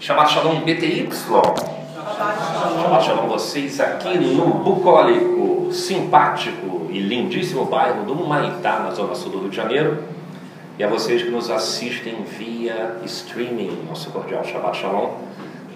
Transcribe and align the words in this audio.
Shabbat 0.00 0.30
Shalom 0.30 0.60
BTY. 0.60 1.08
Shabbat 1.10 3.04
Shalom 3.04 3.26
vocês 3.26 3.80
aqui 3.80 4.16
no 4.16 4.46
bucólico, 4.46 5.72
simpático 5.72 6.86
e 6.88 7.00
lindíssimo 7.00 7.64
bairro 7.64 8.04
do 8.04 8.14
Maitá, 8.14 8.78
na 8.78 8.92
zona 8.92 9.16
sul 9.16 9.32
do 9.32 9.40
Rio 9.40 9.50
de 9.50 9.56
Janeiro. 9.56 10.04
E 10.78 10.84
a 10.84 10.88
vocês 10.88 11.24
que 11.24 11.30
nos 11.30 11.50
assistem 11.50 12.22
via 12.22 12.98
streaming, 13.06 13.86
nosso 13.88 14.12
cordial 14.12 14.44
Shabbat 14.44 14.78
Shalom. 14.78 15.14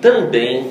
Também 0.01 0.71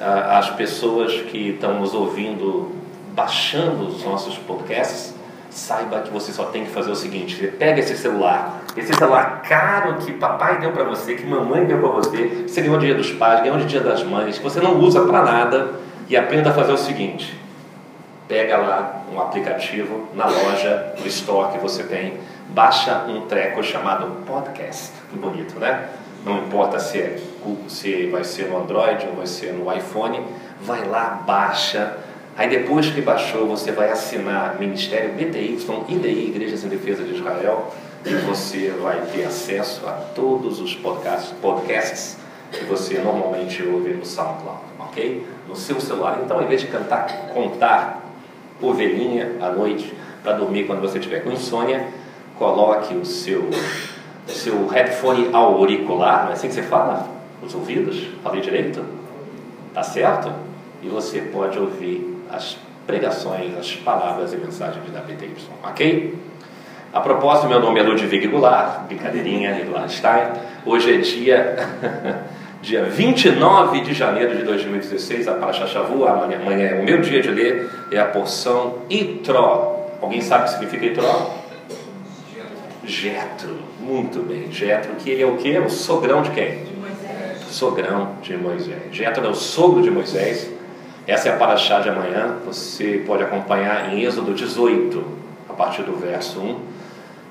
as 0.00 0.48
pessoas 0.50 1.12
que 1.12 1.50
estão 1.50 1.78
nos 1.78 1.92
ouvindo, 1.92 2.70
baixando 3.14 3.88
os 3.88 4.02
nossos 4.04 4.38
podcasts, 4.38 5.14
saiba 5.56 6.00
que 6.00 6.10
você 6.10 6.32
só 6.32 6.44
tem 6.46 6.64
que 6.64 6.70
fazer 6.70 6.90
o 6.90 6.96
seguinte: 6.96 7.36
você 7.36 7.48
pega 7.48 7.80
esse 7.80 7.96
celular, 7.96 8.62
esse 8.76 8.92
celular 8.92 9.42
caro 9.42 9.94
que 9.94 10.12
papai 10.12 10.58
deu 10.58 10.70
para 10.72 10.84
você, 10.84 11.14
que 11.14 11.26
mamãe 11.26 11.64
deu 11.64 11.78
para 11.78 11.88
você, 11.88 12.44
você 12.46 12.60
ganhou 12.60 12.78
dia 12.78 12.94
dos 12.94 13.10
pais, 13.12 13.40
ganhou 13.40 13.58
de 13.58 13.64
dia 13.64 13.80
das 13.80 14.04
mães, 14.04 14.36
que 14.36 14.44
você 14.44 14.60
não 14.60 14.78
usa 14.78 15.04
para 15.04 15.22
nada, 15.22 15.74
e 16.08 16.16
aprenda 16.16 16.50
a 16.50 16.52
fazer 16.52 16.72
o 16.72 16.78
seguinte: 16.78 17.40
pega 18.28 18.58
lá 18.58 19.02
um 19.12 19.20
aplicativo 19.20 20.08
na 20.14 20.26
loja, 20.26 20.94
no 21.00 21.06
store 21.06 21.52
que 21.52 21.58
você 21.58 21.82
tem, 21.84 22.20
baixa 22.48 23.04
um 23.08 23.22
treco 23.22 23.62
chamado 23.62 24.24
podcast. 24.26 24.92
Que 25.10 25.16
bonito, 25.16 25.58
né? 25.58 25.88
Não 26.24 26.38
importa 26.38 26.78
se, 26.80 26.98
é, 26.98 27.18
se 27.68 28.06
vai 28.08 28.24
ser 28.24 28.48
no 28.48 28.58
Android 28.58 29.06
ou 29.06 29.14
vai 29.14 29.26
ser 29.26 29.52
no 29.52 29.72
iPhone, 29.72 30.20
vai 30.60 30.84
lá, 30.84 31.22
baixa 31.24 31.96
Aí 32.36 32.50
depois 32.50 32.90
que 32.90 33.00
baixou, 33.00 33.46
você 33.46 33.72
vai 33.72 33.90
assinar 33.90 34.58
Ministério 34.60 35.14
BTY, 35.14 35.58
IDI, 35.88 36.26
Igrejas 36.28 36.64
em 36.64 36.68
Defesa 36.68 37.02
de 37.02 37.14
Israel, 37.14 37.72
e 38.04 38.14
você 38.14 38.74
vai 38.78 39.00
ter 39.06 39.24
acesso 39.24 39.86
a 39.86 39.92
todos 40.14 40.60
os 40.60 40.74
podcasts, 40.74 41.32
podcasts 41.40 42.18
que 42.52 42.64
você 42.64 42.98
normalmente 42.98 43.62
ouve 43.62 43.94
no 43.94 44.04
SoundCloud, 44.04 44.60
ok? 44.78 45.26
No 45.48 45.56
seu 45.56 45.80
celular. 45.80 46.20
Então, 46.22 46.42
em 46.42 46.46
vez 46.46 46.60
de 46.60 46.66
cantar, 46.66 47.08
contar 47.32 48.04
ovelhinha 48.60 49.32
à 49.40 49.50
noite 49.50 49.94
para 50.22 50.32
dormir 50.32 50.66
quando 50.66 50.82
você 50.82 50.98
tiver 50.98 51.20
com 51.20 51.32
insônia, 51.32 51.88
coloque 52.38 52.94
o 52.94 53.06
seu, 53.06 53.48
o 54.28 54.30
seu 54.30 54.66
headphone 54.66 55.30
auricular, 55.32 56.24
não 56.24 56.30
é 56.30 56.32
assim 56.34 56.48
que 56.48 56.54
você 56.54 56.62
fala? 56.62 57.08
Os 57.42 57.54
ouvidos? 57.54 58.08
Falei 58.22 58.42
direito? 58.42 58.84
Tá 59.72 59.82
certo? 59.82 60.30
E 60.82 60.88
você 60.88 61.20
pode 61.22 61.58
ouvir 61.58 62.15
as 62.30 62.56
pregações, 62.86 63.56
as 63.58 63.74
palavras 63.76 64.32
e 64.32 64.36
mensagens 64.36 64.90
da 64.92 65.00
BTY, 65.00 65.34
ok? 65.62 66.14
A 66.92 67.00
propósito, 67.00 67.48
meu 67.48 67.60
nome 67.60 67.80
é 67.80 67.82
Ludwig 67.82 68.26
Goulart, 68.28 68.86
brincadeirinha, 68.86 69.54
Einstein. 69.54 70.28
Hoje 70.64 70.94
é 70.94 70.98
dia, 70.98 71.56
dia 72.62 72.84
29 72.84 73.80
de 73.80 73.92
janeiro 73.92 74.36
de 74.36 74.44
2016, 74.44 75.28
a 75.28 75.34
Paraxá 75.34 75.66
Shavu, 75.66 76.06
amanhã, 76.06 76.40
amanhã 76.40 76.68
é 76.68 76.80
o 76.80 76.84
meu 76.84 77.00
dia 77.02 77.20
de 77.20 77.28
ler, 77.28 77.68
é 77.90 77.98
a 77.98 78.06
porção 78.06 78.78
Itró. 78.88 79.88
Alguém 80.00 80.20
sabe 80.20 80.44
o 80.44 80.46
que 80.46 80.52
significa 80.52 80.86
Itró? 80.86 81.34
Jetro, 82.84 83.58
muito 83.80 84.20
bem, 84.20 84.50
Jetro, 84.50 84.94
que 84.94 85.10
ele 85.10 85.22
é 85.22 85.26
o 85.26 85.36
que? 85.36 85.58
O 85.58 85.68
sogrão 85.68 86.22
de 86.22 86.30
quem? 86.30 86.64
De 86.64 86.76
Moisés. 86.76 87.42
Sogrão 87.50 88.12
de 88.22 88.36
Moisés. 88.36 88.82
Jetro 88.92 89.26
é 89.26 89.28
o 89.28 89.34
sogro 89.34 89.82
de 89.82 89.90
Moisés, 89.90 90.48
essa 91.06 91.28
é 91.28 91.32
a 91.32 91.36
paraxá 91.36 91.78
de 91.78 91.88
amanhã, 91.88 92.34
você 92.44 93.04
pode 93.06 93.22
acompanhar 93.22 93.94
em 93.94 94.02
Êxodo 94.02 94.34
18, 94.34 95.04
a 95.48 95.52
partir 95.52 95.82
do 95.82 95.92
verso 95.92 96.40
1. 96.40 96.56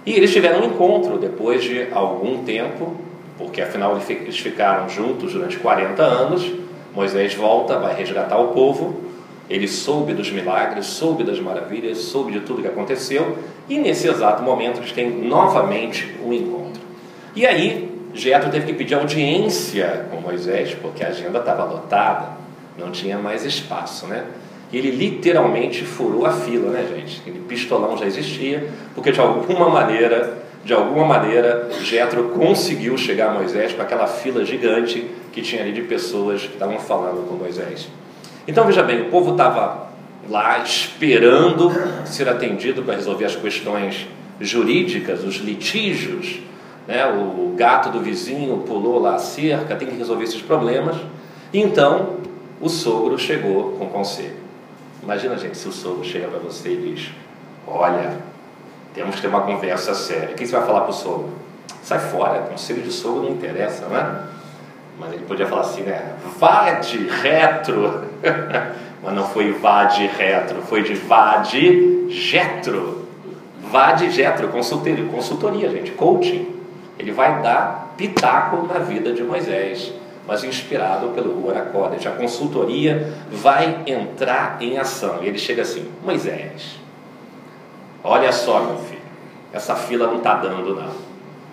E 0.06 0.14
eles 0.14 0.31
tiveram 0.31 0.62
um 0.62 0.66
encontro 0.68 1.18
depois 1.18 1.62
de 1.62 1.90
algum 1.92 2.46
tempo, 2.46 2.96
porque 3.38 3.62
afinal 3.62 4.00
eles 4.08 4.38
ficaram 4.38 4.88
juntos 4.88 5.34
durante 5.34 5.58
40 5.58 6.02
anos. 6.02 6.50
Moisés 6.94 7.34
volta, 7.34 7.78
vai 7.78 7.94
resgatar 7.94 8.38
o 8.38 8.50
povo. 8.53 9.02
Ele 9.50 9.68
soube 9.68 10.14
dos 10.14 10.31
milagres, 10.31 10.86
soube 10.86 11.26
das 11.26 11.42
maravilhas, 11.42 11.98
soube 11.98 12.31
de 12.31 12.40
tudo 12.40 12.62
que 12.62 12.70
aconteceu. 12.70 13.38
E 13.68 13.78
nesse 13.78 14.08
exato 14.08 14.41
momento 14.41 14.80
eles 14.80 14.94
têm 14.94 15.09
novamente 15.09 16.16
um 16.25 16.31
encontro. 16.31 16.81
E 17.35 17.46
aí, 17.46 17.91
Jetro 18.14 18.50
teve 18.50 18.68
que 18.68 18.74
pedir 18.74 18.94
audiência 18.94 20.06
com 20.09 20.22
Moisés, 20.22 20.74
porque 20.81 21.03
a 21.03 21.09
agenda 21.09 21.40
estava 21.40 21.66
lotada 21.66 22.44
não 22.78 22.91
tinha 22.91 23.18
mais 23.18 23.46
espaço, 23.46 24.08
né? 24.08 24.25
E 24.72 24.78
ele 24.78 24.91
literalmente 24.91 25.86
furou 25.86 26.25
a 26.25 26.31
fila, 26.31 26.72
né, 26.72 26.86
gente? 26.96 27.22
Ele 27.25 27.40
pistolão 27.47 27.97
já 27.97 28.06
existia, 28.06 28.68
porque 28.94 29.12
de 29.12 29.19
alguma 29.19 29.69
maneira, 29.69 30.44
de 30.63 30.74
alguma 30.74 31.06
maneira, 31.06 31.69
Jetro 31.81 32.30
conseguiu 32.30 32.97
chegar 32.97 33.30
a 33.30 33.34
Moisés 33.34 33.74
com 33.74 33.81
aquela 33.81 34.08
fila 34.08 34.44
gigante 34.44 35.09
que 35.31 35.41
tinha 35.41 35.62
ali 35.62 35.72
de 35.72 35.84
pessoas 35.84 36.41
que 36.41 36.53
estavam 36.53 36.80
falando 36.80 37.28
com 37.28 37.35
Moisés. 37.35 37.88
Então 38.47 38.66
veja 38.66 38.84
bem, 38.84 39.02
o 39.02 39.06
povo 39.06 39.31
estava 39.31 39.90
lá 40.30 40.59
esperando 40.59 41.72
ser 42.06 42.28
atendido 42.28 42.84
para 42.84 42.96
resolver 42.96 43.25
as 43.25 43.35
questões 43.35 44.08
jurídicas, 44.40 45.24
os 45.24 45.35
litígios. 45.35 46.40
Né? 46.88 47.06
O 47.06 47.53
gato 47.56 47.90
do 47.90 48.00
vizinho 48.00 48.58
pulou 48.59 49.00
lá 49.00 49.16
a 49.16 49.19
cerca, 49.19 49.75
tem 49.75 49.88
que 49.88 49.96
resolver 49.96 50.24
esses 50.24 50.41
problemas. 50.41 50.96
Então 51.53 52.18
o 52.61 52.69
sogro 52.69 53.17
chegou 53.17 53.73
com 53.73 53.88
conselho. 53.88 54.45
Imagina, 55.03 55.38
gente, 55.38 55.57
se 55.57 55.67
o 55.67 55.71
sogro 55.71 56.03
chega 56.03 56.27
para 56.27 56.39
você 56.39 56.69
e 56.69 56.93
diz: 56.93 57.11
Olha, 57.67 58.17
temos 58.93 59.16
que 59.16 59.21
ter 59.21 59.27
uma 59.27 59.41
conversa 59.41 59.93
séria. 59.93 60.31
O 60.31 60.33
que 60.35 60.45
você 60.45 60.55
vai 60.55 60.66
falar 60.66 60.81
para 60.81 60.89
o 60.89 60.93
sogro? 60.93 61.29
Sai 61.83 61.99
fora, 61.99 62.41
conselho 62.41 62.81
de 62.81 62.91
sogro 62.91 63.23
não 63.23 63.31
interessa, 63.31 63.85
né? 63.88 64.23
Mas 64.97 65.13
ele 65.13 65.25
podia 65.25 65.45
falar 65.45 65.61
assim, 65.61 65.81
né? 65.81 66.16
Vá 66.39 66.71
de 66.71 67.07
retro. 67.07 68.05
Mas 69.03 69.13
não 69.13 69.27
foi 69.27 69.51
vá 69.51 69.83
de 69.83 70.07
retro, 70.07 70.61
foi 70.63 70.81
de 70.81 70.95
vá 70.95 71.37
de 71.37 72.09
jetro. 72.09 73.05
Vá 73.69 73.91
de 73.91 74.09
jetro, 74.09 74.47
consultoria, 74.47 75.05
consultoria, 75.05 75.69
gente, 75.69 75.91
coaching. 75.91 76.55
Ele 76.97 77.11
vai 77.11 77.41
dar 77.41 77.93
pitaco 77.97 78.66
na 78.66 78.79
vida 78.79 79.13
de 79.13 79.22
Moisés 79.22 79.93
mas 80.28 80.44
inspirado 80.44 81.09
pelo 81.09 81.36
College. 81.72 82.08
A 82.08 82.12
consultoria 82.12 83.13
vai 83.31 83.84
entrar 83.86 84.58
em 84.59 84.78
ação. 84.78 85.19
E 85.22 85.28
ele 85.28 85.38
chega 85.38 85.62
assim: 85.62 85.90
Moisés, 86.03 86.80
olha 88.03 88.31
só, 88.31 88.59
meu 88.62 88.78
filho, 88.78 89.02
essa 89.53 89.75
fila 89.75 90.08
não 90.08 90.18
está 90.18 90.35
dando, 90.35 90.75
não. 90.75 91.06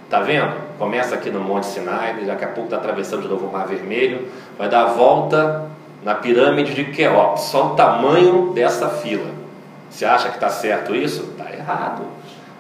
Tá 0.09 0.21
vendo? 0.21 0.53
Começa 0.78 1.15
aqui 1.15 1.31
no 1.31 1.41
Monte 1.41 1.66
Sinai, 1.66 2.25
daqui 2.25 2.44
a 2.44 2.49
pouco 2.49 2.65
está 2.65 2.77
atravessando 2.77 3.22
de 3.22 3.28
novo 3.28 3.47
o 3.47 3.53
Mar 3.53 3.66
Vermelho, 3.66 4.28
vai 4.59 4.69
dar 4.69 4.82
a 4.82 4.87
volta 4.88 5.71
na 6.05 6.15
pirâmide 6.15 6.75
de 6.75 6.84
Queops. 6.84 7.44
Só 7.44 7.69
o 7.69 7.77
tamanho 7.77 8.53
dessa 8.53 8.88
fila. 8.88 9.31
Você 9.88 10.05
acha 10.05 10.28
que 10.28 10.34
está 10.34 10.49
certo 10.49 10.94
isso? 10.94 11.31
Está 11.31 11.53
errado. 11.53 12.03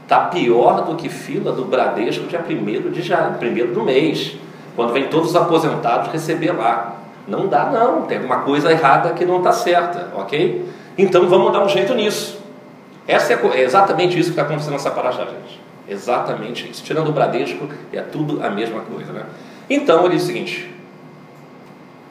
Está 0.02 0.26
pior 0.26 0.84
do 0.84 0.94
que 0.96 1.08
fila 1.08 1.52
do 1.52 1.64
Bradesco 1.64 2.26
dia 2.26 2.44
1 2.46 2.90
de 2.90 3.02
janeiro, 3.02 3.38
primeiro 3.38 3.74
do 3.74 3.82
mês. 3.82 4.36
Quando 4.74 4.92
vem 4.92 5.08
todos 5.08 5.30
os 5.30 5.36
aposentados 5.36 6.10
receber 6.10 6.52
lá. 6.52 6.96
Não 7.26 7.46
dá, 7.46 7.66
não. 7.66 8.02
Tem 8.02 8.18
alguma 8.18 8.40
coisa 8.40 8.70
errada 8.70 9.10
que 9.10 9.24
não 9.24 9.38
está 9.38 9.52
certa, 9.52 10.10
ok? 10.14 10.68
Então 10.96 11.28
vamos 11.28 11.52
dar 11.52 11.64
um 11.64 11.68
jeito 11.68 11.94
nisso. 11.94 12.40
Essa 13.06 13.34
é, 13.34 13.40
é 13.54 13.62
exatamente 13.62 14.18
isso 14.18 14.30
que 14.30 14.40
está 14.40 14.42
acontecendo 14.42 14.72
nessa 14.72 14.90
paraxá, 14.90 15.24
gente. 15.24 15.60
Exatamente 15.88 16.70
isso. 16.70 16.82
Tirando 16.82 17.08
o 17.08 17.12
Bradesco, 17.12 17.68
é 17.92 18.00
tudo 18.00 18.44
a 18.44 18.50
mesma 18.50 18.80
coisa, 18.80 19.12
né? 19.12 19.24
Então 19.68 20.04
ele 20.06 20.14
diz 20.14 20.24
o 20.24 20.26
seguinte: 20.26 20.72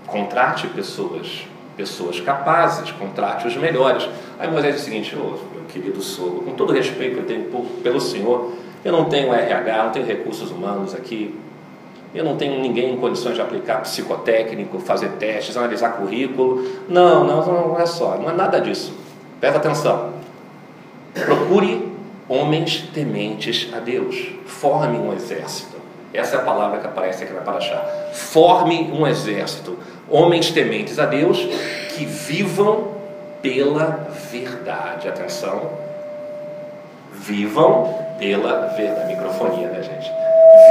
contrate 0.07 0.67
pessoas, 0.67 1.47
pessoas 1.77 2.19
capazes, 2.19 2.91
contrate 2.91 3.47
os 3.47 3.55
melhores. 3.55 4.07
Aí 4.37 4.49
Moisés 4.49 4.75
diz 4.75 4.83
o 4.83 4.85
seguinte: 4.85 5.15
oh, 5.15 5.37
meu 5.55 5.65
querido 5.69 6.01
sogro, 6.01 6.41
com 6.41 6.51
todo 6.51 6.73
respeito 6.73 7.15
que 7.15 7.21
eu 7.21 7.25
tenho 7.25 7.65
pelo 7.81 8.01
senhor, 8.01 8.53
eu 8.83 8.91
não 8.91 9.05
tenho 9.05 9.33
RH, 9.33 9.83
não 9.83 9.91
tenho 9.91 10.05
recursos 10.05 10.51
humanos 10.51 10.93
aqui, 10.93 11.33
eu 12.13 12.25
não 12.25 12.35
tenho 12.35 12.59
ninguém 12.59 12.93
em 12.93 12.97
condições 12.97 13.35
de 13.35 13.41
aplicar 13.41 13.81
psicotécnico, 13.81 14.79
fazer 14.79 15.09
testes, 15.13 15.55
analisar 15.55 15.93
currículo. 15.93 16.67
Não, 16.89 17.23
não, 17.23 17.45
não 17.45 17.79
é 17.79 17.85
só, 17.85 18.17
não 18.17 18.29
é 18.29 18.33
nada 18.33 18.59
disso. 18.59 18.93
Presta 19.39 19.59
atenção. 19.59 20.13
Procure 21.13 21.89
homens 22.27 22.89
tementes 22.93 23.69
a 23.73 23.79
Deus. 23.79 24.27
Forme 24.45 24.97
um 24.97 25.13
exército. 25.13 25.77
Essa 26.13 26.35
é 26.35 26.39
a 26.39 26.43
palavra 26.43 26.79
que 26.79 26.87
aparece 26.87 27.23
aqui 27.23 27.33
na 27.33 27.41
Paraxá. 27.41 27.81
Forme 28.13 28.91
um 28.91 29.07
exército. 29.07 29.77
Homens 30.09 30.51
tementes 30.51 30.99
a 30.99 31.05
Deus 31.05 31.37
que 31.95 32.03
vivam 32.03 32.91
pela 33.41 34.09
verdade. 34.29 35.07
Atenção. 35.07 35.71
Vivam 37.13 37.95
pela 38.19 38.67
verdade. 38.75 39.15
Microfonia, 39.15 39.69
né, 39.69 39.81
gente? 39.81 40.11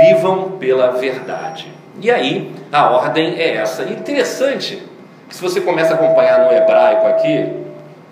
Vivam 0.00 0.52
pela 0.58 0.92
verdade. 0.92 1.72
E 2.00 2.10
aí, 2.10 2.52
a 2.72 2.90
ordem 2.90 3.38
é 3.38 3.56
essa. 3.56 3.84
Interessante 3.84 4.82
que 5.28 5.34
se 5.34 5.42
você 5.42 5.60
começa 5.60 5.92
a 5.92 5.96
acompanhar 5.96 6.46
no 6.46 6.52
hebraico 6.52 7.06
aqui, 7.06 7.52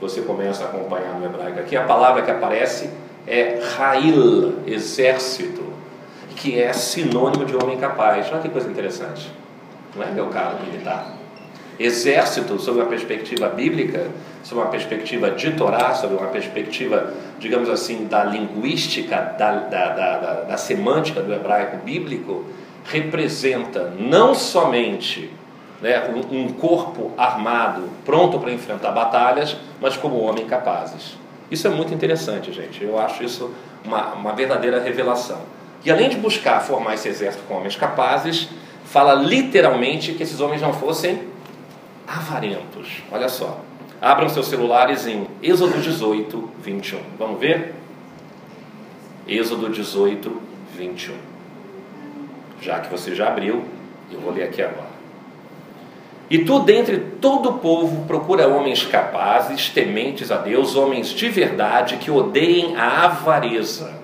você 0.00 0.20
começa 0.20 0.64
a 0.64 0.68
acompanhar 0.68 1.14
no 1.14 1.26
hebraico 1.26 1.58
aqui, 1.60 1.76
a 1.76 1.82
palavra 1.84 2.22
que 2.22 2.30
aparece 2.30 2.90
é 3.26 3.58
Rail, 3.76 4.60
exército, 4.66 5.64
que 6.36 6.60
é 6.60 6.72
sinônimo 6.72 7.44
de 7.44 7.56
homem 7.56 7.76
capaz. 7.78 8.30
Olha 8.30 8.40
que 8.40 8.48
coisa 8.48 8.70
interessante. 8.70 9.30
não 9.96 10.02
é 10.02 10.06
meu 10.06 10.28
cargo 10.28 10.64
militar. 10.64 11.17
Exército, 11.78 12.58
sob 12.58 12.80
uma 12.80 12.88
perspectiva 12.88 13.48
bíblica, 13.48 14.08
sob 14.42 14.60
uma 14.60 14.70
perspectiva 14.70 15.30
de 15.30 15.52
Torá, 15.52 15.94
sob 15.94 16.14
uma 16.14 16.26
perspectiva, 16.26 17.14
digamos 17.38 17.68
assim, 17.68 18.06
da 18.06 18.24
linguística, 18.24 19.16
da, 19.38 19.52
da, 19.52 19.88
da, 19.90 20.32
da 20.42 20.56
semântica 20.56 21.20
do 21.20 21.32
hebraico 21.32 21.76
bíblico, 21.84 22.44
representa 22.84 23.92
não 23.98 24.34
somente 24.34 25.30
né, 25.80 26.10
um, 26.10 26.36
um 26.36 26.52
corpo 26.52 27.12
armado, 27.16 27.88
pronto 28.04 28.38
para 28.38 28.52
enfrentar 28.52 28.90
batalhas, 28.90 29.56
mas 29.80 29.96
como 29.96 30.18
homem 30.20 30.46
capazes. 30.46 31.16
Isso 31.50 31.66
é 31.66 31.70
muito 31.70 31.94
interessante, 31.94 32.52
gente. 32.52 32.82
Eu 32.82 32.98
acho 32.98 33.22
isso 33.22 33.52
uma, 33.84 34.14
uma 34.14 34.32
verdadeira 34.32 34.80
revelação. 34.80 35.40
E 35.84 35.90
além 35.90 36.08
de 36.08 36.16
buscar 36.16 36.60
formar 36.60 36.94
esse 36.94 37.08
exército 37.08 37.44
com 37.46 37.54
homens 37.54 37.76
capazes, 37.76 38.48
fala 38.84 39.14
literalmente 39.14 40.12
que 40.12 40.22
esses 40.22 40.40
homens 40.40 40.60
não 40.60 40.72
fossem 40.72 41.20
avarentos. 42.08 43.02
Olha 43.12 43.28
só. 43.28 43.60
Abram 44.00 44.28
seus 44.28 44.46
celulares 44.46 45.06
em 45.06 45.26
Êxodo 45.42 45.78
18, 45.78 46.50
21. 46.62 47.00
Vamos 47.18 47.38
ver? 47.38 47.74
Êxodo 49.26 49.68
18, 49.68 50.40
21. 50.76 51.14
Já 52.62 52.80
que 52.80 52.90
você 52.90 53.14
já 53.14 53.28
abriu, 53.28 53.64
eu 54.10 54.20
vou 54.20 54.32
ler 54.32 54.44
aqui 54.44 54.62
agora. 54.62 54.88
E 56.30 56.38
tu, 56.38 56.60
dentre 56.60 56.98
todo 57.20 57.50
o 57.50 57.58
povo, 57.58 58.04
procura 58.06 58.48
homens 58.48 58.84
capazes, 58.84 59.70
tementes 59.70 60.30
a 60.30 60.36
Deus, 60.36 60.76
homens 60.76 61.08
de 61.08 61.28
verdade, 61.28 61.96
que 61.96 62.10
odeiem 62.10 62.76
a 62.76 63.04
avareza, 63.04 63.98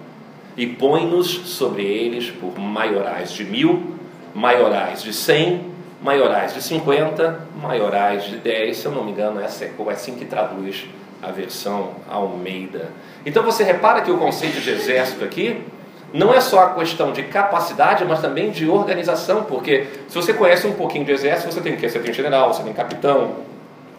e 0.56 0.66
põe-nos 0.66 1.28
sobre 1.28 1.84
eles 1.84 2.30
por 2.30 2.58
maiorais 2.58 3.32
de 3.32 3.44
mil, 3.44 3.94
maiorais 4.34 5.02
de 5.02 5.12
cem, 5.12 5.73
maiorais 6.04 6.52
de 6.52 6.62
cinquenta, 6.62 7.40
maiorais 7.60 8.24
de 8.24 8.36
dez. 8.36 8.76
Se 8.76 8.84
eu 8.84 8.92
não 8.92 9.02
me 9.02 9.10
engano, 9.10 9.40
essa 9.40 9.64
é 9.64 9.72
assim 9.90 10.14
que 10.14 10.26
traduz 10.26 10.84
a 11.22 11.30
versão 11.30 11.92
Almeida. 12.10 12.90
Então 13.24 13.42
você 13.42 13.64
repara 13.64 14.02
que 14.02 14.10
o 14.10 14.18
conceito 14.18 14.60
de 14.60 14.70
exército 14.70 15.24
aqui 15.24 15.64
não 16.12 16.32
é 16.32 16.40
só 16.42 16.64
a 16.64 16.74
questão 16.74 17.10
de 17.10 17.22
capacidade, 17.22 18.04
mas 18.04 18.20
também 18.20 18.50
de 18.50 18.68
organização, 18.68 19.44
porque 19.44 19.86
se 20.06 20.14
você 20.14 20.34
conhece 20.34 20.66
um 20.66 20.74
pouquinho 20.74 21.06
de 21.06 21.10
exército, 21.10 21.50
você 21.50 21.60
tem 21.62 21.72
o 21.72 21.76
quê? 21.78 21.88
Você 21.88 21.98
tem 21.98 22.12
general, 22.12 22.52
você 22.52 22.62
tem 22.62 22.72
capitão, 22.74 23.36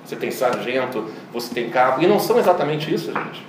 você 0.06 0.16
tem 0.16 0.30
sargento, 0.30 1.10
você 1.34 1.54
tem 1.54 1.70
cabo, 1.72 2.04
e 2.04 2.08
não 2.08 2.20
são 2.20 2.38
exatamente 2.38 2.94
isso, 2.94 3.12
gente. 3.12 3.44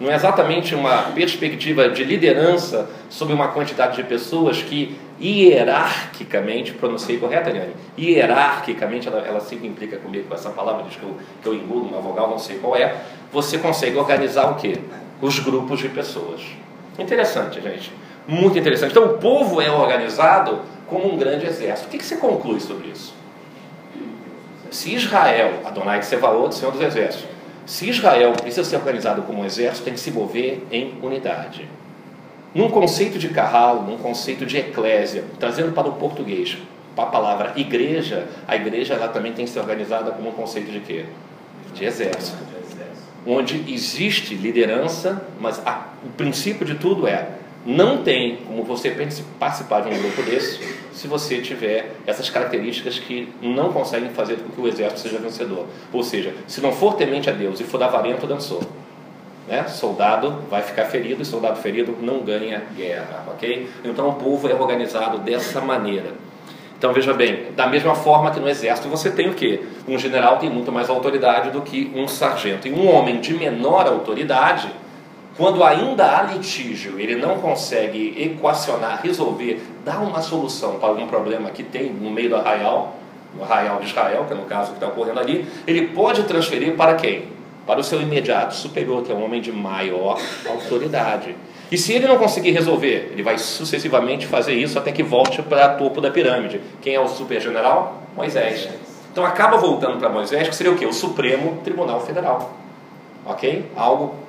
Não 0.00 0.10
é 0.10 0.14
exatamente 0.14 0.74
uma 0.74 1.02
perspectiva 1.12 1.90
de 1.90 2.02
liderança 2.02 2.88
sobre 3.10 3.34
uma 3.34 3.48
quantidade 3.48 3.96
de 3.96 4.02
pessoas 4.02 4.62
que 4.62 4.98
hierarquicamente, 5.20 6.72
pronunciei 6.72 7.18
correto, 7.18 7.50
Ariane? 7.50 7.74
Hierarquicamente, 7.98 9.08
ela, 9.08 9.18
ela 9.18 9.40
sempre 9.40 9.68
implica 9.68 9.98
comigo 9.98 10.26
com 10.26 10.34
essa 10.34 10.48
palavra, 10.48 10.84
diz 10.84 10.96
que 10.96 11.02
eu, 11.02 11.14
que 11.42 11.46
eu 11.46 11.54
engulo 11.54 11.86
uma 11.88 12.00
vogal, 12.00 12.30
não 12.30 12.38
sei 12.38 12.56
qual 12.56 12.74
é. 12.74 12.96
Você 13.30 13.58
consegue 13.58 13.98
organizar 13.98 14.50
o 14.50 14.54
quê? 14.54 14.78
Os 15.20 15.38
grupos 15.38 15.80
de 15.80 15.90
pessoas. 15.90 16.40
Interessante, 16.98 17.60
gente. 17.60 17.92
Muito 18.26 18.58
interessante. 18.58 18.92
Então, 18.92 19.04
o 19.04 19.18
povo 19.18 19.60
é 19.60 19.70
organizado 19.70 20.60
como 20.86 21.12
um 21.12 21.18
grande 21.18 21.44
exército. 21.44 21.88
O 21.88 21.90
que, 21.90 21.98
que 21.98 22.04
você 22.04 22.16
conclui 22.16 22.58
sobre 22.58 22.88
isso? 22.88 23.12
Se 24.70 24.94
Israel, 24.94 25.60
Adonai 25.66 26.00
Tsevaot, 26.00 26.54
Senhor 26.54 26.70
dos 26.70 26.80
Exércitos, 26.80 27.28
se 27.70 27.88
Israel 27.88 28.32
precisa 28.32 28.68
ser 28.68 28.76
organizado 28.76 29.22
como 29.22 29.42
um 29.42 29.44
exército, 29.44 29.84
tem 29.84 29.94
que 29.94 30.00
se 30.00 30.10
mover 30.10 30.66
em 30.72 30.94
unidade. 31.00 31.68
Num 32.52 32.68
conceito 32.68 33.16
de 33.16 33.28
carral, 33.28 33.82
num 33.82 33.96
conceito 33.96 34.44
de 34.44 34.56
eclésia, 34.56 35.24
trazendo 35.38 35.70
para 35.70 35.88
o 35.88 35.92
português, 35.92 36.58
para 36.96 37.04
a 37.04 37.06
palavra 37.06 37.52
igreja, 37.54 38.26
a 38.48 38.56
igreja 38.56 38.94
ela 38.94 39.06
também 39.06 39.32
tem 39.32 39.44
que 39.44 39.52
ser 39.52 39.60
organizada 39.60 40.10
como 40.10 40.30
um 40.30 40.32
conceito 40.32 40.72
de 40.72 40.80
quê? 40.80 41.04
De 41.72 41.84
exército 41.84 42.50
onde 43.26 43.72
existe 43.72 44.34
liderança, 44.34 45.22
mas 45.38 45.60
a, 45.66 45.88
o 46.04 46.08
princípio 46.08 46.64
de 46.64 46.74
tudo 46.74 47.06
é 47.06 47.28
não 47.64 47.98
tem 47.98 48.36
como 48.46 48.62
você 48.62 48.90
participar 49.38 49.80
de 49.80 49.88
um 49.88 49.98
grupo 50.02 50.22
desse 50.22 50.58
se 50.92 51.06
você 51.06 51.40
tiver 51.40 51.92
essas 52.06 52.30
características 52.30 52.98
que 52.98 53.32
não 53.42 53.72
conseguem 53.72 54.10
fazer 54.10 54.36
com 54.36 54.48
que 54.50 54.60
o 54.60 54.68
exército 54.68 55.00
seja 55.00 55.18
vencedor. 55.18 55.66
Ou 55.92 56.02
seja, 56.02 56.34
se 56.46 56.60
não 56.60 56.72
for 56.72 56.94
temente 56.94 57.28
a 57.28 57.32
Deus 57.32 57.60
e 57.60 57.64
for 57.64 57.82
avarento, 57.82 58.26
dançou. 58.26 58.62
Né? 59.46 59.66
Soldado 59.66 60.42
vai 60.48 60.62
ficar 60.62 60.84
ferido 60.84 61.22
e 61.22 61.24
soldado 61.24 61.60
ferido 61.60 61.96
não 62.00 62.20
ganha 62.20 62.62
guerra, 62.76 63.24
ok? 63.28 63.68
Então 63.84 64.08
o 64.08 64.14
povo 64.14 64.48
é 64.48 64.54
organizado 64.54 65.18
dessa 65.18 65.60
maneira. 65.60 66.12
Então 66.78 66.94
veja 66.94 67.12
bem, 67.12 67.52
da 67.54 67.66
mesma 67.66 67.94
forma 67.94 68.30
que 68.30 68.40
no 68.40 68.48
exército 68.48 68.88
você 68.88 69.10
tem 69.10 69.28
o 69.28 69.34
quê? 69.34 69.60
Um 69.86 69.98
general 69.98 70.38
tem 70.38 70.48
muito 70.48 70.72
mais 70.72 70.88
autoridade 70.88 71.50
do 71.50 71.60
que 71.60 71.92
um 71.94 72.08
sargento. 72.08 72.66
E 72.68 72.72
um 72.72 72.90
homem 72.90 73.20
de 73.20 73.34
menor 73.34 73.86
autoridade, 73.86 74.68
quando 75.40 75.64
ainda 75.64 76.04
há 76.04 76.22
litígio, 76.24 77.00
ele 77.00 77.16
não 77.16 77.38
consegue 77.38 78.14
equacionar, 78.22 79.00
resolver, 79.02 79.58
dar 79.82 80.00
uma 80.00 80.20
solução 80.20 80.78
para 80.78 80.90
algum 80.90 81.06
problema 81.06 81.48
que 81.48 81.62
tem 81.62 81.90
no 81.90 82.10
meio 82.10 82.28
do 82.28 82.36
arraial, 82.36 82.96
no 83.34 83.42
arraial 83.42 83.78
de 83.80 83.86
Israel, 83.86 84.26
que 84.26 84.34
é 84.34 84.36
no 84.36 84.44
caso 84.44 84.72
que 84.72 84.74
está 84.74 84.88
ocorrendo 84.88 85.18
ali, 85.18 85.46
ele 85.66 85.88
pode 85.88 86.24
transferir 86.24 86.76
para 86.76 86.94
quem? 86.96 87.28
Para 87.66 87.80
o 87.80 87.82
seu 87.82 88.02
imediato 88.02 88.54
superior, 88.54 89.02
que 89.02 89.10
é 89.10 89.14
um 89.14 89.24
homem 89.24 89.40
de 89.40 89.50
maior 89.50 90.20
autoridade. 90.46 91.34
E 91.72 91.78
se 91.78 91.94
ele 91.94 92.06
não 92.06 92.18
conseguir 92.18 92.50
resolver, 92.50 93.08
ele 93.10 93.22
vai 93.22 93.38
sucessivamente 93.38 94.26
fazer 94.26 94.52
isso 94.52 94.78
até 94.78 94.92
que 94.92 95.02
volte 95.02 95.40
para 95.40 95.74
o 95.74 95.78
topo 95.78 96.02
da 96.02 96.10
pirâmide. 96.10 96.60
Quem 96.82 96.96
é 96.96 97.00
o 97.00 97.08
super 97.08 97.40
general? 97.40 98.02
Moisés. 98.14 98.68
Então 99.10 99.24
acaba 99.24 99.56
voltando 99.56 99.96
para 99.98 100.10
Moisés, 100.10 100.46
que 100.50 100.54
seria 100.54 100.70
o 100.70 100.76
quê? 100.76 100.84
O 100.84 100.92
Supremo 100.92 101.62
Tribunal 101.64 102.02
Federal. 102.02 102.52
Ok? 103.24 103.64
Algo 103.74 104.28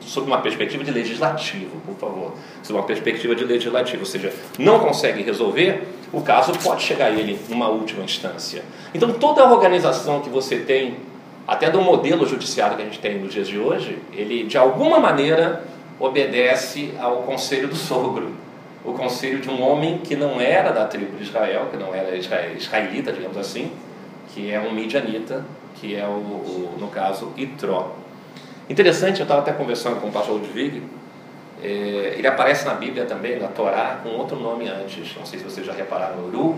sob 0.00 0.26
uma 0.26 0.38
perspectiva 0.40 0.84
de 0.84 0.90
legislativo, 0.90 1.80
por 1.84 1.96
favor. 1.96 2.32
Sob 2.62 2.78
uma 2.78 2.86
perspectiva 2.86 3.34
de 3.34 3.44
legislativo, 3.44 4.00
ou 4.00 4.06
seja, 4.06 4.32
não 4.58 4.78
consegue 4.78 5.22
resolver, 5.22 5.86
o 6.12 6.20
caso 6.20 6.52
pode 6.62 6.82
chegar 6.82 7.06
a 7.06 7.10
ele 7.10 7.38
numa 7.48 7.68
última 7.68 8.04
instância. 8.04 8.62
Então 8.94 9.12
toda 9.12 9.42
a 9.42 9.52
organização 9.52 10.20
que 10.20 10.28
você 10.28 10.58
tem, 10.58 10.96
até 11.46 11.70
do 11.70 11.80
modelo 11.80 12.26
judiciário 12.26 12.76
que 12.76 12.82
a 12.82 12.84
gente 12.84 12.98
tem 12.98 13.18
nos 13.18 13.32
dias 13.32 13.48
de 13.48 13.58
hoje, 13.58 13.98
ele 14.12 14.44
de 14.44 14.56
alguma 14.56 14.98
maneira 14.98 15.64
obedece 15.98 16.92
ao 17.00 17.22
conselho 17.22 17.68
do 17.68 17.76
sogro, 17.76 18.32
o 18.84 18.92
conselho 18.92 19.40
de 19.40 19.50
um 19.50 19.60
homem 19.62 19.98
que 19.98 20.14
não 20.14 20.40
era 20.40 20.70
da 20.70 20.84
tribo 20.84 21.16
de 21.16 21.24
Israel, 21.24 21.68
que 21.70 21.76
não 21.76 21.92
era 21.92 22.16
israelita, 22.16 23.12
digamos 23.12 23.36
assim, 23.36 23.72
que 24.32 24.50
é 24.50 24.60
um 24.60 24.72
midianita, 24.72 25.44
que 25.74 25.96
é 25.96 26.06
o, 26.06 26.10
o 26.10 26.76
no 26.78 26.88
caso 26.88 27.32
Itró. 27.36 27.96
Interessante, 28.68 29.20
eu 29.20 29.24
estava 29.24 29.42
até 29.42 29.52
conversando 29.52 30.00
com 30.00 30.08
o 30.08 30.12
pastor 30.12 30.40
Ludwig, 30.40 30.82
é, 31.62 32.14
ele 32.18 32.26
aparece 32.26 32.66
na 32.66 32.74
Bíblia 32.74 33.04
também, 33.04 33.38
na 33.38 33.48
Torá, 33.48 34.00
com 34.02 34.10
outro 34.10 34.36
nome 34.36 34.68
antes, 34.68 35.16
não 35.16 35.24
sei 35.24 35.38
se 35.38 35.44
vocês 35.44 35.64
já 35.64 35.72
repararam, 35.72 36.28
Ruel, 36.30 36.56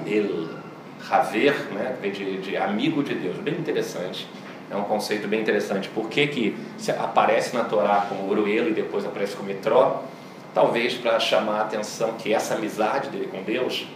Haver, 1.11 1.55
né, 1.73 1.97
vem 2.01 2.11
de, 2.11 2.39
de 2.39 2.57
amigo 2.57 3.03
de 3.03 3.15
Deus, 3.15 3.37
bem 3.37 3.55
interessante. 3.55 4.27
É 4.71 4.77
um 4.77 4.83
conceito 4.83 5.27
bem 5.27 5.41
interessante. 5.41 5.89
Por 5.89 6.09
que, 6.09 6.27
que 6.27 6.57
aparece 6.99 7.57
na 7.57 7.65
Torá 7.65 8.07
como 8.09 8.29
Uruelo 8.29 8.69
e 8.69 8.73
depois 8.73 9.07
aparece 9.07 9.37
como 9.37 9.51
Itró? 9.51 10.03
Talvez 10.53 10.95
para 10.95 11.19
chamar 11.21 11.61
a 11.61 11.63
atenção 11.63 12.13
que 12.19 12.35
essa 12.35 12.55
amizade 12.55 13.09
dele 13.09 13.29
com 13.29 13.43
Deus 13.43 13.87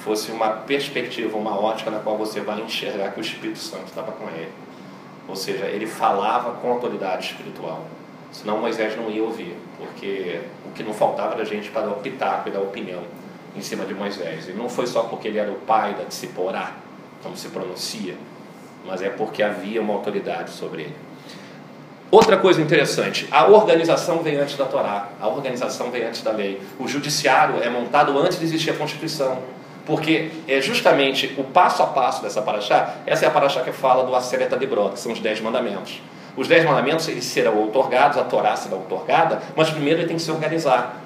fosse 0.00 0.30
uma 0.30 0.48
perspectiva, 0.48 1.38
uma 1.38 1.58
ótica 1.58 1.90
na 1.90 2.00
qual 2.00 2.18
você 2.18 2.40
vai 2.40 2.60
enxergar 2.60 3.12
que 3.12 3.20
o 3.20 3.22
Espírito 3.22 3.58
Santo 3.58 3.86
estava 3.86 4.12
com 4.12 4.28
ele. 4.28 4.50
Ou 5.32 5.36
seja, 5.36 5.64
ele 5.64 5.86
falava 5.86 6.52
com 6.60 6.70
autoridade 6.70 7.28
espiritual. 7.28 7.86
Senão 8.30 8.58
Moisés 8.58 8.94
não 8.94 9.08
ia 9.08 9.22
ouvir, 9.22 9.56
porque 9.78 10.42
o 10.66 10.72
que 10.72 10.82
não 10.82 10.92
faltava 10.92 11.32
era 11.32 11.44
gente 11.46 11.70
para 11.70 11.86
dar 11.86 11.92
o 11.92 12.00
pitaco 12.00 12.50
e 12.50 12.52
dar 12.52 12.60
opinião 12.60 13.00
em 13.56 13.62
cima 13.62 13.86
de 13.86 13.94
Moisés. 13.94 14.46
E 14.50 14.52
não 14.52 14.68
foi 14.68 14.86
só 14.86 15.04
porque 15.04 15.28
ele 15.28 15.38
era 15.38 15.50
o 15.50 15.54
pai 15.54 15.94
da 15.94 16.04
Tsiporá, 16.04 16.72
como 17.22 17.34
se 17.34 17.48
pronuncia, 17.48 18.14
mas 18.84 19.00
é 19.00 19.08
porque 19.08 19.42
havia 19.42 19.80
uma 19.80 19.94
autoridade 19.94 20.50
sobre 20.50 20.82
ele. 20.82 20.96
Outra 22.10 22.36
coisa 22.36 22.60
interessante, 22.60 23.26
a 23.30 23.46
organização 23.46 24.18
vem 24.22 24.36
antes 24.36 24.58
da 24.58 24.66
Torá, 24.66 25.08
a 25.18 25.28
organização 25.28 25.90
vem 25.90 26.04
antes 26.04 26.20
da 26.20 26.32
lei. 26.32 26.60
O 26.78 26.86
judiciário 26.86 27.62
é 27.62 27.70
montado 27.70 28.18
antes 28.18 28.38
de 28.38 28.44
existir 28.44 28.68
a 28.68 28.74
Constituição, 28.74 29.38
porque 29.84 30.30
é 30.46 30.60
justamente 30.60 31.34
o 31.36 31.44
passo 31.44 31.82
a 31.82 31.86
passo 31.86 32.22
dessa 32.22 32.42
paraxá, 32.42 32.96
essa 33.06 33.24
é 33.24 33.28
a 33.28 33.30
paraxá 33.30 33.60
que 33.62 33.72
fala 33.72 34.04
do 34.04 34.14
Acereta 34.14 34.56
de 34.56 34.66
Brot, 34.66 34.92
que 34.92 35.00
são 35.00 35.12
os 35.12 35.20
Dez 35.20 35.40
Mandamentos. 35.40 36.00
Os 36.36 36.48
Dez 36.48 36.64
Mandamentos 36.64 37.08
eles 37.08 37.24
serão 37.24 37.56
outorgados, 37.58 38.16
a 38.16 38.24
Torá 38.24 38.56
será 38.56 38.76
outorgada, 38.76 39.42
mas 39.56 39.70
primeiro 39.70 40.00
ele 40.00 40.08
tem 40.08 40.16
que 40.16 40.22
se 40.22 40.30
organizar. 40.30 41.02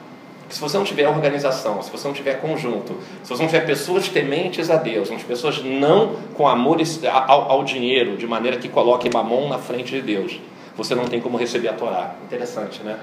Se 0.49 0.61
você 0.61 0.79
não 0.79 0.85
tiver 0.85 1.09
organização, 1.09 1.83
se 1.83 1.91
você 1.91 2.07
não 2.07 2.15
tiver 2.15 2.35
conjunto, 2.41 2.97
se 3.25 3.29
você 3.29 3.43
não 3.43 3.49
tiver 3.51 3.67
pessoas 3.67 4.09
tementes 4.09 4.71
a 4.71 4.77
Deus, 4.77 5.09
tiver 5.09 5.25
pessoas 5.25 5.61
não 5.65 6.15
com 6.35 6.47
amor 6.47 6.79
ao, 7.27 7.51
ao 7.51 7.65
dinheiro, 7.65 8.17
de 8.17 8.27
maneira 8.29 8.57
que 8.57 8.69
coloque 8.69 9.11
mamon 9.13 9.49
na 9.49 9.59
frente 9.59 9.91
de 9.91 10.03
Deus, 10.03 10.41
você 10.77 10.95
não 10.95 11.07
tem 11.07 11.21
como 11.21 11.37
receber 11.37 11.69
a 11.69 11.73
Torá. 11.73 12.15
Interessante, 12.25 12.81
né? 12.83 12.97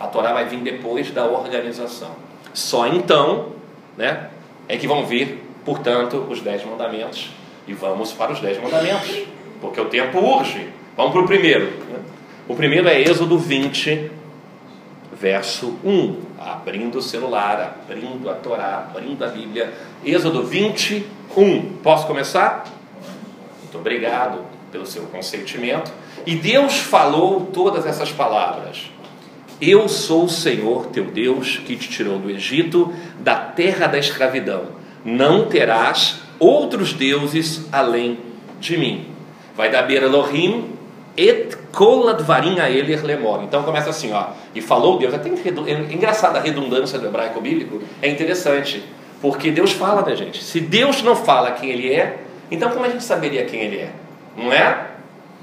A 0.00 0.08
Torá 0.08 0.32
vai 0.32 0.46
vir 0.46 0.58
depois 0.60 1.10
da 1.12 1.24
organização. 1.26 2.10
Só 2.52 2.86
então, 2.88 3.50
né, 3.96 4.30
é 4.68 4.76
que 4.76 4.86
vão 4.86 5.06
vir 5.06 5.48
portanto, 5.68 6.26
os 6.30 6.40
dez 6.40 6.64
mandamentos. 6.64 7.30
E 7.66 7.74
vamos 7.74 8.12
para 8.12 8.32
os 8.32 8.40
dez 8.40 8.60
mandamentos, 8.62 9.24
porque 9.60 9.78
o 9.78 9.84
tempo 9.84 10.18
urge. 10.18 10.66
Vamos 10.96 11.12
para 11.12 11.20
o 11.20 11.26
primeiro. 11.26 11.70
O 12.48 12.54
primeiro 12.54 12.88
é 12.88 12.98
Êxodo 12.98 13.38
20, 13.38 14.10
verso 15.12 15.78
1. 15.84 16.16
Abrindo 16.38 16.96
o 16.96 17.02
celular, 17.02 17.82
abrindo 17.82 18.30
a 18.30 18.34
Torá, 18.34 18.88
abrindo 18.88 19.22
a 19.22 19.28
Bíblia. 19.28 19.70
Êxodo 20.02 20.42
21. 20.42 21.76
Posso 21.82 22.06
começar? 22.06 22.64
Muito 23.62 23.76
obrigado 23.76 24.40
pelo 24.72 24.86
seu 24.86 25.02
consentimento. 25.02 25.92
E 26.24 26.34
Deus 26.34 26.78
falou 26.78 27.50
todas 27.52 27.84
essas 27.84 28.10
palavras. 28.10 28.90
Eu 29.60 29.88
sou 29.88 30.24
o 30.24 30.28
Senhor 30.28 30.86
teu 30.86 31.06
Deus 31.06 31.58
que 31.58 31.76
te 31.76 31.88
tirou 31.88 32.18
do 32.18 32.30
Egito, 32.30 32.92
da 33.18 33.34
terra 33.34 33.86
da 33.88 33.98
escravidão. 33.98 34.66
Não 35.04 35.46
terás 35.46 36.20
outros 36.38 36.92
deuses 36.92 37.66
além 37.72 38.18
de 38.60 38.76
mim. 38.76 39.06
Vai 39.56 39.70
da 39.70 39.82
beira 39.82 40.06
Elohim 40.06 40.70
et 41.16 41.56
kol 41.72 42.08
advarim 42.08 42.60
a 42.60 42.70
ele 42.70 42.94
lemor. 42.96 43.42
Então 43.42 43.64
começa 43.64 43.90
assim, 43.90 44.12
ó. 44.12 44.28
E 44.54 44.60
falou 44.60 44.98
Deus. 44.98 45.12
É, 45.12 45.70
é 45.70 45.92
engraçada 45.92 46.38
a 46.38 46.42
redundância 46.42 46.96
do 46.98 47.06
hebraico 47.06 47.40
bíblico. 47.40 47.82
É 48.00 48.08
interessante. 48.08 48.84
Porque 49.20 49.50
Deus 49.50 49.72
fala, 49.72 50.02
né, 50.02 50.14
gente? 50.14 50.42
Se 50.44 50.60
Deus 50.60 51.02
não 51.02 51.16
fala 51.16 51.50
quem 51.52 51.70
Ele 51.70 51.92
é, 51.92 52.18
então 52.50 52.70
como 52.70 52.84
a 52.84 52.88
gente 52.88 53.02
saberia 53.02 53.44
quem 53.44 53.60
Ele 53.60 53.78
é? 53.78 53.90
Não 54.36 54.52
é? 54.52 54.86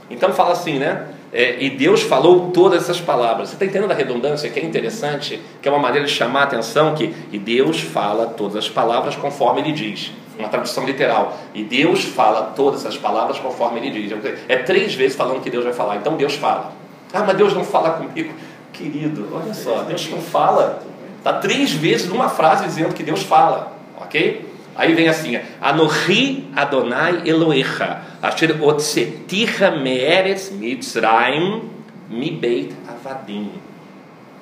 Então 0.10 0.31
fala 0.31 0.53
assim, 0.53 0.79
né? 0.79 1.07
É, 1.38 1.62
e 1.62 1.70
Deus 1.70 2.01
falou 2.01 2.50
todas 2.51 2.84
essas 2.84 3.01
palavras. 3.01 3.50
Você 3.50 3.56
está 3.56 3.65
entendendo 3.65 3.92
a 3.92 3.94
redundância 3.94 4.50
que 4.50 4.58
é 4.58 4.63
interessante, 4.63 5.42
que 5.62 5.68
é 5.68 5.72
uma 5.72 5.82
maneira 5.82 6.08
de 6.08 6.13
chamar 6.13 6.39
a 6.39 6.44
atenção 6.44 6.96
que 6.96 7.13
e 7.30 7.38
Deus 7.38 7.82
fala 7.82 8.27
todas 8.27 8.56
as 8.56 8.70
palavras 8.70 9.18
conforme 9.18 9.60
Ele 9.60 9.74
diz. 9.74 10.13
Uma 10.39 10.48
tradução 10.48 10.86
literal. 10.86 11.38
E 11.54 11.62
Deus 11.62 12.06
fala 12.06 12.54
todas 12.56 12.86
as 12.86 12.96
palavras 12.98 13.38
conforme 13.38 13.82
Ele 13.82 14.08
diz. 14.08 14.18
É 14.48 14.56
três 14.56 14.96
vezes 14.96 15.18
falando 15.18 15.42
que 15.42 15.50
Deus 15.50 15.65
vai 15.65 15.74
falar. 15.74 15.98
Então 15.98 16.15
Deus 16.15 16.36
fala. 16.36 16.72
Ah, 17.12 17.25
mas 17.27 17.36
Deus 17.36 17.54
não 17.54 17.65
fala 17.65 17.92
comigo. 17.92 18.34
Querido, 18.72 19.27
olha 19.34 19.54
só, 19.54 19.84
Deus 19.84 20.10
não 20.10 20.22
fala. 20.22 20.82
Está 21.18 21.34
três 21.34 21.74
vezes 21.74 22.08
numa 22.08 22.30
frase 22.30 22.63
dizendo 22.63 22.94
que 22.94 23.04
Deus 23.04 23.24
fala. 23.24 23.74
Ok? 24.00 24.54
Aí 24.75 24.94
vem 24.94 25.08
assim: 25.08 25.39
Anohi 25.62 26.50
Adonai 26.55 27.22
Eloecha, 27.25 28.01
Asher 28.22 28.62
Otseticha 28.63 29.72
Meeres 29.72 30.51
Mitzrayim 30.51 31.70
Mibeit 32.10 32.75
Avadim. 32.88 33.51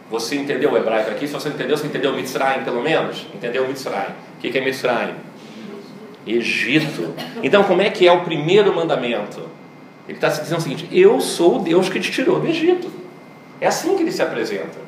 Você 0.10 0.36
entendeu 0.36 0.72
o 0.72 0.78
hebraico 0.78 1.12
aqui? 1.12 1.28
Se 1.28 1.34
você 1.34 1.50
entendeu, 1.50 1.78
você 1.78 1.88
entendeu 1.88 2.14
Mitzrayim 2.14 2.64
pelo 2.64 2.82
menos? 2.82 3.26
Entendeu 3.34 3.68
Mitzrayim? 3.68 4.14
O 4.38 4.40
que 4.40 4.58
é 4.58 4.62
Mitzrayim? 4.62 5.16
Egito. 6.26 7.14
Então, 7.42 7.64
como 7.64 7.82
é 7.82 7.90
que 7.90 8.08
é 8.08 8.12
o 8.12 8.22
primeiro 8.22 8.74
mandamento? 8.74 9.42
Ele 10.08 10.18
está 10.18 10.30
dizendo 10.30 10.58
o 10.58 10.62
seguinte: 10.62 10.88
Eu 10.92 11.20
sou 11.22 11.60
o 11.60 11.64
Deus 11.64 11.90
que 11.90 12.00
te 12.00 12.12
tirou 12.12 12.40
do 12.40 12.48
Egito. 12.48 12.92
É 13.62 13.68
assim 13.68 13.96
que 13.96 14.04
ele 14.04 14.12
se 14.12 14.22
apresenta. 14.22 14.84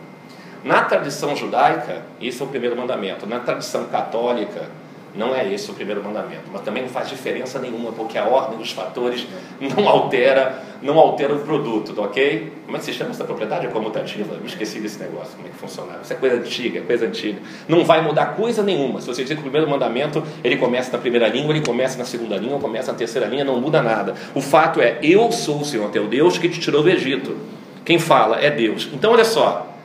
Na 0.64 0.84
tradição 0.84 1.36
judaica, 1.36 2.04
esse 2.20 2.42
é 2.42 2.46
o 2.46 2.48
primeiro 2.48 2.76
mandamento. 2.76 3.28
Na 3.28 3.40
tradição 3.40 3.86
católica, 3.86 4.70
não 5.18 5.34
é 5.34 5.52
esse 5.52 5.70
o 5.72 5.74
primeiro 5.74 6.04
mandamento, 6.04 6.44
mas 6.52 6.62
também 6.62 6.84
não 6.84 6.90
faz 6.90 7.10
diferença 7.10 7.60
nenhuma, 7.60 7.92
porque 7.92 8.18
a 8.18 8.26
ordem 8.26 8.58
dos 8.58 8.72
fatores 8.72 9.26
não 9.60 9.88
altera, 9.88 10.62
não 10.82 11.00
altera 11.00 11.34
o 11.34 11.40
produto, 11.40 11.94
tá 11.94 12.02
ok? 12.02 12.52
Como 12.66 12.76
é 12.76 12.80
que 12.80 12.86
se 12.86 12.94
chama 12.94 13.12
essa 13.12 13.24
propriedade 13.24 13.68
comutativa? 13.70 14.36
Me 14.38 14.48
esqueci 14.48 14.80
desse 14.80 15.00
negócio, 15.00 15.36
como 15.36 15.48
é 15.48 15.52
que 15.52 15.58
funciona. 15.58 16.00
Isso 16.04 16.12
é 16.12 16.16
coisa 16.16 16.36
antiga, 16.36 16.82
coisa 16.82 17.06
antiga. 17.06 17.40
Não 17.68 17.86
vai 17.86 18.02
mudar 18.02 18.28
coisa 18.36 18.62
nenhuma. 18.62 19.00
Se 19.00 19.08
você 19.08 19.24
dizer 19.24 19.36
que 19.36 19.42
o 19.42 19.44
primeiro 19.44 19.70
mandamento 19.70 20.24
ele 20.44 20.58
começa 20.58 20.92
na 20.92 20.98
primeira 20.98 21.28
língua, 21.28 21.56
ele 21.56 21.66
começa 21.66 21.98
na 21.98 22.06
segunda 22.06 22.36
língua, 22.36 22.60
começa 22.60 22.92
na 22.92 22.98
terceira 22.98 23.28
linha, 23.28 23.46
não 23.46 23.60
muda 23.60 23.82
nada. 23.82 24.16
O 24.34 24.42
fato 24.42 24.82
é, 24.82 25.00
eu 25.02 25.32
sou 25.32 25.62
o 25.62 25.66
Senhor 25.66 25.90
teu 25.92 26.08
Deus 26.08 26.38
que 26.38 26.50
te 26.50 26.60
tirou 26.60 26.84
do 26.84 26.90
Egito. 26.90 27.38
Quem 27.86 28.00
fala 28.00 28.40
é 28.40 28.50
Deus. 28.50 28.90
Então 28.92 29.12
olha 29.12 29.24
só, 29.26 29.76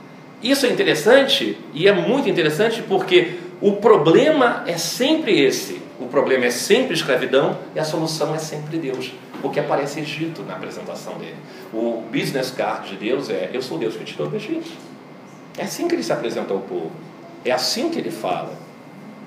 isso 0.42 0.64
é 0.64 0.70
interessante 0.70 1.58
e 1.74 1.86
é 1.86 1.92
muito 1.92 2.28
interessante 2.28 2.82
porque 2.82 3.34
o 3.60 3.72
problema 3.72 4.64
é 4.66 4.78
sempre 4.78 5.38
esse. 5.38 5.82
O 6.00 6.06
problema 6.06 6.46
é 6.46 6.50
sempre 6.50 6.94
escravidão 6.94 7.58
e 7.74 7.78
a 7.78 7.84
solução 7.84 8.34
é 8.34 8.38
sempre 8.38 8.78
Deus. 8.78 9.12
O 9.42 9.50
que 9.50 9.60
aparece 9.60 10.00
Egito 10.00 10.42
na 10.42 10.54
apresentação 10.54 11.18
dele. 11.18 11.36
O 11.72 12.02
business 12.10 12.50
card 12.50 12.88
de 12.88 12.96
Deus 12.96 13.28
é: 13.28 13.50
Eu 13.52 13.60
sou 13.60 13.76
Deus 13.76 13.96
que 13.96 14.04
tirou 14.04 14.28
do 14.28 14.36
Egito. 14.36 14.70
É 15.58 15.64
assim 15.64 15.86
que 15.86 15.94
ele 15.94 16.02
se 16.02 16.12
apresenta 16.12 16.54
ao 16.54 16.60
povo. 16.60 16.90
É 17.44 17.52
assim 17.52 17.90
que 17.90 17.98
ele 17.98 18.10
fala. 18.10 18.52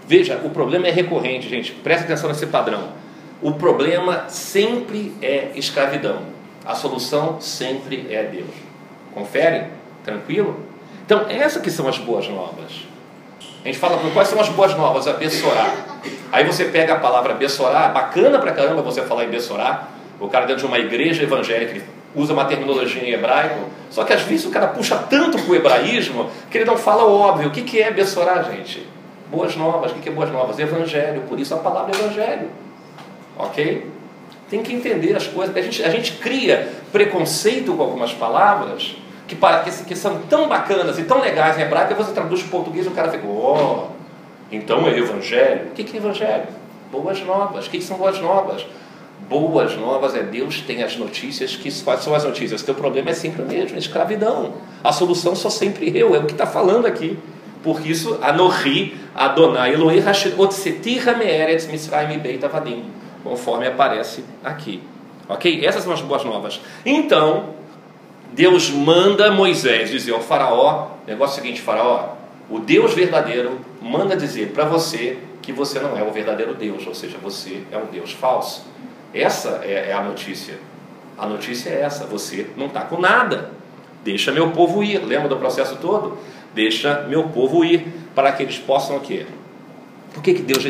Veja, 0.08 0.42
o 0.44 0.50
problema 0.50 0.88
é 0.88 0.92
recorrente, 0.92 1.48
gente. 1.48 1.72
Presta 1.72 2.06
atenção 2.06 2.28
nesse 2.28 2.48
padrão. 2.48 2.90
O 3.40 3.54
problema 3.54 4.26
sempre 4.30 5.14
é 5.22 5.52
escravidão. 5.56 6.24
A 6.66 6.74
solução 6.74 7.40
sempre 7.40 8.08
é 8.10 8.24
Deus. 8.24 8.50
Confere? 9.14 9.68
Tranquilo? 10.04 10.60
Então, 11.06 11.26
essas 11.30 11.62
que 11.62 11.70
são 11.70 11.88
as 11.88 12.00
boas 12.00 12.28
novas. 12.28 12.93
A 13.64 13.68
gente 13.68 13.80
fala, 13.80 13.98
quais 14.14 14.28
são 14.28 14.40
as 14.42 14.50
boas 14.50 14.76
novas? 14.76 15.08
A 15.08 15.14
Bessorá. 15.14 15.74
Aí 16.34 16.44
você 16.44 16.66
pega 16.66 16.94
a 16.94 17.00
palavra 17.00 17.34
Bessorá, 17.34 17.88
bacana 17.88 18.38
pra 18.38 18.52
caramba 18.52 18.82
você 18.82 19.02
falar 19.04 19.24
em 19.24 19.30
Bessorá. 19.30 19.88
O 20.20 20.28
cara 20.28 20.46
dentro 20.46 20.64
de 20.64 20.68
uma 20.68 20.78
igreja 20.80 21.24
evangélica, 21.24 21.82
usa 22.14 22.34
uma 22.34 22.46
terminologia 22.46 23.04
em 23.04 23.12
hebraico, 23.12 23.70
só 23.90 24.04
que 24.04 24.14
às 24.14 24.22
vezes 24.22 24.46
o 24.46 24.50
cara 24.50 24.68
puxa 24.68 24.98
tanto 25.10 25.38
para 25.38 25.52
o 25.52 25.56
hebraísmo 25.56 26.30
que 26.52 26.58
ele 26.58 26.66
não 26.66 26.78
fala 26.78 27.06
o 27.06 27.14
óbvio. 27.18 27.48
O 27.48 27.52
que, 27.52 27.62
que 27.62 27.82
é 27.82 27.90
Bessorá, 27.90 28.44
gente? 28.44 28.86
Boas 29.32 29.56
novas. 29.56 29.92
O 29.92 29.96
que, 29.96 30.02
que 30.02 30.10
é 30.10 30.12
boas 30.12 30.30
novas? 30.30 30.60
Evangelho. 30.60 31.22
Por 31.22 31.40
isso 31.40 31.54
a 31.54 31.58
palavra 31.58 31.96
evangelho. 31.96 32.50
Ok? 33.38 33.88
Tem 34.50 34.62
que 34.62 34.74
entender 34.74 35.16
as 35.16 35.26
coisas. 35.26 35.56
A 35.56 35.62
gente, 35.62 35.84
a 35.84 35.90
gente 35.90 36.14
cria 36.14 36.70
preconceito 36.92 37.74
com 37.74 37.82
algumas 37.82 38.14
palavras 38.14 38.96
que, 39.34 39.40
para, 39.40 39.60
que, 39.60 39.72
que 39.84 39.96
são 39.96 40.20
tão 40.30 40.48
bacanas 40.48 40.98
e 41.00 41.04
tão 41.04 41.20
legais 41.20 41.58
em 41.58 41.62
hebraico, 41.62 41.90
que 41.90 42.02
você 42.02 42.14
traduz 42.14 42.42
para 42.42 42.52
português 42.52 42.86
e 42.86 42.90
o 42.90 42.92
cara 42.92 43.10
fica, 43.10 43.26
oh, 43.26 43.88
então 44.52 44.88
é 44.88 44.98
evangelho. 44.98 45.68
O 45.68 45.72
que, 45.72 45.84
que 45.84 45.98
é 45.98 46.00
evangelho? 46.00 46.48
Boas 46.92 47.20
novas. 47.22 47.66
O 47.66 47.70
que, 47.70 47.80
que 47.80 47.84
são 47.84 47.98
boas 47.98 48.20
novas? 48.20 48.66
Boas 49.28 49.76
novas 49.76 50.16
é 50.16 50.22
Deus 50.22 50.62
tem 50.62 50.84
as 50.84 50.96
notícias. 50.96 51.56
Que, 51.56 51.72
são 51.72 52.14
as 52.14 52.24
notícias? 52.24 52.62
Teu 52.62 52.76
problema 52.76 53.10
é 53.10 53.14
sempre 53.14 53.42
o 53.42 53.46
mesmo, 53.46 53.76
é 53.76 53.80
escravidão. 53.80 54.54
A 54.84 54.92
solução 54.92 55.36
sou 55.36 55.50
sempre 55.50 55.98
eu, 55.98 56.14
é 56.14 56.20
o 56.20 56.26
que 56.26 56.34
está 56.34 56.46
falando 56.46 56.86
aqui. 56.86 57.18
Por 57.64 57.86
isso, 57.88 58.20
Anohi, 58.22 58.96
Adonai, 59.16 59.74
Elohim, 59.74 60.00
Hashir, 60.00 60.40
Otsetira 60.40 61.16
Meeretz, 61.16 61.66
Misraim, 61.66 62.20
Beit, 62.20 62.44
Avadim. 62.46 62.84
Conforme 63.24 63.68
aparece 63.68 64.24
aqui. 64.44 64.84
Ok? 65.30 65.66
Essas 65.66 65.84
são 65.84 65.94
as 65.94 66.02
boas 66.02 66.26
novas. 66.26 66.60
Então, 66.86 67.63
Deus 68.34 68.72
manda 68.72 69.32
Moisés 69.32 69.92
dizer 69.92 70.12
ao 70.12 70.20
faraó, 70.20 70.88
negócio 71.06 71.36
seguinte, 71.36 71.62
faraó, 71.62 72.16
o 72.50 72.58
Deus 72.58 72.94
verdadeiro 72.94 73.60
manda 73.80 74.18
dizer 74.18 74.50
para 74.50 74.66
você 74.66 75.20
que 75.40 75.54
você 75.54 75.80
não 75.80 75.96
é 75.96 76.02
o 76.02 76.12
verdadeiro 76.12 76.56
Deus, 76.56 76.86
ou 76.88 76.96
seja, 76.96 77.18
você 77.22 77.62
é 77.72 77.78
um 77.78 77.86
Deus 77.86 78.12
falso. 78.12 78.66
Essa 79.14 79.62
é, 79.64 79.90
é 79.90 79.94
a 79.94 80.02
notícia. 80.02 80.56
A 81.16 81.28
notícia 81.28 81.70
é 81.70 81.82
essa, 81.82 82.06
você 82.06 82.48
não 82.58 82.66
está 82.68 82.82
com 82.82 83.00
nada. 83.00 83.52
Deixa 84.04 84.32
meu 84.32 84.50
povo 84.50 84.84
ir. 84.84 84.98
Lembra 85.06 85.30
do 85.30 85.38
processo 85.38 85.76
todo? 85.76 86.18
Deixa 86.56 87.06
meu 87.08 87.26
povo 87.26 87.64
ir 87.64 87.86
para 88.16 88.32
que 88.32 88.42
eles 88.42 88.58
possam 88.58 88.98
o 88.98 89.00
quê? 89.00 89.28
Por 90.12 90.24
que, 90.24 90.34
que 90.34 90.42
Deus 90.42 90.64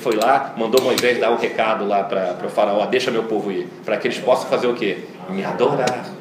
foi 0.00 0.14
lá, 0.14 0.54
mandou 0.56 0.82
Moisés 0.82 1.18
dar 1.18 1.30
o 1.30 1.36
recado 1.36 1.84
lá 1.84 2.04
para 2.04 2.46
o 2.46 2.48
faraó, 2.48 2.86
deixa 2.86 3.10
meu 3.10 3.24
povo 3.24 3.50
ir? 3.50 3.66
Para 3.84 3.96
que 3.96 4.06
eles 4.06 4.18
possam 4.18 4.48
fazer 4.48 4.68
o 4.68 4.74
quê? 4.74 4.98
Me 5.30 5.44
adorar 5.44 6.18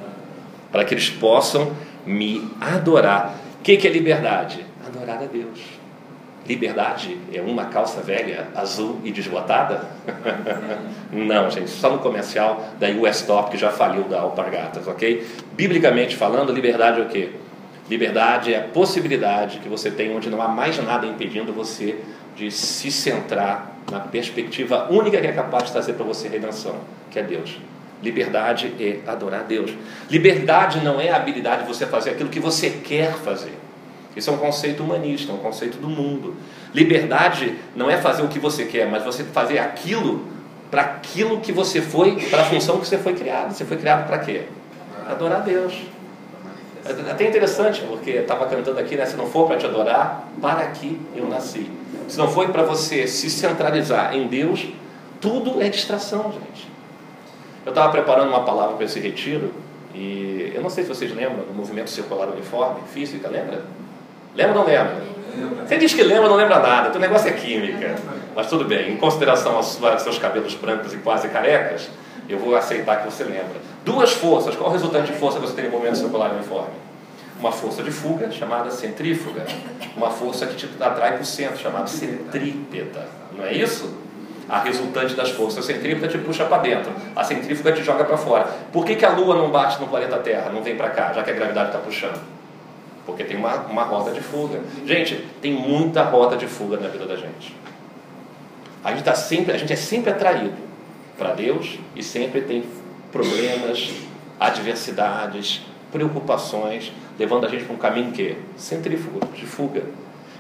para 0.72 0.86
que 0.86 0.94
eles 0.94 1.10
possam 1.10 1.72
me 2.06 2.50
adorar. 2.60 3.36
O 3.60 3.64
que, 3.64 3.78
que 3.78 3.88
é 3.88 3.92
liberdade? 3.92 4.66
Adorar 4.86 5.18
a 5.18 5.26
Deus. 5.26 5.60
Liberdade 6.48 7.18
é 7.34 7.42
uma 7.42 7.66
calça 7.66 8.00
velha, 8.00 8.48
azul 8.56 9.02
e 9.04 9.12
desbotada? 9.12 9.86
Não, 11.12 11.50
gente, 11.52 11.70
só 11.70 11.90
no 11.90 12.00
comercial 12.00 12.64
da 12.80 12.88
US 12.88 13.24
Top 13.24 13.52
que 13.52 13.58
já 13.58 13.70
faliu 13.70 14.04
da 14.04 14.22
Alpargatas, 14.22 14.88
ok? 14.88 15.28
Biblicamente 15.54 16.16
falando, 16.16 16.54
liberdade 16.54 17.02
é 17.02 17.04
o 17.04 17.08
quê? 17.10 17.32
Liberdade 17.90 18.54
é 18.54 18.60
a 18.60 18.64
possibilidade 18.64 19.60
que 19.60 19.68
você 19.68 19.92
tem 19.92 20.16
onde 20.16 20.30
não 20.30 20.42
há 20.42 20.48
mais 20.48 20.82
nada 20.82 21.06
impedindo 21.06 21.54
você 21.54 21.98
de 22.36 22.52
se 22.52 22.92
centrar 22.92 23.78
na 23.92 24.00
perspectiva 24.00 24.88
única 24.90 25.20
que 25.20 25.28
é 25.28 25.32
capaz 25.32 25.66
de 25.66 25.72
trazer 25.72 25.94
para 25.94 26.06
você 26.06 26.28
redenção, 26.28 26.76
que 27.10 27.20
é 27.20 27.24
Deus. 27.24 27.58
Liberdade 28.02 28.74
é 28.80 29.00
adorar 29.10 29.44
Deus. 29.44 29.72
Liberdade 30.10 30.82
não 30.84 31.02
é 31.02 31.10
a 31.10 31.16
habilidade 31.16 31.64
de 31.64 31.68
você 31.68 31.86
fazer 31.86 32.12
aquilo 32.12 32.30
que 32.30 32.40
você 32.40 32.70
quer 32.70 33.14
fazer. 33.14 33.54
Isso 34.16 34.30
é 34.30 34.34
um 34.34 34.38
conceito 34.38 34.84
humanista, 34.84 35.32
é 35.32 35.36
um 35.36 35.40
conceito 35.40 35.78
do 35.78 35.88
mundo. 35.88 36.36
Liberdade 36.74 37.56
não 37.76 37.90
é 37.90 37.98
fazer 37.98 38.24
o 38.24 38.28
que 38.28 38.40
você 38.40 38.66
quer, 38.66 38.88
mas 38.88 39.04
você 39.04 39.24
fazer 39.24 39.60
aquilo 39.60 40.26
para 40.70 40.82
aquilo 40.82 41.40
que 41.40 41.52
você 41.52 41.82
foi, 41.82 42.16
para 42.30 42.42
a 42.42 42.46
função 42.46 42.80
que 42.80 42.88
você 42.88 42.98
foi 42.98 43.14
criado. 43.14 43.54
Você 43.54 43.64
foi 43.64 43.78
criado 43.78 44.08
para 44.08 44.20
quê? 44.20 44.44
Adorar 45.08 45.42
Deus. 45.44 45.74
É 46.86 47.12
até 47.12 47.28
interessante, 47.28 47.82
porque 47.82 48.12
estava 48.12 48.46
cantando 48.48 48.80
aqui, 48.80 48.96
né? 48.96 49.06
Se 49.06 49.16
não 49.16 49.28
for 49.28 49.48
para 49.48 49.58
te 49.58 49.66
adorar, 49.66 50.28
para 50.42 50.62
aqui 50.62 51.00
eu 51.16 51.28
nasci. 51.28 51.70
Se 52.08 52.18
não 52.18 52.28
for 52.28 52.48
para 52.50 52.64
você 52.64 53.08
se 53.08 53.30
centralizar 53.30 54.16
em 54.16 54.28
Deus, 54.28 54.68
tudo 55.20 55.62
é 55.62 55.70
distração, 55.70 56.32
gente. 56.32 56.77
Eu 57.68 57.72
estava 57.72 57.92
preparando 57.92 58.30
uma 58.30 58.46
palavra 58.46 58.78
para 58.78 58.86
esse 58.86 58.98
retiro 58.98 59.54
e 59.94 60.54
eu 60.56 60.62
não 60.62 60.70
sei 60.70 60.86
se 60.86 60.90
vocês 60.90 61.14
lembram 61.14 61.44
do 61.44 61.54
movimento 61.54 61.90
circular 61.90 62.30
uniforme, 62.30 62.80
física, 62.94 63.28
lembra? 63.28 63.62
Lembra 64.34 64.60
ou 64.60 64.60
não 64.60 64.66
lembra? 64.66 65.04
Você 65.68 65.76
diz 65.76 65.94
que 65.94 66.02
lembra, 66.02 66.30
não 66.30 66.38
lembra 66.38 66.60
nada, 66.60 66.92
teu 66.92 67.02
negócio 67.02 67.28
é 67.28 67.34
química. 67.34 67.98
Mas 68.34 68.48
tudo 68.48 68.64
bem, 68.64 68.94
em 68.94 68.96
consideração 68.96 69.58
aos 69.58 69.78
seus 70.02 70.18
cabelos 70.18 70.56
brancos 70.56 70.94
e 70.94 70.98
quase 71.00 71.28
carecas, 71.28 71.90
eu 72.30 72.40
vou 72.40 72.56
aceitar 72.56 73.02
que 73.04 73.12
você 73.12 73.26
lembra. 73.26 73.58
Duas 73.84 74.14
forças, 74.14 74.56
qual 74.56 74.70
o 74.70 74.72
resultante 74.72 75.12
de 75.12 75.18
força 75.18 75.38
que 75.38 75.46
você 75.46 75.54
tem 75.54 75.66
no 75.66 75.72
movimento 75.72 75.98
circular 75.98 76.32
uniforme? 76.32 76.74
Uma 77.38 77.52
força 77.52 77.84
de 77.84 77.92
fuga, 77.92 78.32
chamada 78.32 78.72
centrífuga. 78.72 79.46
Uma 79.94 80.10
força 80.10 80.46
que 80.46 80.56
te 80.56 80.70
atrai 80.80 81.16
para 81.16 81.22
o 81.22 81.26
centro, 81.26 81.58
chamada 81.58 81.88
centrípeta. 81.88 83.06
Não 83.38 83.44
é 83.44 83.52
isso? 83.52 84.07
A 84.50 84.60
resultante 84.60 85.14
das 85.14 85.32
forças 85.32 85.66
centrífugas 85.66 86.12
te 86.12 86.18
puxa 86.18 86.46
para 86.46 86.62
dentro, 86.62 86.92
a 87.16 87.24
centrífuga 87.24 87.74
te 87.74 87.84
joga 87.84 88.06
para 88.06 88.18
fora. 88.18 88.46
Por 88.72 88.86
que, 88.86 88.96
que 88.96 89.06
a 89.06 89.10
Lua 89.10 89.36
não 89.36 89.50
bate 89.50 89.80
no 89.80 89.88
planeta 89.88 90.18
Terra, 90.20 90.50
não 90.50 90.64
vem 90.64 90.78
para 90.78 90.90
cá, 90.90 91.12
já 91.12 91.22
que 91.22 91.32
a 91.32 91.34
gravidade 91.34 91.70
está 91.70 91.80
puxando? 91.80 92.22
Porque 93.06 93.24
tem 93.24 93.38
uma, 93.38 93.56
uma 93.64 93.84
rota 93.84 94.12
de 94.12 94.22
fuga. 94.22 94.60
Gente, 94.86 95.26
tem 95.42 95.54
muita 95.54 96.04
rota 96.04 96.38
de 96.38 96.48
fuga 96.48 96.78
na 96.78 96.88
vida 96.88 97.06
da 97.06 97.16
gente. 97.16 97.56
A 98.84 98.92
gente, 98.92 99.04
tá 99.04 99.16
sempre, 99.16 99.54
a 99.54 99.58
gente 99.58 99.74
é 99.74 99.76
sempre 99.76 100.12
atraído 100.12 100.56
para 101.18 101.34
Deus 101.34 101.78
e 101.96 102.02
sempre 102.02 102.42
tem 102.42 102.64
problemas, 103.12 103.92
adversidades, 104.40 105.62
preocupações, 105.92 106.92
levando 107.18 107.46
a 107.46 107.50
gente 107.50 107.66
para 107.66 107.74
um 107.74 107.78
caminho 107.78 108.12
que 108.12 108.38
centrífugo, 108.56 109.20
de 109.34 109.46
fuga. 109.46 109.84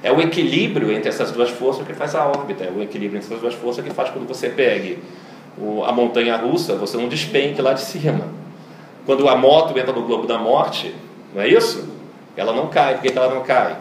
É 0.03 0.11
o 0.11 0.21
equilíbrio 0.21 0.91
entre 0.91 1.09
essas 1.09 1.31
duas 1.31 1.49
forças 1.49 1.85
que 1.85 1.93
faz 1.93 2.13
a 2.15 2.25
órbita, 2.25 2.63
é 2.63 2.71
o 2.71 2.81
equilíbrio 2.81 3.17
entre 3.17 3.27
essas 3.27 3.41
duas 3.41 3.53
forças 3.53 3.83
que 3.83 3.91
faz 3.91 4.09
quando 4.09 4.27
você 4.27 4.49
pegue 4.49 4.99
o, 5.57 5.83
a 5.83 5.91
montanha 5.91 6.35
russa, 6.37 6.75
você 6.75 6.97
não 6.97 7.07
despenque 7.07 7.61
lá 7.61 7.73
de 7.73 7.81
cima. 7.81 8.27
Quando 9.05 9.27
a 9.27 9.35
moto 9.35 9.77
entra 9.77 9.91
no 9.93 10.03
globo 10.03 10.27
da 10.27 10.37
morte, 10.37 10.93
não 11.33 11.41
é 11.41 11.47
isso? 11.47 11.87
Ela 12.35 12.53
não 12.53 12.67
cai. 12.67 12.95
Por 12.95 13.01
que 13.01 13.17
ela 13.17 13.33
não 13.33 13.41
cai? 13.41 13.77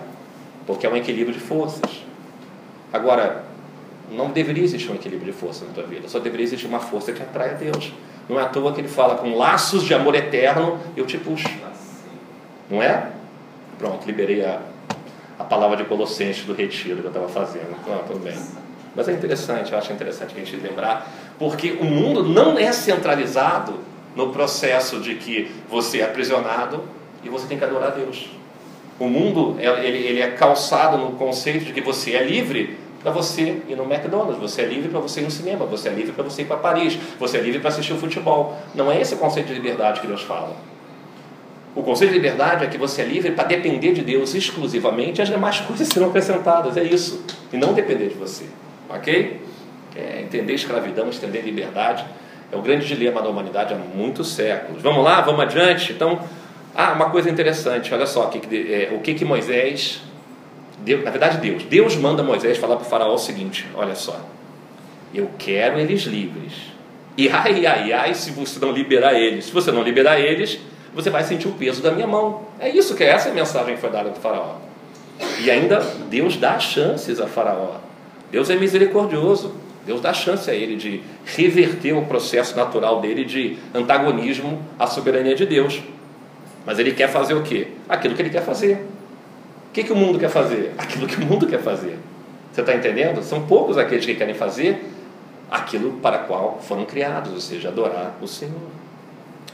Porque 0.67 0.87
é 0.87 0.91
um 0.91 0.97
equilíbrio 0.97 1.35
de 1.35 1.41
forças. 1.41 2.05
Agora, 2.93 3.45
não 4.11 4.31
deveria 4.31 4.65
existir 4.65 4.91
um 4.91 4.95
equilíbrio 4.95 5.33
de 5.33 5.39
força 5.39 5.65
na 5.65 5.73
tua 5.73 5.85
vida, 5.85 6.09
só 6.09 6.19
deveria 6.19 6.45
existir 6.45 6.67
uma 6.67 6.81
força 6.81 7.13
que 7.13 7.23
atrai 7.23 7.51
a 7.51 7.55
Deus. 7.55 7.93
Não 8.29 8.41
é 8.41 8.43
à 8.43 8.47
toa 8.47 8.73
que 8.73 8.81
ele 8.81 8.89
fala 8.89 9.17
com 9.17 9.37
laços 9.37 9.85
de 9.85 9.95
amor 9.95 10.15
eterno, 10.15 10.79
eu 10.97 11.07
te 11.07 11.19
puxo. 11.19 11.49
Não 12.71 12.83
é? 12.83 13.11
Pronto, 13.79 14.07
liberei 14.07 14.45
a, 14.45 14.61
a 15.39 15.45
palavra 15.45 15.77
de 15.77 15.85
Colossenses 15.85 16.45
do 16.45 16.55
retiro 16.55 16.99
que 16.99 17.05
eu 17.05 17.09
estava 17.09 17.29
fazendo. 17.29 17.77
Pronto, 17.85 18.05
tudo 18.07 18.21
bem. 18.21 18.37
Mas 18.95 19.09
é 19.09 19.13
interessante, 19.13 19.73
eu 19.73 19.79
acho 19.79 19.93
interessante 19.93 20.35
a 20.35 20.39
gente 20.39 20.57
lembrar, 20.57 21.13
porque 21.39 21.73
o 21.73 21.85
mundo 21.85 22.23
não 22.23 22.59
é 22.59 22.73
centralizado 22.73 23.75
no 24.15 24.31
processo 24.31 24.99
de 25.01 25.17
que 25.17 25.51
você 25.69 26.01
é 26.01 26.05
aprisionado 26.05 26.83
e 27.23 27.29
você 27.29 27.47
tem 27.47 27.59
que 27.59 27.65
adorar 27.65 27.89
a 27.89 27.95
Deus. 27.95 28.31
O 28.99 29.07
mundo 29.09 29.57
ele, 29.59 29.99
ele 29.99 30.21
é 30.21 30.31
calçado 30.31 30.97
no 30.97 31.13
conceito 31.13 31.67
de 31.67 31.73
que 31.75 31.83
você 31.83 32.13
é 32.13 32.25
livre 32.25 32.79
para 33.03 33.13
você 33.13 33.63
ir 33.69 33.77
no 33.77 33.85
McDonald's, 33.85 34.39
você 34.39 34.63
é 34.63 34.65
livre 34.65 34.89
para 34.89 35.01
você 35.01 35.21
ir 35.21 35.25
no 35.25 35.31
cinema, 35.31 35.67
você 35.67 35.91
é 35.91 35.93
livre 35.93 36.13
para 36.13 36.25
você 36.25 36.43
ir 36.43 36.47
para 36.47 36.57
Paris, 36.57 36.99
você 37.21 37.37
é 37.37 37.41
livre 37.41 37.61
para 37.61 37.69
assistir 37.69 37.93
o 37.93 37.99
futebol. 37.99 38.57
Não 38.75 38.91
é 38.91 38.99
esse 38.99 39.15
conceito 39.17 39.49
de 39.49 39.55
liberdade 39.55 40.01
que 40.01 40.07
Deus 40.07 40.23
fala. 40.23 40.57
O 41.77 41.83
conceito 41.83 42.11
de 42.11 42.17
liberdade 42.17 42.65
é 42.65 42.69
que 42.69 42.79
você 42.79 43.03
é 43.03 43.05
livre 43.05 43.31
para 43.33 43.45
depender 43.45 43.93
de 43.93 44.01
Deus 44.01 44.35
exclusivamente 44.35 45.21
e 45.21 45.23
as 45.23 45.29
demais 45.29 45.61
coisas 45.61 45.87
serão 45.87 46.09
acrescentadas. 46.09 46.77
É 46.77 46.83
isso. 46.83 47.25
E 47.53 47.57
não 47.57 47.75
depender 47.75 48.09
de 48.09 48.15
você. 48.15 48.47
Ok? 48.89 49.41
É, 49.95 50.23
entender 50.23 50.55
escravidão, 50.55 51.07
entender 51.09 51.43
liberdade 51.43 52.05
é 52.51 52.57
o 52.57 52.63
grande 52.63 52.87
dilema 52.87 53.21
da 53.21 53.29
humanidade 53.29 53.75
há 53.75 53.77
muitos 53.77 54.33
séculos. 54.35 54.83
Vamos 54.83 55.05
lá, 55.05 55.21
vamos 55.21 55.41
adiante. 55.41 55.93
Então, 55.93 56.21
ah, 56.75 56.93
uma 56.93 57.11
coisa 57.11 57.29
interessante, 57.31 57.93
olha 57.93 58.07
só, 58.07 58.27
o 58.27 58.31
que, 58.31 58.73
é, 58.73 58.95
o 58.95 59.01
que, 59.01 59.15
que 59.15 59.25
Moisés, 59.25 60.03
Deus, 60.79 61.03
na 61.03 61.11
verdade 61.11 61.39
Deus, 61.39 61.65
Deus 61.65 61.97
manda 61.97 62.23
Moisés 62.23 62.59
falar 62.59 62.77
para 62.77 62.87
o 62.87 62.89
faraó 62.89 63.15
o 63.15 63.19
seguinte, 63.19 63.67
olha 63.75 63.95
só, 63.95 64.21
eu 65.15 65.31
quero 65.39 65.79
eles 65.79 66.03
livres, 66.03 66.53
e 67.17 67.31
ai, 67.31 67.65
ai, 67.65 67.93
ai, 67.95 68.15
se 68.15 68.31
você 68.31 68.61
não 68.61 68.73
liberar 68.73 69.15
eles, 69.15 69.47
se 69.47 69.53
você 69.53 69.73
não 69.73 69.83
liberar 69.83 70.21
eles, 70.21 70.61
você 70.97 71.11
vai 71.11 71.23
sentir 71.23 71.47
o 71.47 71.53
peso 71.53 71.83
da 71.83 71.93
minha 71.93 72.07
mão. 72.07 72.41
É 72.59 72.71
isso 72.71 72.95
que 72.95 73.05
é 73.05 73.09
essa 73.09 73.31
mensagem 73.31 73.75
que 73.75 73.81
foi 73.83 73.91
dada 73.91 74.09
para 74.09 74.19
faraó. 74.19 74.55
E 75.43 75.51
ainda 75.51 75.81
Deus 76.09 76.39
dá 76.39 76.59
chances 76.59 77.21
a 77.21 77.27
faraó. 77.27 77.77
Deus 78.33 78.49
é 78.49 78.57
misericordioso. 78.57 79.55
Deus 79.85 80.01
dá 80.01 80.15
chance 80.15 80.51
a 80.51 80.55
ele 80.55 80.75
de 80.75 81.03
reverter 81.27 81.93
o 81.93 82.07
processo 82.07 82.57
natural 82.57 83.03
dele 83.03 83.27
de 83.27 83.59
antagonismo 83.75 84.63
à 84.79 84.87
soberania 84.87 85.35
de 85.35 85.45
Deus. 85.45 85.83
Mas 86.65 86.79
ele 86.79 86.93
quer 86.93 87.09
fazer 87.09 87.35
o 87.35 87.43
quê? 87.43 87.69
Aquilo 87.87 88.15
que 88.15 88.23
ele 88.23 88.31
quer 88.31 88.43
fazer. 88.43 88.77
O 89.69 89.73
que, 89.75 89.85
que 89.85 89.93
o 89.93 89.97
mundo 89.97 90.19
quer 90.19 90.31
fazer? 90.31 90.73
Aquilo 90.79 91.07
que 91.07 91.17
o 91.17 91.27
mundo 91.27 91.47
quer 91.47 91.61
fazer. 91.61 91.99
Você 92.51 92.63
está 92.63 92.75
entendendo? 92.75 93.23
São 93.23 93.47
poucos 93.47 93.77
aqueles 93.77 94.07
que 94.07 94.15
querem 94.15 94.35
fazer 94.35 94.83
aquilo 95.51 95.99
para 96.01 96.21
qual 96.21 96.59
foram 96.63 96.87
criados, 96.87 97.33
ou 97.33 97.41
seja, 97.41 97.69
adorar 97.69 98.17
o 98.21 98.27
Senhor. 98.27 98.86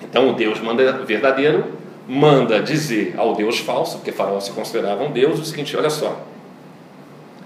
Então 0.01 0.31
o 0.31 0.33
Deus 0.33 0.61
manda 0.61 0.93
verdadeiro 1.05 1.83
manda 2.07 2.61
dizer 2.61 3.15
ao 3.17 3.35
Deus 3.35 3.59
falso, 3.59 3.99
porque 3.99 4.13
Faraó 4.13 4.41
se 4.41 4.53
considerava 4.53 5.05
um 5.05 5.13
Deus, 5.13 5.39
o 5.39 5.45
seguinte: 5.45 5.77
olha 5.77 5.91
só, 5.91 6.21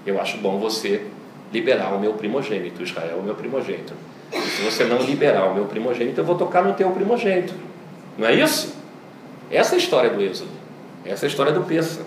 eu 0.05 0.19
acho 0.19 0.37
bom 0.37 0.57
você 0.57 1.05
liberar 1.51 1.93
o 1.93 1.99
meu 1.99 2.13
primogênito, 2.13 2.83
Israel 2.83 3.17
é 3.17 3.19
o 3.19 3.23
meu 3.23 3.35
primogênito. 3.35 3.93
E 4.31 4.41
se 4.41 4.61
você 4.61 4.83
não 4.83 4.97
liberar 4.99 5.49
o 5.49 5.55
meu 5.55 5.65
primogênito, 5.65 6.19
eu 6.19 6.25
vou 6.25 6.35
tocar 6.35 6.63
no 6.63 6.73
teu 6.73 6.89
primogênito. 6.91 7.53
Não 8.17 8.27
é 8.27 8.33
isso? 8.33 8.75
Essa 9.49 9.75
é 9.75 9.77
a 9.77 9.79
história 9.79 10.09
do 10.09 10.21
Êxodo. 10.21 10.51
Essa 11.05 11.25
é 11.25 11.27
a 11.27 11.29
história 11.29 11.53
do 11.53 11.61
Peça. 11.61 12.01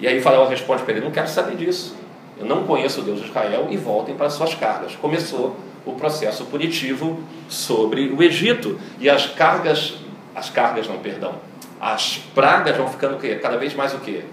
E 0.00 0.08
aí 0.08 0.20
Faraó 0.20 0.46
responde 0.46 0.82
para 0.82 0.94
ele: 0.94 1.04
não 1.04 1.12
quero 1.12 1.28
saber 1.28 1.56
disso. 1.56 1.94
Eu 2.38 2.46
não 2.46 2.64
conheço 2.64 3.00
o 3.00 3.04
Deus 3.04 3.20
de 3.20 3.28
Israel 3.28 3.66
e 3.70 3.76
voltem 3.76 4.14
para 4.14 4.30
suas 4.30 4.54
cargas. 4.54 4.94
Começou 4.96 5.56
o 5.88 5.94
processo 5.94 6.44
punitivo 6.46 7.22
sobre 7.48 8.08
o 8.08 8.22
Egito. 8.22 8.78
E 9.00 9.08
as 9.08 9.26
cargas, 9.26 9.94
as 10.34 10.50
cargas 10.50 10.86
não, 10.88 10.98
perdão, 10.98 11.36
as 11.80 12.18
pragas 12.34 12.76
vão 12.76 12.88
ficando 12.88 13.16
o 13.16 13.18
quê? 13.18 13.36
cada 13.36 13.56
vez 13.56 13.74
mais 13.74 13.94
o 13.94 13.98
quê? 13.98 14.24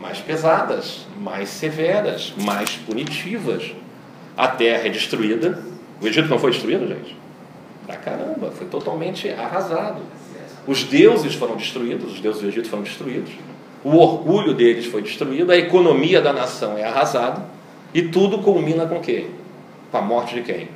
Mais 0.00 0.18
pesadas, 0.18 1.06
mais 1.18 1.48
severas, 1.48 2.34
mais 2.42 2.70
punitivas. 2.70 3.72
A 4.36 4.48
terra 4.48 4.86
é 4.86 4.90
destruída. 4.90 5.62
O 6.00 6.06
Egito 6.06 6.28
não 6.28 6.38
foi 6.38 6.50
destruído, 6.50 6.88
gente? 6.88 7.16
Pra 7.86 7.96
caramba, 7.96 8.50
foi 8.50 8.66
totalmente 8.66 9.28
arrasado. 9.28 10.00
Os 10.66 10.84
deuses 10.84 11.34
foram 11.34 11.56
destruídos, 11.56 12.14
os 12.14 12.20
deuses 12.20 12.40
do 12.40 12.48
Egito 12.48 12.68
foram 12.68 12.82
destruídos. 12.82 13.32
O 13.84 13.96
orgulho 13.96 14.54
deles 14.54 14.86
foi 14.86 15.02
destruído, 15.02 15.50
a 15.50 15.56
economia 15.56 16.20
da 16.20 16.32
nação 16.32 16.78
é 16.78 16.84
arrasada. 16.84 17.44
E 17.92 18.02
tudo 18.02 18.38
culmina 18.38 18.86
com 18.86 18.96
o 18.96 19.00
quê? 19.00 19.26
Com 19.92 19.98
a 19.98 20.00
morte 20.00 20.34
de 20.34 20.40
quem? 20.40 20.68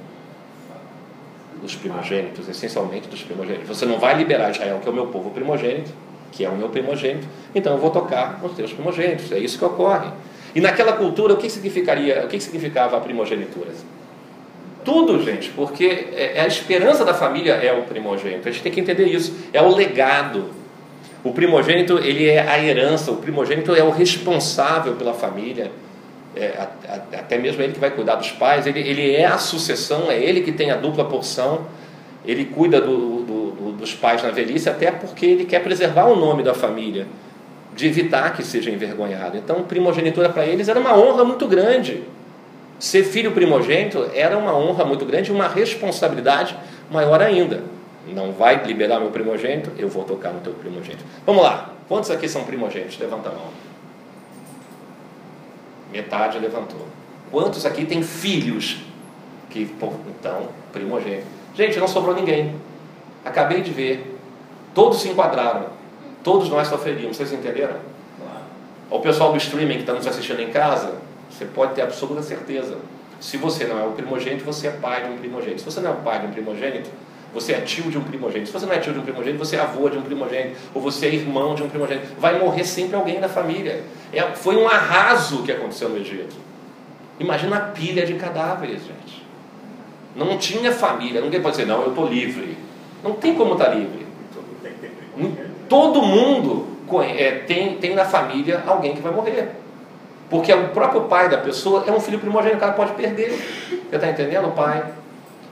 Dos 1.61 1.75
primogênitos, 1.75 2.49
essencialmente 2.49 3.09
dos 3.09 3.23
primogênitos. 3.23 3.67
Você 3.67 3.87
não 3.87 3.99
vai 3.99 4.15
liberar 4.15 4.51
Israel, 4.51 4.79
que 4.81 4.87
é 4.87 4.93
o 4.93 4.95
meu 4.95 5.07
povo 5.07 5.31
primogênito, 5.31 5.91
que 6.31 6.45
é 6.45 6.51
o 6.51 6.55
meu 6.55 6.69
primogênito, 6.69 7.27
então 7.55 7.73
eu 7.73 7.79
vou 7.79 7.91
tocar 7.91 8.39
nos 8.43 8.53
teus 8.53 8.75
primogênitos. 8.75 9.33
É 9.33 9.39
isso 9.39 9.59
que 9.59 9.65
ocorre. 9.65 10.11
E 10.55 10.61
naquela 10.61 10.93
cultura, 10.93 11.33
o 11.33 11.39
que 11.39 11.49
significaria, 11.49 12.25
o 12.27 12.29
que 12.29 12.39
significava 12.39 12.99
a 12.99 13.01
primogenitura? 13.01 13.71
Tudo, 14.85 15.23
gente, 15.23 15.51
porque 15.51 16.09
é, 16.15 16.37
é 16.37 16.41
a 16.43 16.47
esperança 16.47 17.03
da 17.03 17.15
família 17.15 17.55
é 17.55 17.73
o 17.73 17.83
primogênito. 17.85 18.49
A 18.49 18.53
gente 18.53 18.63
tem 18.63 18.71
que 18.71 18.81
entender 18.81 19.07
isso. 19.07 19.35
É 19.53 19.63
o 19.63 19.75
legado. 19.75 20.51
O 21.25 21.33
primogênito, 21.33 21.99
ele 21.99 22.29
é 22.29 22.47
a 22.47 22.63
herança. 22.63 23.11
O 23.11 23.17
primogênito 23.17 23.75
é 23.75 23.83
o 23.83 23.91
responsável 23.91 24.95
pela 24.95 25.15
família 25.15 25.73
é, 26.37 26.69
até 27.19 27.39
mesmo 27.39 27.63
ele 27.63 27.73
que 27.73 27.81
vai 27.81 27.91
cuidar 27.91 28.17
dos 28.17 28.31
pais, 28.31 28.67
ele, 28.67 28.81
ele 28.81 29.15
é 29.15 29.25
a 29.25 29.39
sucessão, 29.39 30.11
é 30.11 30.19
ele 30.19 30.43
que 30.43 30.53
tem 30.53 30.71
a 30.71 30.77
dupla 30.77 31.05
porção, 31.05 31.67
ele 32.25 32.45
cuida 32.45 32.81
do, 32.81 33.23
do, 33.23 33.51
do, 33.53 33.73
dos 33.73 33.95
pais 33.95 34.23
na 34.23 34.31
velhice, 34.31 34.69
até 34.69 34.91
porque 34.91 35.25
ele 35.25 35.45
quer 35.45 35.63
preservar 35.63 36.07
o 36.07 36.17
nome 36.17 36.43
da 36.43 36.53
família, 36.53 37.07
de 37.75 37.87
evitar 37.87 38.35
que 38.35 38.43
seja 38.43 38.71
envergonhado. 38.71 39.37
Então, 39.37 39.63
primogenitura 39.63 40.29
para 40.29 40.45
eles 40.45 40.69
era 40.69 40.79
uma 40.79 40.97
honra 40.97 41.25
muito 41.25 41.47
grande. 41.47 42.03
Ser 42.79 43.05
filho 43.05 43.33
primogênito 43.33 44.11
era 44.15 44.37
uma 44.37 44.55
honra 44.55 44.85
muito 44.85 45.05
grande, 45.07 45.33
uma 45.33 45.49
responsabilidade 45.49 46.57
maior 46.91 47.23
ainda. 47.23 47.63
Não 48.09 48.33
vai 48.33 48.63
liberar 48.65 49.01
meu 49.01 49.11
primogênito, 49.11 49.71
eu 49.79 49.89
vou 49.89 50.05
tocar 50.05 50.33
no 50.33 50.41
teu 50.41 50.53
primogênito. 50.53 51.05
Vamos 51.25 51.43
lá, 51.43 51.73
quantos 51.89 52.11
aqui 52.11 52.29
são 52.29 52.45
primogênitos? 52.45 52.99
Levanta 52.99 53.31
a 53.31 53.33
mão. 53.33 53.67
Metade 55.93 56.39
levantou. 56.39 56.87
Quantos 57.31 57.65
aqui 57.67 57.85
têm 57.85 58.03
filhos? 58.03 58.79
Que, 59.51 59.71
então, 60.09 60.49
primogênito. 60.73 61.27
Gente, 61.55 61.79
não 61.79 61.89
sobrou 61.89 62.15
ninguém. 62.15 62.55
Acabei 63.25 63.63
de 63.63 63.71
ver. 63.71 64.19
Todos 64.75 65.01
se 65.01 65.09
enquadraram. 65.09 65.67
Todos 66.23 66.49
nós 66.49 66.69
sofreríamos, 66.69 67.17
vocês 67.17 67.33
entenderam? 67.33 67.77
O 68.91 69.01
pessoal 69.01 69.33
do 69.33 69.39
streaming 69.39 69.75
que 69.75 69.81
está 69.81 69.93
nos 69.93 70.07
assistindo 70.07 70.41
em 70.41 70.51
casa, 70.51 70.95
você 71.31 71.45
pode 71.45 71.75
ter 71.75 71.83
absoluta 71.83 72.23
certeza. 72.23 72.79
Se 73.21 73.37
você 73.37 73.65
não 73.65 73.79
é 73.79 73.87
o 73.87 73.93
primogênito, 73.93 74.45
você 74.45 74.69
é 74.69 74.71
pai 74.71 75.05
de 75.05 75.11
um 75.13 75.17
primogênito. 75.19 75.61
Se 75.61 75.65
você 75.65 75.81
não 75.81 75.91
é 75.91 75.95
o 75.95 75.97
pai 75.99 76.21
de 76.21 76.27
um 76.27 76.31
primogênito, 76.31 76.91
você 77.33 77.53
é 77.53 77.61
tio 77.61 77.91
de 77.91 77.99
um 77.99 78.03
primogênito. 78.03 78.47
Se 78.47 78.53
você 78.53 78.67
não 78.67 78.73
é 78.73 78.79
tio 78.79 78.93
de 78.93 78.99
um 78.99 79.03
primogênito, 79.03 79.45
você 79.45 79.57
é 79.57 79.61
avô 79.61 79.89
de 79.89 79.99
um 79.99 80.03
primogênito. 80.03 80.57
Ou 80.75 80.81
você 80.81 81.07
é 81.07 81.15
irmão 81.15 81.55
de 81.55 81.63
um 81.63 81.69
primogênito. 81.69 82.09
Vai 82.19 82.39
morrer 82.39 82.65
sempre 82.65 82.97
alguém 82.97 83.21
da 83.21 83.29
família. 83.29 83.85
É, 84.13 84.23
foi 84.23 84.57
um 84.57 84.67
arraso 84.67 85.43
que 85.43 85.53
aconteceu 85.53 85.89
no 85.89 85.99
Egito. 85.99 86.37
Imagina 87.19 87.57
a 87.57 87.61
pilha 87.61 88.07
de 88.07 88.15
cadáveres, 88.15 88.81
gente. 88.85 89.25
Não 90.15 90.39
tinha 90.39 90.73
família. 90.73 91.21
Ninguém 91.21 91.43
pode 91.43 91.57
dizer, 91.57 91.69
não, 91.69 91.83
eu 91.83 91.91
estou 91.91 92.07
livre. 92.07 92.57
Não 93.03 93.13
tem 93.13 93.35
como 93.35 93.53
estar 93.53 93.67
tá 93.67 93.75
livre. 93.75 94.07
Todo 95.69 96.03
mundo 96.03 96.67
é, 97.19 97.33
tem, 97.47 97.77
tem 97.77 97.95
na 97.95 98.05
família 98.05 98.63
alguém 98.67 98.95
que 98.95 99.03
vai 99.03 99.13
morrer. 99.13 99.51
Porque 100.31 100.53
o 100.53 100.69
próprio 100.69 101.03
pai 101.03 101.29
da 101.29 101.39
pessoa 101.39 101.85
é 101.87 101.93
um 101.93 102.01
filho 102.01 102.19
primogênito, 102.19 102.57
o 102.57 102.61
cara 102.61 102.73
pode 102.73 102.93
perder. 102.93 103.31
Você 103.31 103.95
está 103.95 104.09
entendendo, 104.09 104.55
pai? 104.55 104.85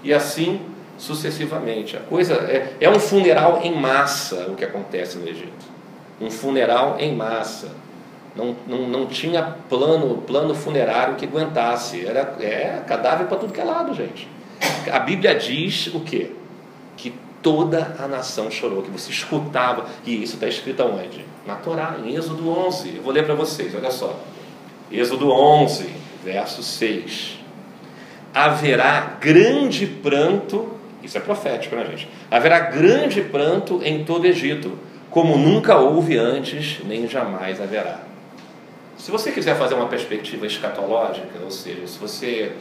E 0.03 0.13
assim 0.13 0.61
sucessivamente. 0.99 1.97
A 1.97 2.01
coisa 2.01 2.35
é, 2.35 2.77
é 2.81 2.91
um 2.91 2.99
funeral 2.99 3.61
em 3.63 3.75
massa 3.75 4.47
o 4.49 4.55
que 4.55 4.65
acontece 4.65 5.19
no 5.19 5.29
Egito. 5.29 5.75
Um 6.21 6.31
funeral 6.31 6.97
em 6.99 7.15
massa. 7.15 7.71
Não, 8.35 8.57
não, 8.67 8.89
não 8.89 9.07
tinha 9.07 9.43
plano, 9.69 10.23
plano 10.23 10.55
funerário 10.55 11.15
que 11.15 11.25
aguentasse. 11.25 12.05
Era 12.05 12.37
é, 12.41 12.83
cadáver 12.87 13.27
para 13.27 13.37
tudo 13.37 13.53
que 13.53 13.61
é 13.61 13.65
lado, 13.65 13.95
gente. 13.95 14.29
A 14.91 14.99
Bíblia 14.99 15.35
diz 15.35 15.89
o 15.89 16.01
quê? 16.01 16.31
Que 16.97 17.15
toda 17.43 17.95
a 17.99 18.09
nação 18.09 18.51
chorou, 18.51 18.83
que 18.83 18.91
você 18.91 19.11
escutava. 19.11 19.87
E 20.05 20.23
isso 20.23 20.35
está 20.35 20.49
escrito 20.49 20.83
aonde? 20.83 21.25
Na 21.47 21.57
Torá, 21.57 21.97
em 22.03 22.15
Êxodo 22.17 22.49
11. 22.49 22.97
Eu 22.97 23.03
vou 23.03 23.13
ler 23.13 23.25
para 23.25 23.35
vocês, 23.35 23.75
olha 23.75 23.91
só. 23.91 24.19
Êxodo 24.91 25.31
11, 25.31 25.91
verso 26.25 26.63
6. 26.63 27.39
Haverá 28.33 29.17
grande 29.21 29.87
pranto, 29.87 30.73
isso 31.05 31.19
é 31.19 31.21
profético, 31.21 31.77
né, 31.77 31.85
gente? 31.87 32.09
Haverá 32.31 32.61
grande 32.61 33.21
pranto 33.23 33.81
em 33.85 34.05
todo 34.05 34.25
o 34.25 34.27
Egito, 34.27 34.79
como 35.11 35.37
nunca 35.37 35.77
houve 35.79 36.17
antes, 36.17 36.81
nem 36.85 37.07
jamais 37.07 37.61
haverá. 37.61 38.01
Se 38.97 39.11
você 39.11 39.31
quiser 39.31 39.57
fazer 39.57 39.75
uma 39.75 39.87
perspectiva 39.87 40.47
escatológica, 40.47 41.38
ou 41.43 41.51
seja, 41.51 41.87
se 41.87 41.99
você 41.99 42.53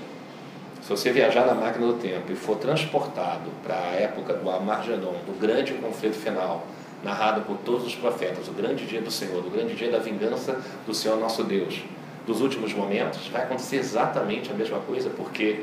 se 0.84 0.90
você 0.90 1.14
viajar 1.14 1.46
na 1.46 1.54
máquina 1.54 1.88
do 1.88 1.94
tempo 1.94 2.30
e 2.30 2.36
for 2.36 2.58
transportado 2.58 3.50
para 3.64 3.74
a 3.74 3.96
época 3.96 4.34
do 4.34 4.50
Amargedon, 4.50 5.16
do 5.26 5.40
grande 5.40 5.72
conflito 5.76 6.16
final, 6.16 6.68
narrado 7.02 7.40
por 7.42 7.56
todos 7.60 7.88
os 7.88 7.96
profetas, 7.96 8.50
o 8.50 8.52
grande 8.52 8.86
dia 8.86 9.02
do 9.02 9.10
Senhor, 9.10 9.42
do 9.42 9.50
grande 9.50 9.76
dia 9.76 9.90
da 9.90 10.00
vingança 10.00 10.60
do 10.86 10.94
Senhor 10.94 11.18
nosso 11.18 11.42
Deus, 11.46 11.82
dos 12.28 12.42
últimos 12.42 12.74
momentos, 12.74 13.30
vai 13.30 13.44
acontecer 13.44 13.78
exatamente 13.78 14.52
a 14.52 14.54
mesma 14.54 14.80
coisa, 14.80 15.10
porque 15.10 15.62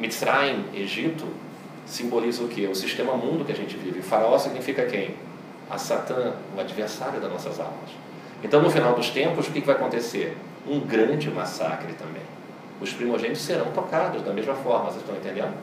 Mitzrayim, 0.00 0.64
Egito, 0.74 1.26
simboliza 1.90 2.42
o 2.42 2.48
que? 2.48 2.66
O 2.66 2.74
sistema 2.74 3.14
mundo 3.16 3.44
que 3.44 3.52
a 3.52 3.54
gente 3.54 3.76
vive. 3.76 4.00
Faraó 4.00 4.38
significa 4.38 4.86
quem? 4.86 5.14
A 5.68 5.76
Satã, 5.76 6.34
o 6.56 6.60
adversário 6.60 7.20
das 7.20 7.30
nossas 7.30 7.58
almas. 7.58 7.90
Então, 8.42 8.62
no 8.62 8.70
final 8.70 8.94
dos 8.94 9.10
tempos, 9.10 9.48
o 9.48 9.50
que 9.50 9.60
vai 9.60 9.74
acontecer? 9.74 10.36
Um 10.66 10.80
grande 10.80 11.30
massacre 11.30 11.92
também. 11.94 12.22
Os 12.80 12.92
primogênitos 12.92 13.42
serão 13.42 13.66
tocados 13.72 14.22
da 14.22 14.32
mesma 14.32 14.54
forma, 14.54 14.86
vocês 14.86 15.02
estão 15.02 15.14
entendendo? 15.16 15.54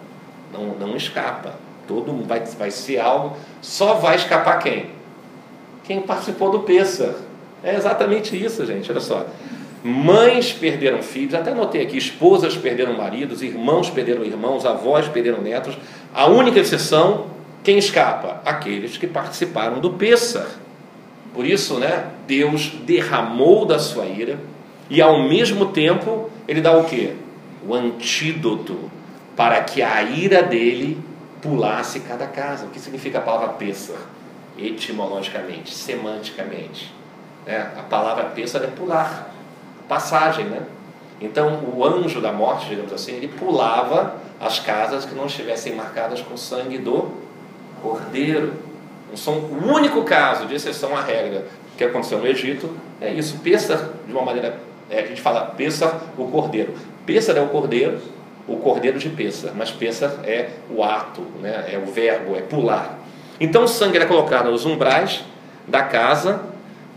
Não, 0.54 0.76
não 0.76 0.96
escapa. 0.96 1.56
Todo 1.88 2.12
mundo 2.12 2.28
vai, 2.28 2.42
vai 2.42 2.70
ser 2.70 3.00
algo. 3.00 3.36
Só 3.62 3.96
vai 3.96 4.16
escapar 4.16 4.60
quem? 4.60 4.92
Quem 5.84 6.02
participou 6.02 6.52
do 6.52 6.60
Pêssar. 6.60 7.16
É 7.64 7.74
exatamente 7.76 8.42
isso, 8.42 8.66
gente. 8.66 8.92
Olha 8.92 9.02
só. 9.02 9.26
Mães 9.88 10.52
perderam 10.52 11.02
filhos, 11.02 11.34
até 11.34 11.54
notei 11.54 11.82
aqui, 11.82 11.98
esposas 11.98 12.58
perderam 12.58 12.98
maridos, 12.98 13.42
irmãos 13.42 13.90
perderam 13.90 14.22
irmãos, 14.26 14.66
avós 14.66 15.08
perderam 15.08 15.42
netos. 15.42 15.78
A 16.14 16.26
única 16.28 16.60
exceção, 16.60 17.28
quem 17.64 17.78
escapa? 17.78 18.42
Aqueles 18.44 18.98
que 18.98 19.08
participaram 19.08 19.80
do 19.80 19.92
Pêssar. 19.92 20.46
Por 21.34 21.46
isso, 21.46 21.76
né, 21.76 22.06
Deus 22.28 22.74
derramou 22.86 23.66
da 23.66 23.80
sua 23.80 24.06
ira 24.06 24.38
e 24.90 25.02
ao 25.02 25.24
mesmo 25.24 25.68
tempo 25.68 26.30
ele 26.50 26.60
dá 26.60 26.78
o 26.78 26.84
que? 26.84 27.16
O 27.66 27.74
antídoto 27.74 28.92
para 29.38 29.62
que 29.62 29.82
a 29.82 30.04
ira 30.04 30.44
dele 30.44 31.02
pulasse 31.42 32.02
cada 32.02 32.28
casa. 32.28 32.66
O 32.66 32.70
que 32.72 32.80
significa 32.82 33.20
a 33.20 33.22
palavra 33.22 33.50
Pêssar? 33.54 34.02
Etimologicamente, 34.58 35.74
semanticamente. 35.74 36.94
Né? 37.46 37.72
A 37.78 37.84
palavra 37.84 38.26
Pêssar 38.26 38.62
é 38.64 38.68
pular 38.68 39.37
passagem, 39.88 40.46
né? 40.46 40.62
Então, 41.20 41.64
o 41.76 41.84
anjo 41.84 42.22
da 42.22 42.32
morte, 42.32 42.70
digamos 42.70 42.94
assim, 42.94 43.14
ele 43.14 43.28
pulava 43.28 44.16
as 44.40 44.60
casas 44.60 45.06
que 45.06 45.16
não 45.16 45.26
estivessem 45.26 45.76
marcadas 45.76 46.22
com 46.22 46.38
sangue 46.38 46.78
do 46.78 47.12
cordeiro. 47.82 48.54
o 49.12 49.68
único 49.68 50.04
caso 50.04 50.46
de 50.46 50.56
exceção 50.56 50.96
à 50.96 51.02
regra 51.02 51.46
que 51.76 51.84
aconteceu 51.84 52.20
no 52.20 52.28
Egito 52.28 52.70
é 53.02 53.12
isso. 53.12 53.40
Pêssar, 53.40 53.90
de 54.06 54.14
uma 54.14 54.22
maneira, 54.22 54.60
é, 54.90 55.02
a 55.02 55.06
gente 55.06 55.22
fala 55.22 55.42
Pêssar, 55.58 56.00
o 56.18 56.28
cordeiro. 56.28 56.74
Pêssar 57.06 57.36
é 57.36 57.42
o 57.42 57.48
cordeiro, 57.48 58.00
o 58.48 58.58
cordeiro 58.58 59.00
de 59.00 59.10
Pêssar, 59.10 59.54
mas 59.56 59.72
Pêssar 59.72 60.12
é 60.24 60.50
o 60.70 60.84
ato, 60.84 61.22
né? 61.42 61.70
é 61.72 61.78
o 61.78 61.92
verbo, 61.92 62.36
é 62.36 62.42
pular. 62.42 63.00
Então, 63.40 63.64
o 63.64 63.68
sangue 63.68 63.98
era 63.98 64.06
colocado 64.06 64.52
nos 64.52 64.66
umbrais 64.66 65.24
da 65.68 65.84
casa 65.84 66.42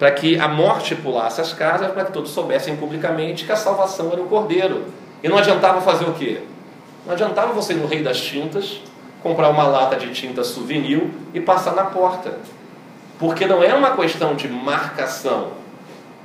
para 0.01 0.11
que 0.13 0.41
a 0.41 0.49
morte 0.49 0.95
pulasse 0.95 1.43
as 1.43 1.53
casas, 1.53 1.93
para 1.93 2.07
que 2.07 2.13
todos 2.13 2.31
soubessem 2.31 2.75
publicamente 2.75 3.45
que 3.45 3.53
a 3.53 3.57
salvação 3.57 4.11
era 4.11 4.23
o 4.23 4.27
cordeiro. 4.27 4.87
E 5.23 5.29
não 5.29 5.37
adiantava 5.37 5.83
fazer 5.83 6.07
o 6.07 6.15
quê? 6.15 6.41
Não 7.05 7.13
adiantava 7.13 7.53
você 7.53 7.75
ir 7.75 7.77
no 7.77 7.87
Rei 7.87 8.03
das 8.03 8.19
Tintas, 8.19 8.81
comprar 9.23 9.51
uma 9.51 9.65
lata 9.65 9.97
de 9.97 10.11
tinta 10.15 10.43
souvenir 10.43 11.07
e 11.35 11.41
passar 11.41 11.75
na 11.75 11.85
porta. 11.85 12.39
Porque 13.19 13.45
não 13.45 13.63
é 13.63 13.75
uma 13.75 13.95
questão 13.95 14.35
de 14.35 14.49
marcação, 14.49 15.49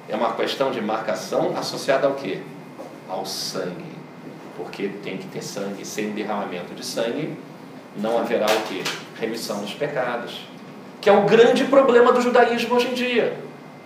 é 0.08 0.16
uma 0.16 0.32
questão 0.32 0.72
de 0.72 0.80
marcação 0.80 1.54
associada 1.58 2.08
ao 2.08 2.14
quê? 2.14 2.40
Ao 3.10 3.26
sangue. 3.26 3.94
Porque 4.56 4.88
tem 5.04 5.18
que 5.18 5.28
ter 5.28 5.44
sangue, 5.44 5.84
sem 5.84 6.12
derramamento 6.12 6.74
de 6.74 6.86
sangue, 6.86 7.38
não 7.98 8.18
haverá 8.18 8.46
o 8.46 8.62
quê? 8.70 8.82
Remissão 9.20 9.60
dos 9.60 9.74
pecados. 9.74 10.48
Que 11.02 11.10
é 11.10 11.14
o 11.14 11.24
grande 11.24 11.66
problema 11.66 12.14
do 12.14 12.22
judaísmo 12.22 12.76
hoje 12.76 12.88
em 12.88 12.94
dia. 12.94 13.44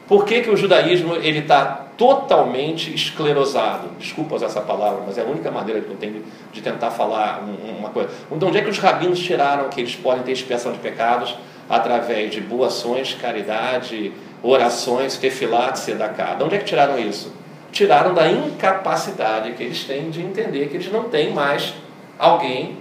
Por 0.10 0.26
que, 0.26 0.42
que 0.42 0.50
o 0.50 0.58
judaísmo 0.58 1.18
ele 1.18 1.38
está 1.38 1.86
totalmente 1.96 2.92
esclerosado? 2.92 3.90
Desculpa 4.00 4.34
usar 4.34 4.48
essa 4.48 4.60
palavra, 4.60 5.04
mas 5.06 5.20
é 5.20 5.22
a 5.22 5.26
única 5.26 5.52
maneira 5.52 5.82
que 5.82 5.88
eu 5.88 5.98
tenho 5.98 6.24
de 6.52 6.62
tentar 6.64 6.90
falar 6.90 7.44
uma 7.78 7.90
coisa. 7.90 8.10
Então, 8.32 8.50
onde 8.50 8.58
é 8.58 8.62
que 8.64 8.72
os 8.72 8.80
rabinos 8.80 9.20
tiraram 9.20 9.70
que 9.70 9.80
eles 9.80 9.96
podem 9.96 10.24
ter 10.24 10.32
expiação 10.32 10.72
de 10.72 10.80
pecados 10.80 11.38
através 11.70 12.32
de 12.32 12.42
boações, 12.42 13.14
caridade, 13.14 14.12
orações, 14.42 15.16
tefilat, 15.16 15.78
sedacá? 15.78 16.34
De 16.34 16.44
onde 16.44 16.56
é 16.56 16.58
que 16.58 16.66
tiraram 16.66 16.98
isso? 16.98 17.32
Tiraram 17.72 18.12
da 18.12 18.32
incapacidade 18.32 19.52
que 19.52 19.62
eles 19.62 19.84
têm 19.84 20.10
de 20.10 20.24
entender 20.24 20.70
que 20.70 20.78
eles 20.78 20.92
não 20.92 21.04
têm 21.04 21.32
mais 21.32 21.76
alguém 22.18 22.80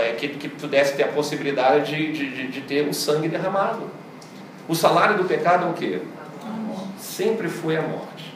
é, 0.00 0.12
que, 0.12 0.26
que 0.26 0.48
pudesse 0.48 0.96
ter 0.96 1.02
a 1.02 1.08
possibilidade 1.08 1.94
de, 1.94 2.30
de, 2.30 2.48
de 2.48 2.60
ter 2.62 2.88
o 2.88 2.94
sangue 2.94 3.28
derramado. 3.28 3.90
O 4.66 4.74
salário 4.74 5.18
do 5.18 5.24
pecado 5.24 5.66
é 5.66 5.70
o 5.70 5.74
quê? 5.74 6.00
Sempre 7.02 7.48
foi 7.48 7.76
a 7.76 7.82
morte. 7.82 8.32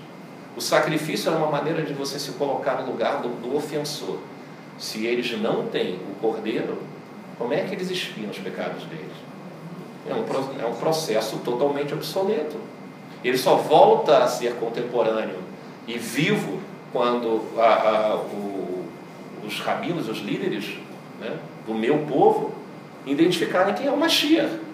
O 0.57 0.61
sacrifício 0.61 1.31
era 1.31 1.39
uma 1.39 1.51
maneira 1.51 1.83
de 1.83 1.93
você 1.93 2.19
se 2.19 2.33
colocar 2.33 2.83
no 2.83 2.91
lugar 2.91 3.23
do, 3.23 3.29
do 3.41 3.57
ofensor. 3.57 4.19
Se 4.79 5.07
eles 5.07 5.41
não 5.41 5.67
têm 5.67 5.95
o 5.95 6.21
cordeiro, 6.21 6.79
como 7.39 7.55
é 7.55 7.63
que 7.63 7.75
eles 7.75 7.91
espiam 7.91 8.31
os 8.31 8.39
pecados 8.39 8.85
deles? 8.85 9.13
É 10.09 10.15
um, 10.15 10.63
é 10.63 10.67
um 10.67 10.75
processo 10.75 11.39
totalmente 11.39 11.95
obsoleto. 11.95 12.57
Ele 13.23 13.39
só 13.39 13.57
volta 13.57 14.19
a 14.19 14.27
ser 14.27 14.55
contemporâneo 14.55 15.39
e 15.87 15.99
vivo 15.99 16.61
quando 16.93 17.43
a, 17.59 17.63
a, 17.63 18.17
o, 18.17 18.85
os 19.45 19.61
rabinos, 19.61 20.09
os 20.09 20.19
líderes 20.19 20.79
né, 21.21 21.37
do 21.67 21.75
meu 21.75 21.99
povo, 21.99 22.53
identificarem 23.05 23.75
quem 23.75 23.87
é 23.87 23.91
o 23.91 23.97
Mashiach. 23.97 24.66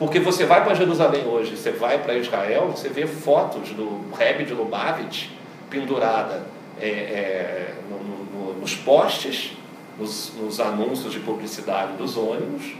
Porque 0.00 0.18
você 0.18 0.46
vai 0.46 0.64
para 0.64 0.72
Jerusalém 0.72 1.26
hoje, 1.26 1.58
você 1.58 1.72
vai 1.72 1.98
para 1.98 2.14
Israel, 2.14 2.72
você 2.74 2.88
vê 2.88 3.06
fotos 3.06 3.68
do 3.68 4.00
Rebbe 4.18 4.44
de 4.46 4.54
Lubavitch 4.54 5.26
pendurada 5.68 6.46
é, 6.80 6.88
é, 6.88 7.74
no, 7.90 7.98
no, 7.98 8.60
nos 8.60 8.74
postes, 8.74 9.52
nos, 9.98 10.32
nos, 10.40 10.58
anúncios 10.58 11.12
de 11.12 11.20
publicidade 11.20 11.98
dos 11.98 12.16
ônibus. 12.16 12.72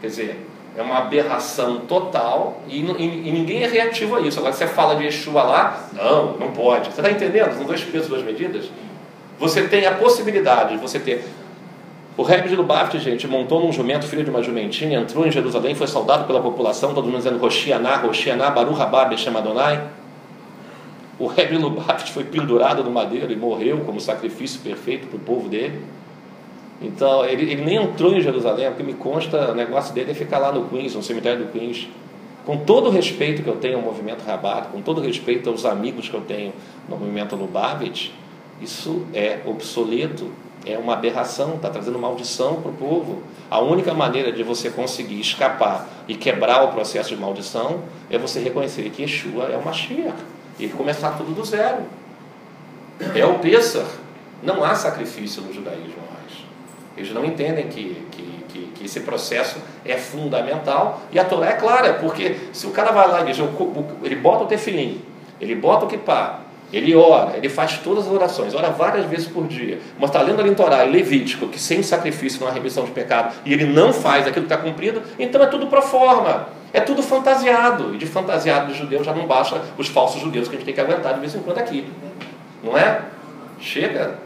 Quer 0.00 0.06
dizer, 0.06 0.46
é 0.76 0.80
uma 0.80 0.98
aberração 0.98 1.80
total 1.80 2.62
e, 2.68 2.80
e, 2.80 3.28
e, 3.28 3.32
ninguém 3.32 3.64
é 3.64 3.66
reativo 3.66 4.14
a 4.14 4.20
isso. 4.20 4.38
Agora, 4.38 4.52
você 4.52 4.68
fala 4.68 4.94
de 4.94 5.02
Yeshua 5.02 5.42
lá, 5.42 5.88
não, 5.92 6.36
não 6.38 6.52
pode. 6.52 6.92
Você 6.92 7.00
está 7.00 7.10
entendendo? 7.10 7.56
São 7.56 7.64
dois 7.64 7.82
pesos, 7.82 8.06
duas 8.06 8.22
medidas. 8.22 8.70
Você 9.36 9.66
tem 9.66 9.84
a 9.84 9.96
possibilidade 9.96 10.76
de 10.76 10.80
você 10.80 11.00
ter 11.00 11.24
O 12.18 12.24
Rebbe 12.24 12.48
de 12.48 12.56
Lubavitch, 12.56 13.00
gente, 13.00 13.28
montou 13.28 13.64
num 13.64 13.70
jumento, 13.70 14.04
filho 14.04 14.24
de 14.24 14.30
uma 14.30 14.42
jumentinha, 14.42 14.98
entrou 14.98 15.24
em 15.24 15.30
Jerusalém, 15.30 15.76
foi 15.76 15.86
saudado 15.86 16.24
pela 16.24 16.42
população, 16.42 16.92
todo 16.92 17.04
mundo 17.04 17.18
dizendo 17.18 17.38
Roshianá, 17.38 17.94
Roshianá, 17.98 18.50
Baruch 18.50 18.76
Rabá, 18.76 19.04
Beshem 19.04 19.36
Adonai. 19.36 19.86
O 21.16 21.28
Rebbe 21.28 21.56
de 21.56 21.62
Lubavitch 21.62 22.08
foi 22.08 22.24
pendurado 22.24 22.82
no 22.82 22.90
madeiro 22.90 23.32
e 23.32 23.36
morreu 23.36 23.82
como 23.86 24.00
sacrifício 24.00 24.60
perfeito 24.62 25.06
para 25.06 25.16
o 25.16 25.20
povo 25.20 25.48
dele. 25.48 25.80
Então, 26.82 27.24
ele, 27.24 27.52
ele 27.52 27.64
nem 27.64 27.76
entrou 27.76 28.12
em 28.12 28.20
Jerusalém, 28.20 28.66
porque 28.66 28.82
me 28.82 28.94
consta, 28.94 29.52
o 29.52 29.54
negócio 29.54 29.94
dele 29.94 30.10
é 30.10 30.14
ficar 30.14 30.38
lá 30.38 30.50
no 30.50 30.68
Queens, 30.68 30.96
no 30.96 31.04
cemitério 31.04 31.44
do 31.44 31.52
Queens. 31.52 31.88
Com 32.44 32.56
todo 32.56 32.88
o 32.88 32.90
respeito 32.90 33.44
que 33.44 33.48
eu 33.48 33.58
tenho 33.58 33.76
ao 33.76 33.82
movimento 33.82 34.24
Rabat, 34.26 34.70
com 34.72 34.82
todo 34.82 34.98
o 34.98 35.04
respeito 35.04 35.48
aos 35.48 35.64
amigos 35.64 36.08
que 36.08 36.14
eu 36.14 36.22
tenho 36.22 36.52
no 36.88 36.96
movimento 36.96 37.36
Lubavitch, 37.36 38.10
isso 38.60 39.06
é 39.14 39.38
obsoleto 39.46 40.28
é 40.66 40.76
uma 40.76 40.94
aberração, 40.94 41.54
está 41.54 41.70
trazendo 41.70 41.98
maldição 41.98 42.60
para 42.60 42.70
o 42.70 42.74
povo. 42.74 43.22
A 43.50 43.60
única 43.60 43.94
maneira 43.94 44.32
de 44.32 44.42
você 44.42 44.70
conseguir 44.70 45.20
escapar 45.20 45.88
e 46.06 46.14
quebrar 46.14 46.64
o 46.64 46.68
processo 46.68 47.10
de 47.10 47.16
maldição 47.16 47.80
é 48.10 48.18
você 48.18 48.40
reconhecer 48.40 48.90
que 48.90 49.02
Yeshua 49.02 49.44
é 49.44 49.56
o 49.56 49.64
Mashiach 49.64 50.16
e 50.58 50.68
começar 50.68 51.12
tudo 51.12 51.34
do 51.34 51.44
zero. 51.44 51.82
É 53.14 53.24
o 53.24 53.38
Pessah. 53.38 53.86
Não 54.42 54.62
há 54.62 54.74
sacrifício 54.74 55.42
no 55.42 55.52
judaísmo 55.52 56.02
mais. 56.12 56.44
Eles 56.96 57.12
não 57.12 57.24
entendem 57.24 57.68
que, 57.68 58.06
que, 58.10 58.44
que, 58.48 58.66
que 58.74 58.84
esse 58.84 59.00
processo 59.00 59.58
é 59.84 59.96
fundamental 59.96 61.00
e 61.12 61.18
a 61.18 61.24
Torá 61.24 61.50
é 61.50 61.52
clara, 61.54 61.94
porque 61.94 62.36
se 62.52 62.66
o 62.66 62.70
cara 62.70 62.92
vai 62.92 63.08
lá 63.08 63.24
e 63.24 63.32
ele 64.04 64.16
bota 64.16 64.44
o 64.44 64.46
tefilim, 64.46 65.00
ele 65.40 65.54
bota 65.54 65.86
o 65.86 65.88
kippah, 65.88 66.40
ele 66.72 66.94
ora, 66.94 67.36
ele 67.36 67.48
faz 67.48 67.78
todas 67.78 68.06
as 68.06 68.12
orações, 68.12 68.54
ora 68.54 68.70
várias 68.70 69.06
vezes 69.06 69.26
por 69.26 69.46
dia. 69.46 69.78
Mas 69.98 70.10
está 70.10 70.20
lendo 70.20 70.40
ali 70.40 70.50
em 70.50 70.54
Torá, 70.54 70.84
em 70.84 70.90
Levítico, 70.90 71.48
que 71.48 71.58
sem 71.58 71.82
sacrifício 71.82 72.40
não 72.40 72.48
há 72.48 72.50
remissão 72.50 72.84
de 72.84 72.90
pecado, 72.90 73.34
e 73.44 73.52
ele 73.52 73.64
não 73.64 73.92
faz 73.92 74.26
aquilo 74.26 74.46
que 74.46 74.52
está 74.52 74.62
cumprido, 74.62 75.02
então 75.18 75.42
é 75.42 75.46
tudo 75.46 75.66
pro 75.68 75.80
forma. 75.80 76.48
É 76.72 76.80
tudo 76.80 77.02
fantasiado. 77.02 77.94
E 77.94 77.98
de 77.98 78.06
fantasiado 78.06 78.72
de 78.72 78.78
judeu 78.78 79.02
já 79.02 79.14
não 79.14 79.26
basta 79.26 79.62
os 79.78 79.88
falsos 79.88 80.20
judeus 80.20 80.48
que 80.48 80.56
a 80.56 80.58
gente 80.58 80.66
tem 80.66 80.74
que 80.74 80.80
aguentar 80.80 81.14
de 81.14 81.20
vez 81.20 81.34
em 81.34 81.40
quando 81.40 81.58
aqui. 81.58 81.90
Não 82.62 82.76
é? 82.76 83.02
Chega. 83.58 84.18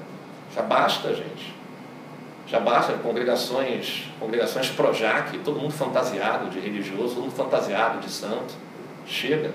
Já 0.55 0.63
basta, 0.63 1.15
gente. 1.15 1.55
Já 2.47 2.59
basta 2.59 2.93
congregações, 2.95 4.09
congregações 4.21 4.69
Projac, 4.71 5.39
todo 5.39 5.59
mundo 5.59 5.73
fantasiado 5.73 6.51
de 6.51 6.59
religioso, 6.61 7.15
todo 7.15 7.25
mundo 7.25 7.37
fantasiado 7.37 8.01
de 8.01 8.11
santo. 8.11 8.55
Chega. 9.07 9.53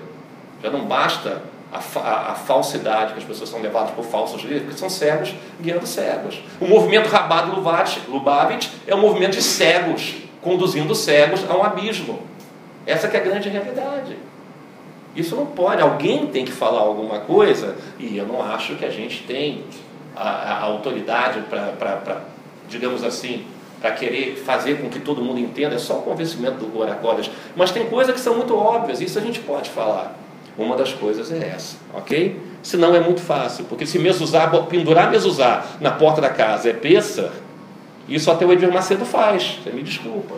Já 0.62 0.70
não 0.70 0.86
basta 0.86 1.42
a, 1.72 2.32
a, 2.32 2.34
falsidade, 2.34 3.12
que 3.12 3.18
as 3.18 3.24
pessoas 3.24 3.50
são 3.50 3.60
levadas 3.60 3.90
por 3.90 4.04
falsos 4.04 4.42
líderes, 4.42 4.62
porque 4.62 4.78
são 4.78 4.88
cegos 4.88 5.34
guiando 5.60 5.86
cegos. 5.86 6.40
O 6.60 6.66
movimento 6.66 7.08
Rabado 7.08 7.54
Lubavitch 7.54 8.68
é 8.86 8.94
um 8.94 9.00
movimento 9.00 9.32
de 9.32 9.42
cegos, 9.42 10.16
conduzindo 10.40 10.94
cegos 10.94 11.48
a 11.48 11.54
um 11.56 11.62
abismo. 11.62 12.20
Essa 12.86 13.06
é 13.06 13.16
a 13.18 13.22
grande 13.22 13.48
realidade. 13.50 14.16
Isso 15.14 15.36
não 15.36 15.46
pode, 15.46 15.82
alguém 15.82 16.26
tem 16.26 16.44
que 16.44 16.52
falar 16.52 16.80
alguma 16.80 17.20
coisa, 17.20 17.76
e 17.98 18.16
eu 18.16 18.26
não 18.26 18.42
acho 18.42 18.76
que 18.76 18.84
a 18.84 18.90
gente 18.90 19.24
tem 19.24 19.64
a, 20.16 20.28
a 20.28 20.62
autoridade 20.62 21.40
para, 21.50 22.22
digamos 22.68 23.04
assim, 23.04 23.44
para 23.80 23.92
querer 23.92 24.36
fazer 24.36 24.80
com 24.80 24.88
que 24.88 25.00
todo 25.00 25.22
mundo 25.22 25.38
entenda, 25.38 25.74
é 25.74 25.78
só 25.78 25.98
o 25.98 26.02
convencimento 26.02 26.58
do 26.58 26.66
Glória 26.66 26.98
Mas 27.54 27.70
tem 27.70 27.86
coisas 27.86 28.14
que 28.14 28.20
são 28.20 28.36
muito 28.36 28.56
óbvias, 28.56 29.00
isso 29.00 29.18
a 29.18 29.22
gente 29.22 29.40
pode 29.40 29.70
falar. 29.70 30.16
Uma 30.58 30.76
das 30.76 30.92
coisas 30.92 31.30
é 31.30 31.52
essa, 31.54 31.76
ok? 31.94 32.36
Senão 32.64 32.94
é 32.94 32.98
muito 32.98 33.20
fácil, 33.20 33.64
porque 33.66 33.86
se 33.86 33.96
mesuzar, 33.98 34.50
pendurar 34.66 35.08
mesuzar 35.08 35.76
na 35.80 35.92
porta 35.92 36.20
da 36.20 36.30
casa 36.30 36.68
é 36.68 36.72
peça, 36.72 37.32
isso 38.08 38.28
até 38.28 38.44
o 38.44 38.52
Edir 38.52 38.72
Macedo 38.72 39.04
faz, 39.04 39.60
você 39.62 39.70
me 39.70 39.82
desculpa. 39.84 40.34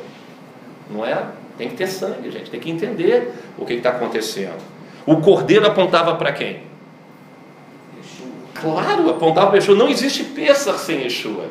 Não 0.91 1.07
é? 1.07 1.25
Tem 1.57 1.71
que 1.71 1.77
ter 1.77 1.87
sangue, 1.87 2.31
gente, 2.31 2.51
tem 2.51 2.61
que 2.61 2.71
entender 2.71 3.33
o 3.57 3.65
que 3.65 3.73
está 3.73 3.91
acontecendo. 3.91 4.61
O 5.07 5.17
cordeiro 5.23 5.67
apontava 5.67 6.15
para 6.17 6.33
quem? 6.33 6.61
Claro, 8.55 9.09
apontava 9.09 9.47
para 9.47 9.57
Yeshua. 9.57 9.75
Não 9.75 9.89
existe 9.89 10.23
Pêssar 10.25 10.77
sem 10.77 11.03
Yeshua. 11.03 11.47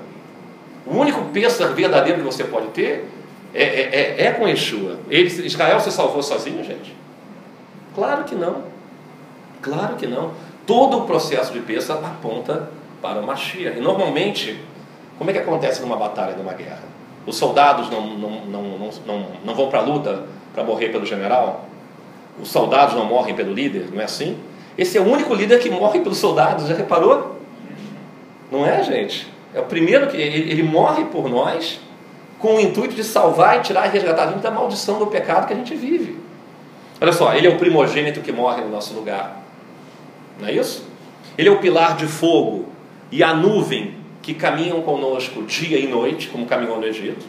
O 0.86 0.96
único 0.96 1.26
Pêssar 1.26 1.74
verdadeiro 1.74 2.20
que 2.20 2.26
você 2.26 2.44
pode 2.44 2.68
ter 2.68 3.06
é, 3.54 3.64
é, 3.64 4.16
é, 4.20 4.26
é 4.26 4.32
com 4.32 4.48
Yeshua. 4.48 5.00
Ele, 5.10 5.28
Israel 5.46 5.80
se 5.80 5.92
salvou 5.92 6.22
sozinho, 6.22 6.64
gente? 6.64 6.99
Claro 8.00 8.24
que 8.24 8.34
não. 8.34 8.64
Claro 9.62 9.96
que 9.98 10.08
não. 10.08 10.32
Todo 10.66 11.00
o 11.00 11.02
processo 11.02 11.52
de 11.52 11.60
peça 11.60 11.94
aponta 11.96 12.70
para 13.02 13.20
o 13.20 13.28
Mashiach. 13.28 13.78
E 13.78 13.82
normalmente, 13.82 14.58
como 15.18 15.30
é 15.30 15.34
que 15.34 15.40
acontece 15.40 15.82
numa 15.82 15.98
batalha, 15.98 16.34
numa 16.38 16.54
guerra? 16.54 16.84
Os 17.28 17.36
soldados 17.36 17.90
não, 17.90 18.08
não, 18.18 18.30
não, 18.46 18.64
não, 18.64 18.90
não, 19.06 19.26
não 19.44 19.54
vão 19.54 19.68
para 19.68 19.80
a 19.80 19.82
luta 19.82 20.24
para 20.54 20.64
morrer 20.64 20.90
pelo 20.90 21.06
general? 21.06 21.66
Os 22.42 22.50
soldados 22.50 22.96
não 22.96 23.04
morrem 23.04 23.36
pelo 23.36 23.52
líder? 23.52 23.90
Não 23.92 24.00
é 24.00 24.06
assim? 24.06 24.38
Esse 24.78 24.98
é 24.98 25.02
o 25.02 25.04
único 25.04 25.34
líder 25.36 25.60
que 25.60 25.70
morre 25.70 26.00
pelos 26.00 26.20
soldados, 26.20 26.68
já 26.68 26.76
reparou? 26.76 27.36
Não 28.50 28.66
é, 28.66 28.82
gente? 28.82 29.28
É 29.54 29.60
o 29.60 29.66
primeiro 29.66 30.08
que 30.08 30.16
ele, 30.16 30.50
ele 30.50 30.64
morre 30.64 31.04
por 31.04 31.28
nós 31.28 31.82
com 32.40 32.56
o 32.56 32.60
intuito 32.62 32.96
de 32.96 33.04
salvar 33.04 33.58
e 33.58 33.62
tirar 33.62 33.88
e 33.88 33.90
resgatar 33.90 34.24
a 34.24 34.28
gente 34.28 34.42
da 34.42 34.52
maldição 34.52 34.98
do 35.00 35.08
pecado 35.08 35.48
que 35.48 35.54
a 35.54 35.58
gente 35.58 35.76
vive. 35.76 36.29
Olha 37.02 37.14
só, 37.14 37.34
ele 37.34 37.48
é 37.48 37.50
o 37.50 37.58
primogênito 37.58 38.22
que 38.22 38.32
morre 38.32 38.62
no 38.62 38.70
nosso 38.70 38.94
lugar. 38.94 39.42
Não 40.40 40.48
é 40.48 40.54
isso? 40.54 40.86
Ele 41.38 41.48
é 41.48 41.52
o 41.52 41.60
pilar 41.60 41.96
de 41.96 42.06
fogo 42.06 42.66
e 43.12 43.24
a 43.24 43.34
nuvem 43.34 43.96
que 44.22 44.34
caminham 44.34 44.82
conosco 44.82 45.44
dia 45.44 45.80
e 45.80 45.88
noite, 45.88 46.28
como 46.28 46.46
caminhou 46.46 46.78
no 46.78 46.86
Egito. 46.86 47.26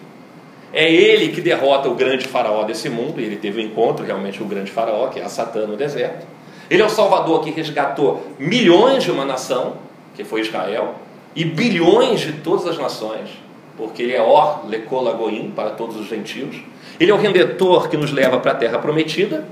É 0.73 0.93
ele 0.93 1.29
que 1.29 1.41
derrota 1.41 1.89
o 1.89 1.95
grande 1.95 2.27
faraó 2.27 2.65
desse 2.65 2.89
mundo, 2.89 3.21
e 3.21 3.25
ele 3.25 3.37
teve 3.37 3.61
um 3.61 3.65
encontro 3.65 4.05
realmente 4.05 4.39
com 4.39 4.45
o 4.45 4.49
grande 4.49 4.71
faraó, 4.71 5.09
que 5.09 5.19
é 5.19 5.25
a 5.25 5.29
Satã 5.29 5.67
no 5.67 5.77
deserto. 5.77 6.27
Ele 6.69 6.83
é 6.83 6.85
o 6.85 6.89
Salvador 6.89 7.43
que 7.43 7.51
resgatou 7.51 8.25
milhões 8.39 9.03
de 9.03 9.11
uma 9.11 9.25
nação, 9.25 9.75
que 10.15 10.23
foi 10.23 10.43
Israel, 10.43 10.95
e 11.35 11.45
bilhões 11.45 12.21
de 12.21 12.35
todas 12.35 12.67
as 12.67 12.79
nações, 12.79 13.31
porque 13.77 14.03
ele 14.03 14.13
é 14.13 14.23
Or, 14.23 14.69
Lecola 14.69 15.13
Goim, 15.13 15.53
para 15.55 15.71
todos 15.71 15.97
os 15.97 16.09
gentios. 16.09 16.57
Ele 16.99 17.11
é 17.11 17.15
o 17.15 17.19
Redentor 17.19 17.89
que 17.89 17.97
nos 17.97 18.13
leva 18.13 18.39
para 18.39 18.53
a 18.53 18.55
terra 18.55 18.79
prometida, 18.79 19.45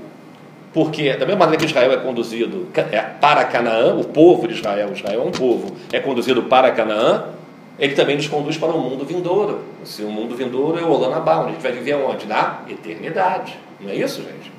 porque, 0.73 1.13
da 1.13 1.25
mesma 1.25 1.39
maneira 1.45 1.57
que 1.57 1.65
Israel 1.65 1.91
é 1.91 1.97
conduzido 1.97 2.67
é, 2.75 3.01
para 3.01 3.43
Canaã, 3.45 3.95
o 3.95 4.03
povo 4.03 4.47
de 4.47 4.53
Israel, 4.53 4.91
Israel 4.93 5.21
é 5.21 5.25
um 5.25 5.31
povo, 5.31 5.75
é 5.91 5.99
conduzido 5.99 6.43
para 6.43 6.71
Canaã, 6.71 7.25
ele 7.79 7.95
também 7.95 8.15
nos 8.15 8.27
conduz 8.27 8.57
para 8.57 8.69
o 8.69 8.79
mundo 8.79 9.05
vindouro. 9.05 9.61
Se 9.83 10.03
o 10.03 10.09
mundo 10.09 10.35
vindouro 10.35 10.77
é 10.77 10.83
o 10.83 10.91
Olanabá, 10.91 11.39
onde 11.39 11.49
a 11.49 11.51
gente 11.53 11.61
vai 11.63 11.71
viver 11.71 11.95
onde? 11.95 12.27
Na 12.27 12.59
eternidade. 12.69 13.57
Não 13.79 13.89
é 13.89 13.95
isso, 13.95 14.21
gente? 14.21 14.51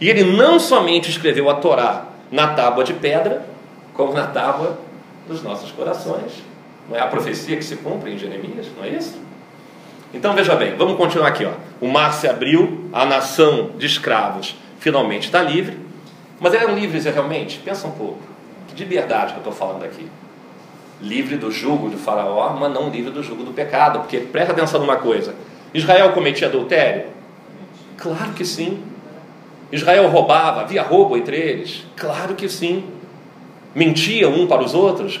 E 0.00 0.10
ele 0.10 0.24
não 0.24 0.58
somente 0.58 1.08
escreveu 1.08 1.48
a 1.48 1.54
Torá 1.54 2.06
na 2.30 2.48
tábua 2.48 2.84
de 2.84 2.92
pedra, 2.92 3.46
como 3.94 4.12
na 4.12 4.26
tábua 4.26 4.78
dos 5.28 5.42
nossos 5.42 5.70
corações. 5.70 6.42
Não 6.88 6.96
é 6.96 7.00
a 7.00 7.06
profecia 7.06 7.56
que 7.56 7.64
se 7.64 7.76
cumpre 7.76 8.12
em 8.12 8.18
Jeremias, 8.18 8.66
não 8.76 8.84
é 8.84 8.88
isso? 8.90 9.16
Então 10.12 10.34
veja 10.34 10.54
bem, 10.54 10.76
vamos 10.76 10.96
continuar 10.96 11.28
aqui. 11.28 11.44
Ó. 11.44 11.52
O 11.80 11.88
mar 11.88 12.12
se 12.12 12.28
abriu, 12.28 12.90
a 12.92 13.06
nação 13.06 13.70
de 13.78 13.86
escravos 13.86 14.56
finalmente 14.86 15.24
está 15.24 15.42
livre. 15.42 15.76
Mas 16.38 16.54
eram 16.54 16.76
livres 16.76 17.04
realmente? 17.06 17.58
Pensa 17.58 17.88
um 17.88 17.90
pouco. 17.90 18.20
Que 18.68 18.84
liberdade 18.84 19.32
que 19.32 19.38
eu 19.38 19.50
estou 19.50 19.52
falando 19.52 19.82
aqui. 19.82 20.06
Livre 21.02 21.36
do 21.36 21.50
jugo 21.50 21.88
do 21.88 21.98
faraó, 21.98 22.50
mas 22.50 22.72
não 22.72 22.88
livre 22.88 23.10
do 23.10 23.20
jugo 23.20 23.42
do 23.42 23.52
pecado. 23.52 23.98
Porque 23.98 24.18
presta 24.18 24.52
atenção 24.52 24.78
numa 24.78 24.96
coisa: 24.96 25.34
Israel 25.74 26.12
cometia 26.12 26.46
adultério? 26.46 27.06
Claro 27.96 28.32
que 28.32 28.44
sim. 28.44 28.80
Israel 29.72 30.08
roubava, 30.08 30.60
havia 30.60 30.82
roubo 30.82 31.16
entre 31.16 31.36
eles? 31.36 31.84
Claro 31.96 32.36
que 32.36 32.48
sim. 32.48 32.84
Mentia 33.74 34.28
um 34.28 34.46
para 34.46 34.62
os 34.62 34.72
outros? 34.72 35.20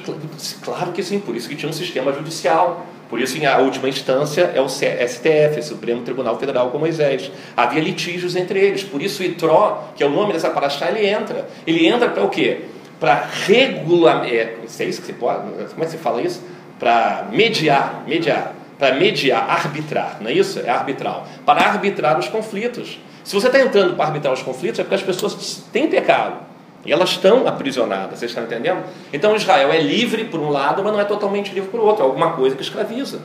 Claro 0.62 0.92
que 0.92 1.02
sim, 1.02 1.18
por 1.18 1.34
isso 1.34 1.48
que 1.48 1.56
tinha 1.56 1.68
um 1.68 1.72
sistema 1.72 2.12
judicial. 2.12 2.86
Por 3.08 3.20
isso, 3.20 3.38
em 3.38 3.46
a 3.46 3.58
última 3.58 3.88
instância 3.88 4.52
é 4.54 4.60
o 4.60 4.68
STF, 4.68 5.62
Supremo 5.62 6.02
Tribunal 6.02 6.38
Federal 6.38 6.70
com 6.70 6.78
Moisés. 6.78 7.30
Havia 7.56 7.80
litígios 7.80 8.34
entre 8.34 8.58
eles. 8.58 8.82
Por 8.82 9.00
isso, 9.00 9.22
Itró, 9.22 9.92
que 9.94 10.02
é 10.02 10.06
o 10.06 10.10
nome 10.10 10.32
dessa 10.32 10.50
paraxá, 10.50 10.90
ele 10.90 11.06
entra. 11.06 11.46
Ele 11.66 11.86
entra 11.86 12.08
para 12.08 12.24
o 12.24 12.28
quê? 12.28 12.62
Para 12.98 13.28
regular. 13.46 14.26
É, 14.26 14.56
é 14.78 14.84
isso 14.84 15.00
que 15.00 15.06
se 15.06 15.12
pode. 15.12 15.42
Como 15.70 15.82
é 15.82 15.84
que 15.84 15.92
se 15.92 15.98
fala 15.98 16.20
isso? 16.20 16.42
Para 16.78 17.28
mediar. 17.30 18.04
Mediar. 18.06 18.54
Para 18.78 18.94
mediar, 18.94 19.48
arbitrar, 19.48 20.18
não 20.20 20.28
é 20.28 20.34
isso? 20.34 20.60
É 20.60 20.68
arbitral. 20.68 21.26
Para 21.46 21.62
arbitrar 21.62 22.18
os 22.18 22.28
conflitos. 22.28 22.98
Se 23.24 23.34
você 23.34 23.46
está 23.46 23.58
entrando 23.58 23.96
para 23.96 24.06
arbitrar 24.06 24.32
os 24.32 24.42
conflitos, 24.42 24.78
é 24.78 24.82
porque 24.82 24.96
as 24.96 25.02
pessoas 25.02 25.64
têm 25.72 25.88
pecado. 25.88 26.45
E 26.86 26.92
elas 26.92 27.10
estão 27.10 27.48
aprisionadas, 27.48 28.20
vocês 28.20 28.30
estão 28.30 28.44
entendendo? 28.44 28.84
Então 29.12 29.34
Israel 29.34 29.70
é 29.72 29.80
livre 29.80 30.24
por 30.26 30.38
um 30.38 30.50
lado, 30.50 30.84
mas 30.84 30.92
não 30.92 31.00
é 31.00 31.04
totalmente 31.04 31.52
livre 31.52 31.68
por 31.68 31.80
outro. 31.80 32.04
É 32.04 32.06
alguma 32.06 32.32
coisa 32.32 32.54
que 32.54 32.62
escraviza. 32.62 33.20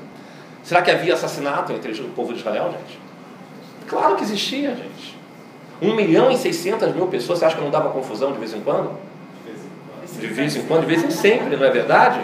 Será 0.63 0.82
que 0.82 0.89
havia 0.89 1.13
assassinato 1.13 1.71
entre 1.71 1.91
o 2.02 2.10
povo 2.10 2.34
de 2.34 2.39
Israel, 2.39 2.71
gente? 2.71 3.00
Claro 3.88 4.15
que 4.15 4.24
existia, 4.24 4.76
gente. 4.76 5.17
1 5.82 5.95
milhão 5.95 6.32
e 6.32 6.38
600 6.38 6.93
mil 6.93 7.08
pessoas, 7.08 7.39
você 7.39 7.45
acha 7.45 7.56
que 7.56 7.62
não 7.62 7.71
dava 7.71 7.89
confusão 7.89 8.32
de 8.32 8.39
vez 8.39 8.54
em 8.54 8.62
quando? 8.62 8.91
De 10.19 10.28
vez 10.28 10.56
em 10.56 10.63
quando, 10.63 10.82
de 10.82 10.88
vez 10.88 11.04
em 11.04 11.12
sempre, 11.12 11.56
não 11.56 11.65
é 11.65 11.69
verdade? 11.69 12.19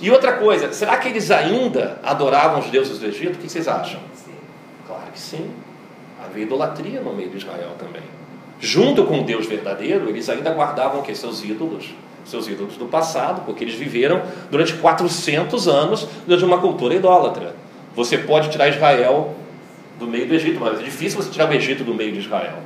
E 0.00 0.10
outra 0.10 0.34
coisa, 0.34 0.72
será 0.72 0.96
que 0.96 1.08
eles 1.08 1.30
ainda 1.30 1.98
adoravam 2.02 2.60
os 2.60 2.66
deuses 2.66 2.98
do 2.98 3.06
Egito? 3.06 3.34
O 3.34 3.38
que 3.38 3.48
vocês 3.48 3.66
acham? 3.66 4.00
Claro 4.86 5.10
que 5.12 5.18
sim. 5.18 5.50
Havia 6.24 6.44
idolatria 6.44 7.00
no 7.00 7.12
meio 7.12 7.30
de 7.30 7.36
Israel 7.36 7.70
também. 7.78 8.02
Junto 8.60 9.04
com 9.04 9.20
o 9.20 9.24
Deus 9.24 9.46
verdadeiro, 9.46 10.08
eles 10.08 10.28
ainda 10.28 10.50
guardavam 10.50 11.02
que 11.02 11.14
seus 11.14 11.44
ídolos, 11.44 11.94
seus 12.24 12.48
ídolos 12.48 12.76
do 12.76 12.86
passado, 12.86 13.42
porque 13.44 13.64
eles 13.64 13.74
viveram 13.74 14.22
durante 14.50 14.72
400 14.74 15.68
anos 15.68 16.08
de 16.26 16.44
uma 16.44 16.58
cultura 16.58 16.94
idólatra. 16.94 17.54
Você 17.94 18.18
pode 18.18 18.50
tirar 18.50 18.68
Israel 18.68 19.34
do 19.98 20.06
meio 20.06 20.26
do 20.26 20.34
Egito, 20.34 20.58
mas 20.60 20.80
é 20.80 20.82
difícil 20.82 21.22
você 21.22 21.30
tirar 21.30 21.50
o 21.50 21.52
Egito 21.52 21.84
do 21.84 21.94
meio 21.94 22.12
de 22.12 22.20
Israel. 22.20 22.58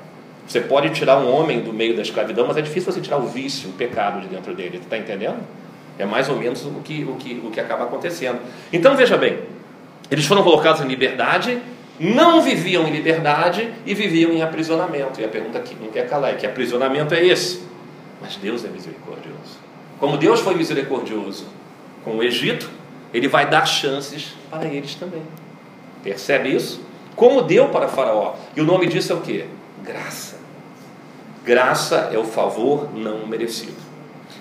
Você 0.47 0.61
pode 0.61 0.91
tirar 0.91 1.19
um 1.19 1.33
homem 1.33 1.61
do 1.61 1.73
meio 1.73 1.95
da 1.95 2.03
escravidão, 2.03 2.47
mas 2.47 2.57
é 2.57 2.63
difícil 2.63 2.93
você 2.93 3.01
tirar 3.01 3.19
o 3.19 3.29
vício, 3.29 3.71
o 3.71 3.73
pecado 3.73 4.21
de 4.21 4.27
dentro 4.27 4.55
dele. 4.55 4.79
Está 4.79 4.99
entendendo? 4.99 5.39
É 5.97 6.05
mais 6.05 6.29
ou 6.29 6.37
menos 6.37 6.65
o 6.65 6.81
que, 6.83 7.05
o, 7.05 7.15
que, 7.15 7.41
o 7.45 7.51
que 7.51 7.61
acaba 7.61 7.85
acontecendo. 7.85 8.41
Então 8.73 8.97
veja 8.97 9.17
bem, 9.17 9.39
eles 10.11 10.27
foram 10.27 10.43
colocados 10.43 10.81
em 10.81 10.89
liberdade, 10.89 11.61
não 12.01 12.41
viviam 12.41 12.89
em 12.89 12.91
liberdade 12.91 13.71
e 13.85 13.95
viviam 13.95 14.33
em 14.33 14.41
aprisionamento. 14.41 15.21
E 15.21 15.25
a 15.25 15.29
pergunta 15.29 15.59
aqui 15.59 15.77
não 15.79 15.91
quer 15.91 16.09
calar 16.09 16.31
é 16.31 16.35
que 16.35 16.47
aprisionamento 16.47 17.13
é 17.13 17.23
esse? 17.23 17.63
Mas 18.23 18.37
Deus 18.37 18.65
é 18.65 18.69
misericordioso. 18.69 19.59
Como 19.99 20.17
Deus 20.17 20.41
foi 20.41 20.55
misericordioso 20.55 21.47
com 22.03 22.17
o 22.17 22.23
Egito, 22.23 22.71
ele 23.13 23.29
vai 23.29 23.51
dar 23.51 23.67
chances 23.67 24.35
para 24.51 24.67
eles 24.67 24.95
também. 24.95 25.23
Percebe 26.03 26.55
isso? 26.55 26.81
Como 27.15 27.43
deu 27.43 27.69
para 27.69 27.87
Faraó. 27.87 28.35
E 28.57 28.63
o 28.63 28.65
nome 28.65 28.87
disso 28.87 29.13
é 29.13 29.17
o 29.17 29.21
que? 29.21 29.45
Graça. 29.85 30.39
Graça 31.45 32.09
é 32.11 32.19
o 32.19 32.25
favor 32.25 32.89
não 32.95 33.27
merecido. 33.27 33.77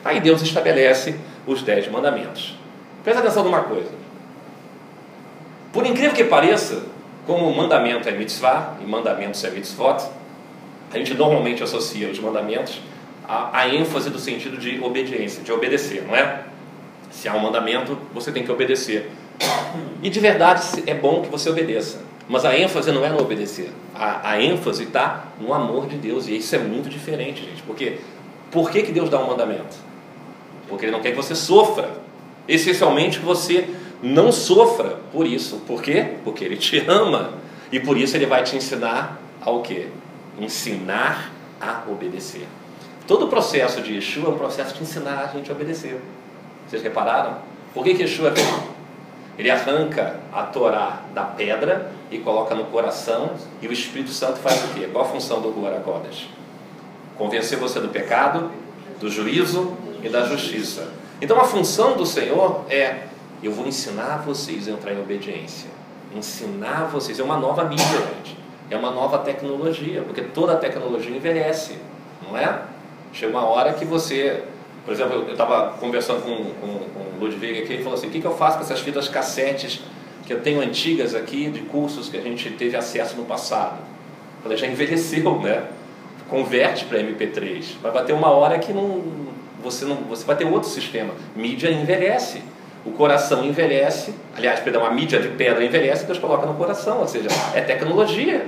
Aí 0.05 0.21
Deus 0.21 0.41
estabelece 0.41 1.15
os 1.45 1.61
dez 1.61 1.89
mandamentos. 1.89 2.57
Presta 3.03 3.21
atenção 3.21 3.43
numa 3.43 3.63
coisa. 3.63 3.89
Por 5.73 5.85
incrível 5.85 6.13
que 6.13 6.23
pareça, 6.23 6.83
como 7.29 7.47
o 7.47 7.55
mandamento 7.55 8.09
é 8.09 8.11
mitzvah 8.11 8.75
e 8.81 8.87
mandamentos 8.87 9.43
é 9.43 9.51
mitzvot, 9.51 10.03
a 10.91 10.97
gente 10.97 11.13
normalmente 11.13 11.61
associa 11.61 12.09
os 12.09 12.17
mandamentos 12.17 12.81
à, 13.27 13.55
à 13.55 13.69
ênfase 13.69 14.09
do 14.09 14.17
sentido 14.17 14.57
de 14.57 14.83
obediência, 14.83 15.43
de 15.43 15.51
obedecer, 15.51 16.03
não 16.07 16.15
é? 16.15 16.45
Se 17.11 17.29
há 17.29 17.35
um 17.35 17.39
mandamento, 17.39 17.95
você 18.15 18.31
tem 18.31 18.43
que 18.43 18.51
obedecer. 18.51 19.11
E 20.01 20.09
de 20.09 20.19
verdade 20.19 20.83
é 20.87 20.95
bom 20.95 21.21
que 21.21 21.29
você 21.29 21.51
obedeça. 21.51 22.01
Mas 22.27 22.45
a 22.45 22.57
ênfase 22.57 22.91
não 22.91 23.05
é 23.05 23.09
no 23.09 23.21
obedecer. 23.21 23.69
A, 23.93 24.31
a 24.31 24.41
ênfase 24.41 24.85
está 24.85 25.25
no 25.39 25.53
amor 25.53 25.85
de 25.85 25.97
Deus. 25.97 26.27
E 26.27 26.35
isso 26.35 26.55
é 26.55 26.59
muito 26.59 26.89
diferente, 26.89 27.45
gente. 27.45 27.61
Porque 27.61 27.99
por 28.49 28.71
que, 28.71 28.81
que 28.81 28.91
Deus 28.91 29.07
dá 29.07 29.19
um 29.19 29.27
mandamento? 29.27 29.77
Porque 30.67 30.85
Ele 30.85 30.91
não 30.91 30.99
quer 30.99 31.11
que 31.11 31.17
você 31.17 31.35
sofra. 31.35 31.91
Essencialmente 32.47 33.19
que 33.19 33.25
você 33.25 33.69
não 34.01 34.31
sofra 34.31 34.97
por 35.11 35.25
isso. 35.25 35.57
Por 35.67 35.81
quê? 35.81 36.15
Porque 36.23 36.43
Ele 36.43 36.57
te 36.57 36.83
ama. 36.87 37.33
E 37.71 37.79
por 37.79 37.97
isso 37.97 38.15
Ele 38.15 38.25
vai 38.25 38.43
te 38.43 38.55
ensinar 38.55 39.19
ao 39.41 39.61
quê? 39.61 39.87
Ensinar 40.39 41.31
a 41.59 41.83
obedecer. 41.89 42.47
Todo 43.07 43.25
o 43.25 43.27
processo 43.27 43.81
de 43.81 43.95
Yeshua 43.95 44.29
é 44.29 44.29
um 44.29 44.37
processo 44.37 44.75
de 44.75 44.83
ensinar 44.83 45.19
a 45.19 45.27
gente 45.27 45.49
a 45.51 45.53
obedecer. 45.53 45.99
Vocês 46.67 46.81
repararam? 46.83 47.37
Por 47.73 47.83
que, 47.83 47.95
que 47.95 48.03
Yeshua 48.03 48.29
é 48.29 48.33
ele 49.39 49.49
arranca 49.49 50.19
a 50.33 50.43
Torá 50.43 50.99
da 51.13 51.23
pedra 51.23 51.93
e 52.11 52.17
coloca 52.17 52.53
no 52.53 52.65
coração, 52.65 53.31
e 53.61 53.67
o 53.69 53.71
Espírito 53.71 54.11
Santo 54.11 54.37
faz 54.39 54.65
o 54.65 54.73
quê? 54.73 54.89
Qual 54.91 55.05
a 55.05 55.07
função 55.07 55.39
do 55.39 55.49
Ruaracodas? 55.49 56.27
Convencer 57.17 57.57
você 57.57 57.79
do 57.79 57.87
pecado, 57.87 58.51
do 58.99 59.09
juízo 59.09 59.77
e 60.03 60.09
da 60.09 60.25
justiça. 60.25 60.91
Então 61.21 61.39
a 61.39 61.45
função 61.45 61.95
do 61.95 62.05
Senhor 62.05 62.65
é: 62.69 63.03
eu 63.47 63.51
vou 63.51 63.67
ensinar 63.67 64.23
vocês 64.23 64.67
a 64.67 64.71
entrar 64.71 64.93
em 64.93 64.99
obediência. 64.99 65.69
Ensinar 66.15 66.85
vocês. 66.85 67.19
É 67.19 67.23
uma 67.23 67.37
nova 67.37 67.63
mídia, 67.63 67.85
gente. 67.85 68.37
É 68.69 68.77
uma 68.77 68.91
nova 68.91 69.19
tecnologia, 69.19 70.01
porque 70.03 70.21
toda 70.21 70.55
tecnologia 70.55 71.15
envelhece, 71.15 71.77
não 72.21 72.37
é? 72.37 72.63
Chega 73.11 73.31
uma 73.31 73.45
hora 73.45 73.73
que 73.73 73.85
você 73.85 74.43
por 74.89 74.93
exemplo, 74.93 75.23
eu 75.27 75.31
estava 75.33 75.77
conversando 75.77 76.23
com, 76.23 76.35
com, 76.35 76.79
com 76.79 76.99
o 76.99 77.19
Ludwig 77.19 77.61
aqui, 77.61 77.73
ele 77.73 77.83
falou 77.83 77.97
assim, 77.97 78.07
o 78.07 78.09
que, 78.09 78.19
que 78.19 78.25
eu 78.25 78.35
faço 78.35 78.57
com 78.57 78.63
essas 78.63 78.79
fitas 78.79 79.07
cassetes 79.07 79.81
que 80.25 80.33
eu 80.33 80.41
tenho 80.41 80.61
antigas 80.61 81.13
aqui, 81.13 81.47
de 81.49 81.59
cursos 81.61 82.09
que 82.09 82.17
a 82.17 82.21
gente 82.21 82.49
teve 82.51 82.75
acesso 82.75 83.15
no 83.15 83.25
passado? 83.25 83.77
Eu 84.37 84.43
falei, 84.43 84.57
já 84.57 84.65
envelheceu, 84.65 85.39
né? 85.41 85.67
Converte 86.27 86.85
para 86.85 86.99
MP3. 86.99 87.75
Vai 87.83 87.91
bater 87.91 88.13
uma 88.13 88.29
hora 88.31 88.57
que 88.57 88.73
não, 88.73 89.03
você, 89.61 89.85
não, 89.85 89.97
você 89.97 90.25
vai 90.25 90.35
ter 90.35 90.45
outro 90.45 90.69
sistema. 90.69 91.13
Mídia 91.35 91.69
envelhece. 91.69 92.41
O 92.85 92.91
coração 92.91 93.43
envelhece, 93.43 94.13
aliás, 94.35 94.59
perdão, 94.61 94.85
a 94.85 94.89
mídia 94.91 95.19
de 95.19 95.27
pedra 95.29 95.63
envelhece, 95.63 96.05
Deus 96.05 96.17
coloca 96.17 96.45
no 96.45 96.53
coração, 96.53 96.99
ou 96.99 97.07
seja, 97.07 97.27
é 97.53 97.61
tecnologia, 97.61 98.45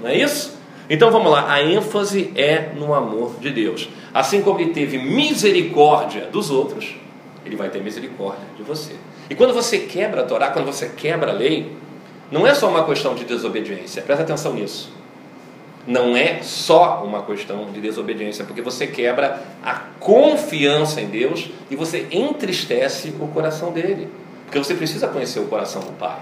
não 0.00 0.08
é 0.08 0.16
isso? 0.16 0.58
Então 0.88 1.10
vamos 1.10 1.32
lá, 1.32 1.50
a 1.50 1.62
ênfase 1.62 2.30
é 2.36 2.72
no 2.76 2.92
amor 2.92 3.36
de 3.40 3.50
Deus. 3.50 3.88
Assim 4.12 4.42
como 4.42 4.60
ele 4.60 4.72
teve 4.72 4.98
misericórdia 4.98 6.26
dos 6.26 6.50
outros, 6.50 6.94
ele 7.44 7.56
vai 7.56 7.70
ter 7.70 7.82
misericórdia 7.82 8.44
de 8.56 8.62
você. 8.62 8.92
E 9.30 9.34
quando 9.34 9.54
você 9.54 9.78
quebra 9.78 10.20
a 10.20 10.24
Torá, 10.24 10.50
quando 10.50 10.66
você 10.66 10.90
quebra 10.90 11.30
a 11.30 11.34
lei, 11.34 11.72
não 12.30 12.46
é 12.46 12.52
só 12.52 12.68
uma 12.68 12.84
questão 12.84 13.14
de 13.14 13.24
desobediência, 13.24 14.02
presta 14.02 14.24
atenção 14.24 14.52
nisso. 14.52 14.92
Não 15.86 16.16
é 16.16 16.42
só 16.42 17.02
uma 17.04 17.22
questão 17.22 17.70
de 17.70 17.80
desobediência, 17.80 18.44
porque 18.44 18.62
você 18.62 18.86
quebra 18.86 19.42
a 19.62 19.74
confiança 20.00 21.00
em 21.00 21.06
Deus 21.06 21.50
e 21.70 21.76
você 21.76 22.06
entristece 22.10 23.14
o 23.20 23.28
coração 23.28 23.70
dele. 23.70 24.08
Porque 24.46 24.58
você 24.58 24.74
precisa 24.74 25.08
conhecer 25.08 25.40
o 25.40 25.46
coração 25.46 25.82
do 25.82 25.92
Pai. 25.92 26.20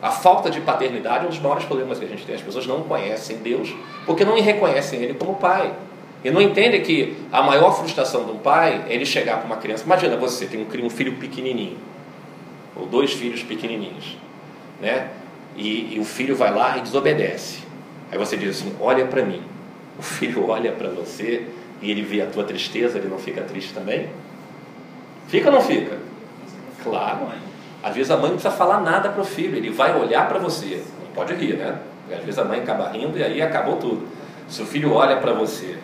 A 0.00 0.10
falta 0.10 0.50
de 0.50 0.60
paternidade 0.60 1.24
é 1.24 1.26
um 1.26 1.30
dos 1.30 1.40
maiores 1.40 1.64
problemas 1.64 1.98
que 1.98 2.04
a 2.04 2.08
gente 2.08 2.24
tem. 2.24 2.34
As 2.34 2.42
pessoas 2.42 2.66
não 2.66 2.82
conhecem 2.82 3.38
Deus 3.38 3.74
porque 4.06 4.24
não 4.24 4.40
reconhecem 4.40 5.02
Ele 5.02 5.14
como 5.14 5.34
Pai. 5.34 5.74
E 6.22 6.30
não 6.30 6.40
entendem 6.40 6.82
que 6.82 7.16
a 7.32 7.42
maior 7.42 7.72
frustração 7.72 8.24
de 8.24 8.32
um 8.32 8.38
pai 8.38 8.84
é 8.88 8.94
ele 8.94 9.06
chegar 9.06 9.38
para 9.38 9.46
uma 9.46 9.56
criança. 9.56 9.84
Imagina 9.84 10.16
você 10.16 10.46
tem 10.46 10.66
um, 10.84 10.90
filho 10.90 11.16
pequenininho, 11.16 11.78
ou 12.76 12.86
dois 12.86 13.12
filhos 13.12 13.42
pequenininhos, 13.42 14.18
né? 14.80 15.08
E, 15.56 15.94
e 15.94 15.98
o 15.98 16.04
filho 16.04 16.36
vai 16.36 16.52
lá 16.52 16.76
e 16.76 16.82
desobedece. 16.82 17.60
Aí 18.10 18.18
você 18.18 18.36
diz 18.36 18.56
assim: 18.56 18.74
Olha 18.80 19.06
para 19.06 19.24
mim. 19.24 19.42
O 19.98 20.02
filho 20.02 20.46
olha 20.48 20.72
para 20.72 20.88
você 20.88 21.46
e 21.82 21.90
ele 21.90 22.02
vê 22.02 22.22
a 22.22 22.26
tua 22.26 22.44
tristeza, 22.44 22.98
ele 22.98 23.08
não 23.08 23.18
fica 23.18 23.42
triste 23.42 23.72
também? 23.72 24.08
Fica 25.28 25.48
ou 25.48 25.54
não 25.54 25.62
fica? 25.62 25.96
Claro. 26.82 27.28
Às 27.82 27.94
vezes 27.94 28.10
a 28.10 28.16
mãe 28.16 28.26
não 28.26 28.36
precisa 28.36 28.54
falar 28.54 28.80
nada 28.80 29.08
para 29.08 29.22
o 29.22 29.24
filho, 29.24 29.56
ele 29.56 29.70
vai 29.70 29.98
olhar 29.98 30.28
para 30.28 30.38
você. 30.38 30.82
Não 31.02 31.12
pode 31.14 31.34
rir, 31.34 31.56
né? 31.56 31.78
Às 32.12 32.24
vezes 32.24 32.38
a 32.38 32.44
mãe 32.44 32.60
acaba 32.60 32.90
rindo 32.90 33.16
e 33.16 33.22
aí 33.22 33.40
acabou 33.40 33.76
tudo. 33.76 34.06
Se 34.48 34.60
o 34.60 34.66
filho 34.66 34.92
olha 34.92 35.16
para 35.18 35.32
você 35.32 35.78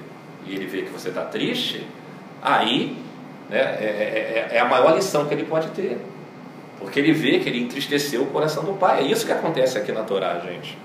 e 0.45 0.55
ele 0.55 0.67
vê 0.67 0.83
que 0.83 0.91
você 0.91 1.09
está 1.09 1.23
triste, 1.23 1.87
aí 2.43 2.97
né, 3.49 3.59
é, 3.59 3.63
é, 3.63 4.49
é, 4.53 4.57
é, 4.57 4.61
a 4.61 4.65
maior 4.65 4.95
lição 4.95 5.27
que 5.27 5.33
ele 5.33 5.45
pode 5.45 5.69
ter. 5.69 5.99
Porque 6.79 6.99
ele 6.99 7.13
vê 7.13 7.39
que 7.39 7.49
ele 7.49 7.63
entristeceu 7.63 8.23
o 8.23 8.27
coração 8.27 8.65
do 8.65 8.75
pai. 8.75 9.05
É 9.05 9.07
isso 9.07 9.25
que 9.25 9.33
acontece 9.33 9.79
aqui 9.79 9.93
na 9.93 10.03
Torá, 10.03 10.39
gente. 10.41 10.77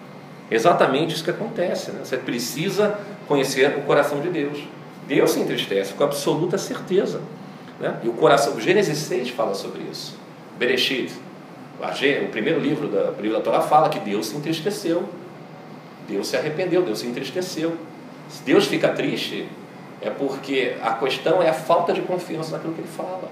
Exatamente 0.52 1.16
isso 1.16 1.24
que 1.24 1.30
acontece. 1.30 1.92
Né? 1.92 2.02
Você 2.04 2.18
precisa 2.18 3.00
conhecer 3.28 3.78
o 3.78 3.82
coração 3.84 4.20
de 4.20 4.30
Deus. 4.30 4.60
Deus 5.08 5.32
se 5.32 5.40
entristece 5.40 5.94
com 5.94 6.04
absoluta 6.04 6.58
certeza. 6.58 7.22
Né? 7.80 7.98
E 8.04 8.10
o 8.10 8.14
coração, 8.14 8.56
o 8.56 8.62
Gênesis 8.62 8.98
6 8.98 9.30
fala 9.30 9.56
sobre 9.56 9.82
isso. 9.90 10.16
Bereshit, 10.60 11.12
o 11.80 12.28
primeiro 12.28 12.60
livro 12.60 12.90
da, 12.90 13.12
da 13.12 13.42
Torá 13.42 13.62
fala 13.62 13.90
que 13.90 14.00
Deus 14.00 14.28
se 14.28 14.36
entristeceu. 14.36 15.06
Deus 16.08 16.28
se 16.28 16.36
arrependeu, 16.36 16.84
Deus 16.84 17.00
se 17.00 17.08
entristeceu. 17.08 17.78
Se 18.30 18.44
Deus 18.44 18.68
fica 18.68 18.90
triste, 18.90 19.48
é 20.02 20.10
porque 20.10 20.76
a 20.82 20.94
questão 20.94 21.42
é 21.42 21.50
a 21.50 21.54
falta 21.54 21.94
de 21.94 22.02
confiança 22.02 22.52
naquilo 22.52 22.74
que 22.74 22.82
Ele 22.82 22.88
fala. 22.88 23.32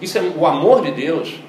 Isso 0.00 0.18
é 0.18 0.22
o 0.22 0.44
amor 0.44 0.82
de 0.82 0.90
Deus 0.90 1.40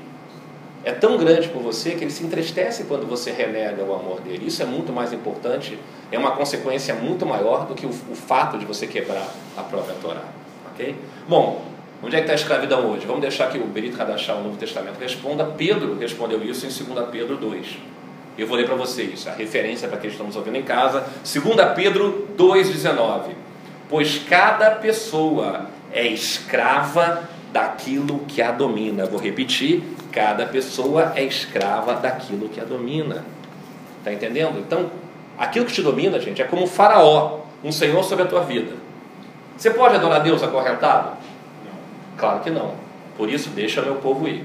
é 0.84 0.92
tão 0.92 1.18
grande 1.18 1.50
por 1.50 1.62
você 1.62 1.92
que 1.92 2.04
ele 2.04 2.12
se 2.12 2.24
entristece 2.24 2.86
quando 2.86 3.06
você 3.06 3.32
renega 3.32 3.84
o 3.84 3.94
amor 3.94 4.22
dele. 4.22 4.48
Isso 4.48 4.62
é 4.62 4.66
muito 4.66 4.94
mais 4.94 5.12
importante, 5.12 5.78
é 6.12 6.18
uma 6.18 6.32
consequência 6.32 6.96
muito 6.96 7.26
maior 7.26 7.66
do 7.66 7.76
que 7.76 7.86
o, 7.86 7.90
o 7.90 8.16
fato 8.16 8.58
de 8.58 8.66
você 8.66 8.88
quebrar 8.88 9.28
a 9.58 9.62
própria 9.62 9.96
Torá. 9.96 10.24
Ok? 10.72 10.96
Bom, 11.28 11.70
Onde 12.02 12.16
é 12.16 12.20
que 12.20 12.24
está 12.24 12.32
a 12.32 12.36
escravidão 12.36 12.90
hoje? 12.90 13.06
Vamos 13.06 13.22
deixar 13.22 13.50
que 13.50 13.58
o 13.58 13.66
Berito 13.66 13.98
Radachá, 13.98 14.34
o 14.34 14.42
Novo 14.42 14.56
Testamento, 14.56 14.98
responda. 14.98 15.44
Pedro 15.44 15.98
respondeu 15.98 16.42
isso 16.42 16.66
em 16.66 16.70
2 16.70 17.10
Pedro 17.10 17.36
2. 17.36 17.78
Eu 18.38 18.48
vou 18.48 18.56
ler 18.56 18.66
para 18.66 18.76
vocês 18.76 19.28
a 19.28 19.34
referência 19.34 19.86
para 19.90 19.98
quem 19.98 20.10
estamos 20.10 20.38
ouvindo 20.38 20.56
em 20.56 20.64
casa. 20.64 21.04
2 21.26 21.74
Pedro 21.76 22.30
2,19. 22.38 23.32
Pois 23.90 24.20
cada 24.30 24.72
pessoa 24.72 25.66
é 25.92 26.08
escrava 26.08 27.24
daquilo 27.52 28.20
que 28.30 28.42
a 28.42 28.52
domina. 28.52 29.06
Vou 29.06 29.20
repetir: 29.20 29.84
cada 30.20 30.46
pessoa 30.48 31.14
é 31.16 31.24
escrava 31.24 31.94
daquilo 31.94 32.50
que 32.50 32.60
a 32.60 32.66
domina. 32.66 33.24
Está 34.00 34.12
entendendo? 34.12 34.60
Então, 34.60 34.92
aquilo 35.38 35.66
que 35.66 35.72
te 35.72 35.82
domina, 35.82 36.20
gente, 36.20 36.42
é 36.42 36.46
como 36.46 36.64
um 36.64 36.68
faraó, 36.68 37.40
um 37.64 37.72
senhor 37.72 38.04
sobre 38.04 38.26
a 38.26 38.28
tua 38.28 38.42
vida. 38.42 38.74
Você 39.56 39.72
pode 39.72 39.96
adorar 39.96 40.22
Deus 40.22 40.44
acorrentado? 40.44 41.14
Claro 42.18 42.42
que 42.42 42.50
não. 42.50 42.74
Por 43.16 43.30
isso, 43.30 43.52
deixa 43.52 43.82
meu 43.82 43.96
povo 43.96 44.28
ir. 44.28 44.44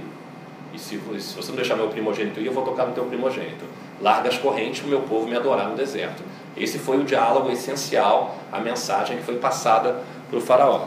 E 0.73 0.79
se, 0.79 0.97
se 1.19 1.35
você 1.35 1.49
não 1.49 1.57
deixar 1.57 1.75
meu 1.75 1.89
primogênito 1.89 2.39
ir, 2.39 2.47
eu 2.47 2.53
vou 2.53 2.65
tocar 2.65 2.87
no 2.87 2.93
teu 2.93 3.07
primogênito. 3.07 3.65
Larga 4.01 4.29
as 4.29 4.39
correntes 4.39 4.79
para 4.79 4.87
o 4.87 4.91
meu 4.91 5.01
povo 5.01 5.27
me 5.27 5.35
adorar 5.35 5.69
no 5.69 5.75
deserto. 5.75 6.23
Esse 6.57 6.79
foi 6.79 6.99
o 6.99 7.03
diálogo 7.03 7.51
essencial, 7.51 8.37
a 8.53 8.61
mensagem 8.61 9.17
que 9.17 9.25
foi 9.25 9.39
passada 9.39 10.05
para 10.31 10.39
o 10.39 10.41
faraó. 10.41 10.87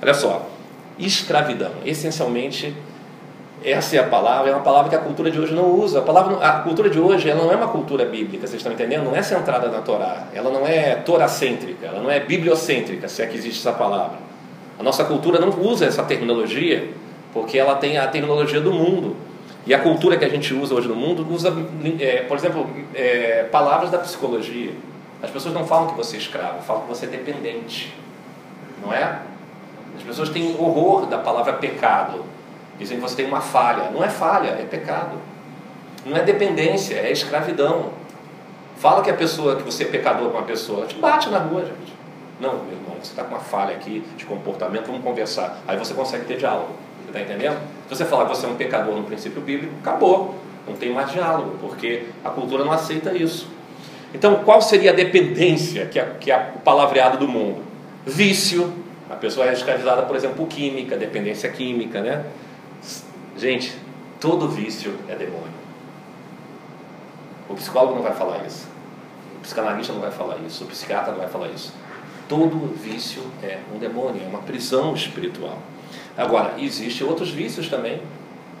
Olha 0.00 0.14
só, 0.14 0.48
escravidão. 0.96 1.72
Essencialmente, 1.84 2.72
essa 3.64 3.96
é 3.96 3.98
a 3.98 4.04
palavra, 4.04 4.50
é 4.50 4.54
uma 4.54 4.62
palavra 4.62 4.88
que 4.88 4.94
a 4.94 5.00
cultura 5.00 5.30
de 5.30 5.38
hoje 5.38 5.52
não 5.54 5.70
usa. 5.70 5.98
A, 5.98 6.02
palavra, 6.02 6.36
a 6.36 6.60
cultura 6.60 6.88
de 6.88 6.98
hoje 6.98 7.28
ela 7.28 7.42
não 7.42 7.52
é 7.52 7.56
uma 7.56 7.68
cultura 7.68 8.04
bíblica, 8.04 8.46
vocês 8.46 8.60
estão 8.60 8.72
entendendo? 8.72 9.04
Não 9.04 9.16
é 9.16 9.22
centrada 9.22 9.68
na 9.68 9.80
Torá. 9.80 10.28
Ela 10.32 10.50
não 10.50 10.66
é 10.66 10.94
toracêntrica, 10.96 11.86
ela 11.86 12.00
não 12.00 12.10
é 12.10 12.20
bibliocêntrica, 12.20 13.08
se 13.08 13.22
é 13.22 13.26
que 13.26 13.36
existe 13.36 13.60
essa 13.60 13.76
palavra. 13.76 14.18
A 14.78 14.82
nossa 14.82 15.04
cultura 15.04 15.40
não 15.40 15.50
usa 15.60 15.86
essa 15.86 16.02
terminologia 16.04 16.88
porque 17.32 17.58
ela 17.58 17.74
tem 17.76 17.98
a 17.98 18.06
terminologia 18.06 18.60
do 18.60 18.72
mundo. 18.72 19.16
E 19.66 19.74
a 19.74 19.78
cultura 19.80 20.16
que 20.16 20.24
a 20.24 20.28
gente 20.28 20.54
usa 20.54 20.74
hoje 20.74 20.88
no 20.88 20.96
mundo 20.96 21.26
usa, 21.30 21.52
é, 22.00 22.22
por 22.22 22.36
exemplo, 22.36 22.68
é, 22.94 23.44
palavras 23.50 23.90
da 23.90 23.98
psicologia. 23.98 24.72
As 25.22 25.30
pessoas 25.30 25.52
não 25.52 25.66
falam 25.66 25.88
que 25.88 25.94
você 25.96 26.16
é 26.16 26.18
escravo, 26.18 26.62
falam 26.62 26.82
que 26.82 26.88
você 26.88 27.06
é 27.06 27.08
dependente. 27.08 27.94
Não 28.82 28.92
é? 28.92 29.18
As 29.96 30.02
pessoas 30.04 30.28
têm 30.30 30.54
horror 30.58 31.06
da 31.06 31.18
palavra 31.18 31.54
pecado. 31.54 32.24
Dizem 32.78 32.96
que 32.96 33.02
você 33.02 33.16
tem 33.16 33.26
uma 33.26 33.40
falha. 33.40 33.90
Não 33.90 34.04
é 34.04 34.08
falha, 34.08 34.48
é 34.50 34.64
pecado. 34.64 35.18
Não 36.06 36.16
é 36.16 36.22
dependência, 36.22 36.94
é 36.94 37.10
escravidão. 37.10 37.90
Fala 38.76 39.02
que 39.02 39.10
a 39.10 39.14
pessoa, 39.14 39.56
que 39.56 39.62
você 39.62 39.82
é 39.82 39.86
pecador 39.86 40.30
com 40.30 40.38
uma 40.38 40.46
pessoa, 40.46 40.86
te 40.86 40.94
bate 40.94 41.28
na 41.30 41.38
rua, 41.38 41.62
gente. 41.62 41.92
Não, 42.40 42.54
meu 42.54 42.72
irmão, 42.72 42.96
você 43.02 43.10
está 43.10 43.24
com 43.24 43.34
uma 43.34 43.40
falha 43.40 43.74
aqui 43.74 44.04
de 44.16 44.24
comportamento, 44.24 44.86
vamos 44.86 45.02
conversar. 45.02 45.58
Aí 45.66 45.76
você 45.76 45.92
consegue 45.92 46.24
ter 46.24 46.36
diálogo. 46.36 46.70
Você 47.02 47.08
está 47.08 47.20
entendendo? 47.20 47.58
Se 47.88 47.96
você 47.96 48.04
falar 48.04 48.26
que 48.26 48.36
você 48.36 48.46
é 48.46 48.48
um 48.48 48.54
pecador 48.54 48.94
no 48.94 49.02
princípio 49.02 49.42
bíblico, 49.42 49.74
acabou. 49.80 50.36
Não 50.66 50.76
tem 50.76 50.92
mais 50.92 51.10
diálogo, 51.10 51.56
porque 51.60 52.04
a 52.24 52.30
cultura 52.30 52.64
não 52.64 52.72
aceita 52.72 53.12
isso. 53.12 53.48
Então, 54.14 54.36
qual 54.44 54.62
seria 54.62 54.92
a 54.92 54.94
dependência 54.94 55.86
que, 55.86 55.98
a, 55.98 56.04
que 56.04 56.30
a, 56.30 56.52
o 56.54 56.60
palavreado 56.60 57.18
do 57.18 57.26
mundo? 57.26 57.62
Vício. 58.06 58.72
A 59.10 59.16
pessoa 59.16 59.48
é 59.48 59.52
escravizada, 59.52 60.02
por 60.02 60.14
exemplo, 60.14 60.36
por 60.36 60.46
química, 60.46 60.96
dependência 60.96 61.48
química, 61.50 62.00
né? 62.00 62.24
Gente, 63.38 63.72
todo 64.20 64.48
vício 64.48 64.98
é 65.08 65.14
demônio. 65.14 65.46
O 67.48 67.54
psicólogo 67.54 67.94
não 67.94 68.02
vai 68.02 68.12
falar 68.12 68.44
isso. 68.44 68.66
O 69.36 69.40
psicanalista 69.42 69.92
não 69.92 70.00
vai 70.00 70.10
falar 70.10 70.38
isso. 70.44 70.64
O 70.64 70.66
psiquiatra 70.66 71.12
não 71.12 71.20
vai 71.20 71.28
falar 71.28 71.46
isso. 71.50 71.72
Todo 72.28 72.74
vício 72.74 73.22
é 73.40 73.60
um 73.72 73.78
demônio, 73.78 74.20
é 74.24 74.26
uma 74.26 74.40
prisão 74.40 74.92
espiritual. 74.92 75.56
Agora, 76.16 76.54
existem 76.58 77.06
outros 77.06 77.30
vícios 77.30 77.68
também. 77.68 78.02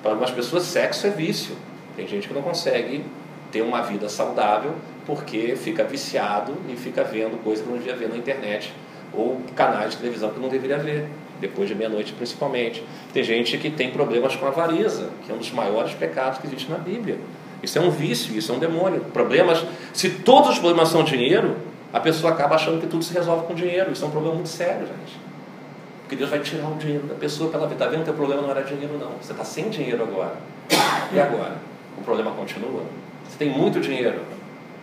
Para 0.00 0.12
algumas 0.12 0.30
pessoas, 0.30 0.62
sexo 0.62 1.08
é 1.08 1.10
vício. 1.10 1.56
Tem 1.96 2.06
gente 2.06 2.28
que 2.28 2.34
não 2.34 2.42
consegue 2.42 3.04
ter 3.50 3.62
uma 3.62 3.82
vida 3.82 4.08
saudável 4.08 4.76
porque 5.04 5.56
fica 5.56 5.82
viciado 5.82 6.54
e 6.68 6.76
fica 6.76 7.02
vendo 7.02 7.42
coisas 7.42 7.64
que 7.64 7.70
não 7.70 7.78
devia 7.78 7.96
ver 7.96 8.08
na 8.08 8.16
internet 8.16 8.72
ou 9.12 9.42
canais 9.56 9.90
de 9.90 9.96
televisão 9.96 10.30
que 10.30 10.38
não 10.38 10.48
deveria 10.48 10.78
ver 10.78 11.08
depois 11.40 11.68
de 11.68 11.74
meia-noite 11.74 12.12
principalmente. 12.12 12.82
Tem 13.12 13.22
gente 13.22 13.56
que 13.58 13.70
tem 13.70 13.90
problemas 13.90 14.36
com 14.36 14.46
avareza, 14.46 15.10
que 15.24 15.32
é 15.32 15.34
um 15.34 15.38
dos 15.38 15.50
maiores 15.50 15.94
pecados 15.94 16.38
que 16.38 16.46
existe 16.46 16.70
na 16.70 16.78
Bíblia. 16.78 17.18
Isso 17.62 17.78
é 17.78 17.80
um 17.80 17.90
vício, 17.90 18.36
isso 18.36 18.52
é 18.52 18.54
um 18.54 18.58
demônio. 18.58 19.00
Problemas, 19.12 19.64
se 19.92 20.10
todos 20.10 20.50
os 20.50 20.58
problemas 20.58 20.88
são 20.88 21.02
dinheiro, 21.02 21.56
a 21.92 21.98
pessoa 21.98 22.32
acaba 22.32 22.54
achando 22.54 22.80
que 22.80 22.86
tudo 22.86 23.02
se 23.02 23.12
resolve 23.12 23.46
com 23.46 23.54
dinheiro. 23.54 23.90
Isso 23.92 24.04
é 24.04 24.08
um 24.08 24.10
problema 24.10 24.34
muito 24.34 24.48
sério, 24.48 24.86
gente. 24.86 25.18
Porque 26.02 26.16
Deus 26.16 26.30
vai 26.30 26.40
tirar 26.40 26.68
o 26.68 26.76
dinheiro 26.76 27.06
da 27.06 27.14
pessoa 27.14 27.50
para 27.50 27.60
ela. 27.60 27.72
Está 27.72 27.86
vendo 27.86 28.04
que 28.04 28.10
o 28.10 28.14
problema 28.14 28.42
não 28.42 28.50
era 28.50 28.62
dinheiro, 28.62 28.96
não. 28.98 29.10
Você 29.20 29.32
está 29.32 29.44
sem 29.44 29.68
dinheiro 29.68 30.02
agora. 30.02 30.36
E 31.12 31.18
agora? 31.18 31.56
O 31.96 32.02
problema 32.02 32.30
continua? 32.30 32.82
Você 33.28 33.36
tem 33.38 33.50
muito 33.50 33.80
dinheiro. 33.80 34.20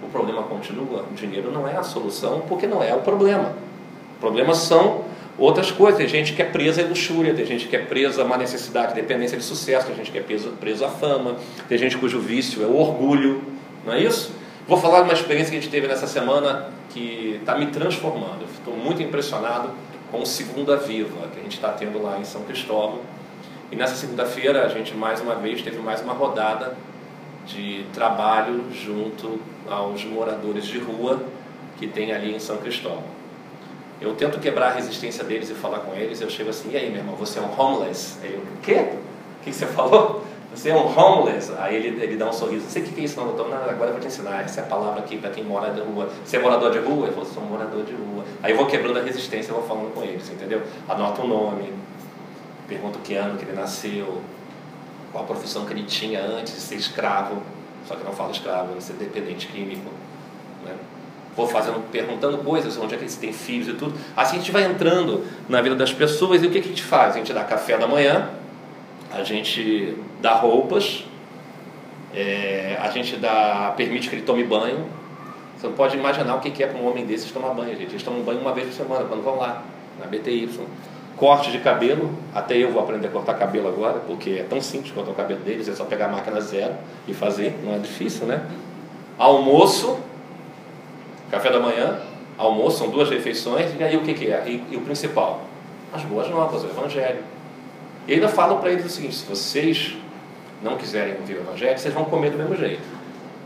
O 0.03 0.07
problema 0.07 0.43
continua? 0.43 1.05
O 1.09 1.13
dinheiro 1.15 1.51
não 1.51 1.67
é 1.67 1.75
a 1.75 1.83
solução, 1.83 2.41
porque 2.47 2.67
não 2.67 2.83
é 2.83 2.93
o 2.93 2.99
problema. 2.99 3.53
Problemas 4.19 4.57
são 4.57 5.05
outras 5.37 5.71
coisas. 5.71 5.97
Tem 5.97 6.07
gente 6.07 6.33
que 6.33 6.41
é 6.41 6.45
presa 6.45 6.81
à 6.81 6.85
luxúria, 6.85 7.33
tem 7.33 7.45
gente 7.45 7.67
que 7.67 7.75
é 7.75 7.79
presa 7.79 8.21
a 8.21 8.25
uma 8.25 8.37
necessidade, 8.37 8.93
dependência 8.93 9.37
de 9.37 9.43
sucesso, 9.43 9.87
tem 9.87 9.95
gente 9.95 10.11
que 10.11 10.17
é 10.17 10.21
preso, 10.21 10.49
preso 10.59 10.85
à 10.85 10.89
fama, 10.89 11.35
tem 11.67 11.77
gente 11.77 11.97
cujo 11.97 12.19
vício 12.19 12.63
é 12.63 12.65
o 12.65 12.75
orgulho, 12.75 13.43
não 13.85 13.93
é 13.93 14.01
isso? 14.01 14.31
Vou 14.67 14.77
falar 14.77 15.01
de 15.01 15.03
uma 15.03 15.13
experiência 15.13 15.51
que 15.51 15.57
a 15.57 15.61
gente 15.61 15.69
teve 15.69 15.87
nessa 15.87 16.07
semana 16.07 16.69
que 16.89 17.37
está 17.39 17.55
me 17.55 17.67
transformando. 17.67 18.45
Estou 18.51 18.75
muito 18.75 19.03
impressionado 19.03 19.69
com 20.11 20.21
o 20.21 20.25
Segunda 20.25 20.75
Viva, 20.77 21.27
que 21.33 21.39
a 21.39 21.43
gente 21.43 21.55
está 21.55 21.69
tendo 21.69 22.01
lá 22.01 22.17
em 22.19 22.25
São 22.25 22.41
Cristóvão. 22.43 23.01
E 23.71 23.75
nessa 23.75 23.95
segunda-feira 23.95 24.65
a 24.65 24.69
gente 24.69 24.95
mais 24.95 25.21
uma 25.21 25.35
vez 25.35 25.61
teve 25.61 25.77
mais 25.77 26.01
uma 26.01 26.13
rodada 26.13 26.75
de 27.45 27.85
trabalho 27.93 28.63
junto 28.71 29.39
aos 29.69 30.03
moradores 30.03 30.65
de 30.65 30.79
rua 30.79 31.21
que 31.77 31.85
tem 31.85 32.11
ali 32.11 32.33
em 32.33 32.39
São 32.39 32.57
Cristóvão. 32.57 33.14
Eu 34.01 34.13
tento 34.15 34.39
quebrar 34.39 34.67
a 34.67 34.73
resistência 34.73 35.23
deles 35.23 35.49
e 35.49 35.53
falar 35.53 35.79
com 35.79 35.93
eles. 35.93 36.19
Eu 36.21 36.29
chego 36.29 36.49
assim, 36.49 36.71
e 36.71 36.77
aí, 36.77 36.89
meu 36.89 36.99
irmão, 36.99 37.15
você 37.15 37.39
é 37.39 37.41
um 37.41 37.59
homeless? 37.59 38.17
Aí 38.21 38.33
eu, 38.33 38.39
o 38.39 38.57
quê? 38.61 38.89
O 39.39 39.43
que 39.43 39.53
você 39.53 39.65
falou? 39.65 40.23
Você 40.53 40.69
é 40.69 40.75
um 40.75 40.85
homeless? 40.85 41.51
Aí 41.57 41.75
ele, 41.75 42.01
ele 42.01 42.15
dá 42.15 42.29
um 42.29 42.33
sorriso. 42.33 42.63
Não 42.63 42.69
sei 42.69 42.81
o 42.81 42.85
que 42.85 42.99
é 42.99 43.03
isso, 43.03 43.17
não, 43.17 43.27
doutor. 43.27 43.49
Não, 43.49 43.57
agora 43.57 43.87
eu 43.87 43.91
vou 43.93 43.99
te 43.99 44.07
ensinar. 44.07 44.41
Essa 44.41 44.61
é 44.61 44.63
a 44.63 44.67
palavra 44.67 44.99
aqui 45.01 45.17
para 45.17 45.29
quem 45.29 45.43
mora 45.43 45.73
de 45.73 45.81
rua. 45.81 46.09
Você 46.23 46.37
é 46.37 46.39
morador 46.39 46.71
de 46.71 46.79
rua? 46.79 47.07
Eu 47.07 47.13
falo, 47.13 47.25
sou 47.25 47.43
um 47.43 47.47
morador 47.47 47.83
de 47.83 47.93
rua. 47.93 48.23
Aí 48.41 48.51
eu 48.51 48.57
vou 48.57 48.65
quebrando 48.65 48.99
a 48.99 49.01
resistência 49.01 49.51
e 49.51 49.53
vou 49.53 49.63
falando 49.63 49.93
com 49.93 50.03
eles, 50.03 50.29
entendeu? 50.29 50.61
Anota 50.87 51.21
o 51.21 51.27
nome, 51.27 51.73
pergunto 52.67 52.99
que 52.99 53.15
ano 53.15 53.37
que 53.37 53.45
ele 53.45 53.53
nasceu, 53.53 54.21
qual 55.11 55.23
a 55.23 55.27
profissão 55.27 55.65
que 55.65 55.73
ele 55.73 55.83
tinha 55.83 56.21
antes 56.21 56.53
de 56.53 56.59
ser 56.61 56.75
escravo. 56.75 57.41
Só 57.87 57.95
que 57.95 58.03
não 58.03 58.13
falo 58.13 58.31
escravo, 58.31 58.71
ele 58.71 58.81
ser 58.81 58.93
dependente 58.93 59.47
químico. 59.47 59.89
Vou 61.35 61.47
fazendo, 61.47 61.83
perguntando 61.91 62.37
coisas, 62.37 62.77
onde 62.77 62.93
é 62.93 62.97
que 62.97 63.03
eles 63.03 63.17
têm 63.17 63.33
filhos 63.33 63.67
e 63.67 63.73
tudo. 63.73 63.93
Assim 64.15 64.37
a 64.37 64.39
gente 64.39 64.51
vai 64.51 64.63
entrando 64.63 65.25
na 65.49 65.61
vida 65.61 65.75
das 65.75 65.91
pessoas 65.91 66.41
e 66.41 66.47
o 66.47 66.49
que, 66.49 66.61
que 66.61 66.67
a 66.67 66.69
gente 66.69 66.83
faz? 66.83 67.15
A 67.15 67.17
gente 67.17 67.33
dá 67.33 67.43
café 67.43 67.77
da 67.77 67.87
manhã, 67.87 68.29
a 69.11 69.23
gente 69.23 69.97
dá 70.21 70.33
roupas, 70.35 71.03
é, 72.13 72.77
a 72.81 72.89
gente 72.89 73.17
dá, 73.17 73.73
permite 73.75 74.09
que 74.09 74.15
ele 74.15 74.23
tome 74.23 74.43
banho. 74.45 74.85
Você 75.57 75.67
não 75.67 75.73
pode 75.73 75.97
imaginar 75.97 76.35
o 76.35 76.39
que 76.39 76.63
é 76.63 76.67
para 76.67 76.79
um 76.79 76.87
homem 76.89 77.05
desses 77.05 77.31
tomar 77.31 77.53
banho, 77.53 77.75
gente. 77.77 77.91
Eles 77.91 78.03
tomam 78.03 78.21
banho 78.21 78.39
uma 78.39 78.53
vez 78.53 78.67
por 78.67 78.73
semana, 78.73 79.05
quando 79.05 79.23
vão 79.23 79.37
lá, 79.37 79.63
na 79.99 80.05
BTY. 80.05 80.49
Corte 81.17 81.49
de 81.51 81.59
cabelo, 81.59 82.11
até 82.33 82.57
eu 82.57 82.71
vou 82.71 82.81
aprender 82.81 83.07
a 83.07 83.09
cortar 83.09 83.35
cabelo 83.35 83.69
agora, 83.69 83.99
porque 83.99 84.31
é 84.31 84.43
tão 84.43 84.61
simples 84.61 84.91
cortar 84.93 85.11
o 85.11 85.13
cabelo 85.15 85.39
deles, 85.41 85.67
é 85.67 85.73
só 85.73 85.85
pegar 85.85 86.07
a 86.07 86.09
máquina 86.09 86.41
zero 86.41 86.73
e 87.07 87.13
fazer, 87.13 87.57
não 87.63 87.73
é 87.73 87.77
difícil, 87.77 88.25
né? 88.25 88.45
Almoço, 89.17 89.97
Café 91.31 91.51
da 91.51 91.59
manhã, 91.59 91.99
almoço, 92.37 92.79
são 92.79 92.89
duas 92.89 93.09
refeições, 93.09 93.71
e 93.77 93.83
aí 93.83 93.97
o 93.97 94.01
que, 94.01 94.13
que 94.13 94.31
é? 94.31 94.43
E, 94.47 94.63
e, 94.71 94.77
o 94.77 94.81
principal? 94.81 95.41
As 95.93 96.03
boas 96.03 96.29
novas, 96.29 96.63
o 96.63 96.67
Evangelho. 96.67 97.19
E 98.07 98.13
ainda 98.13 98.27
falam 98.27 98.59
para 98.59 98.71
eles 98.71 98.85
o 98.85 98.89
seguinte: 98.89 99.15
se 99.15 99.25
vocês 99.25 99.95
não 100.61 100.77
quiserem 100.77 101.15
ouvir 101.19 101.35
o 101.35 101.39
Evangelho, 101.41 101.77
vocês 101.77 101.93
vão 101.93 102.05
comer 102.05 102.31
do 102.31 102.37
mesmo 102.37 102.55
jeito. 102.55 102.83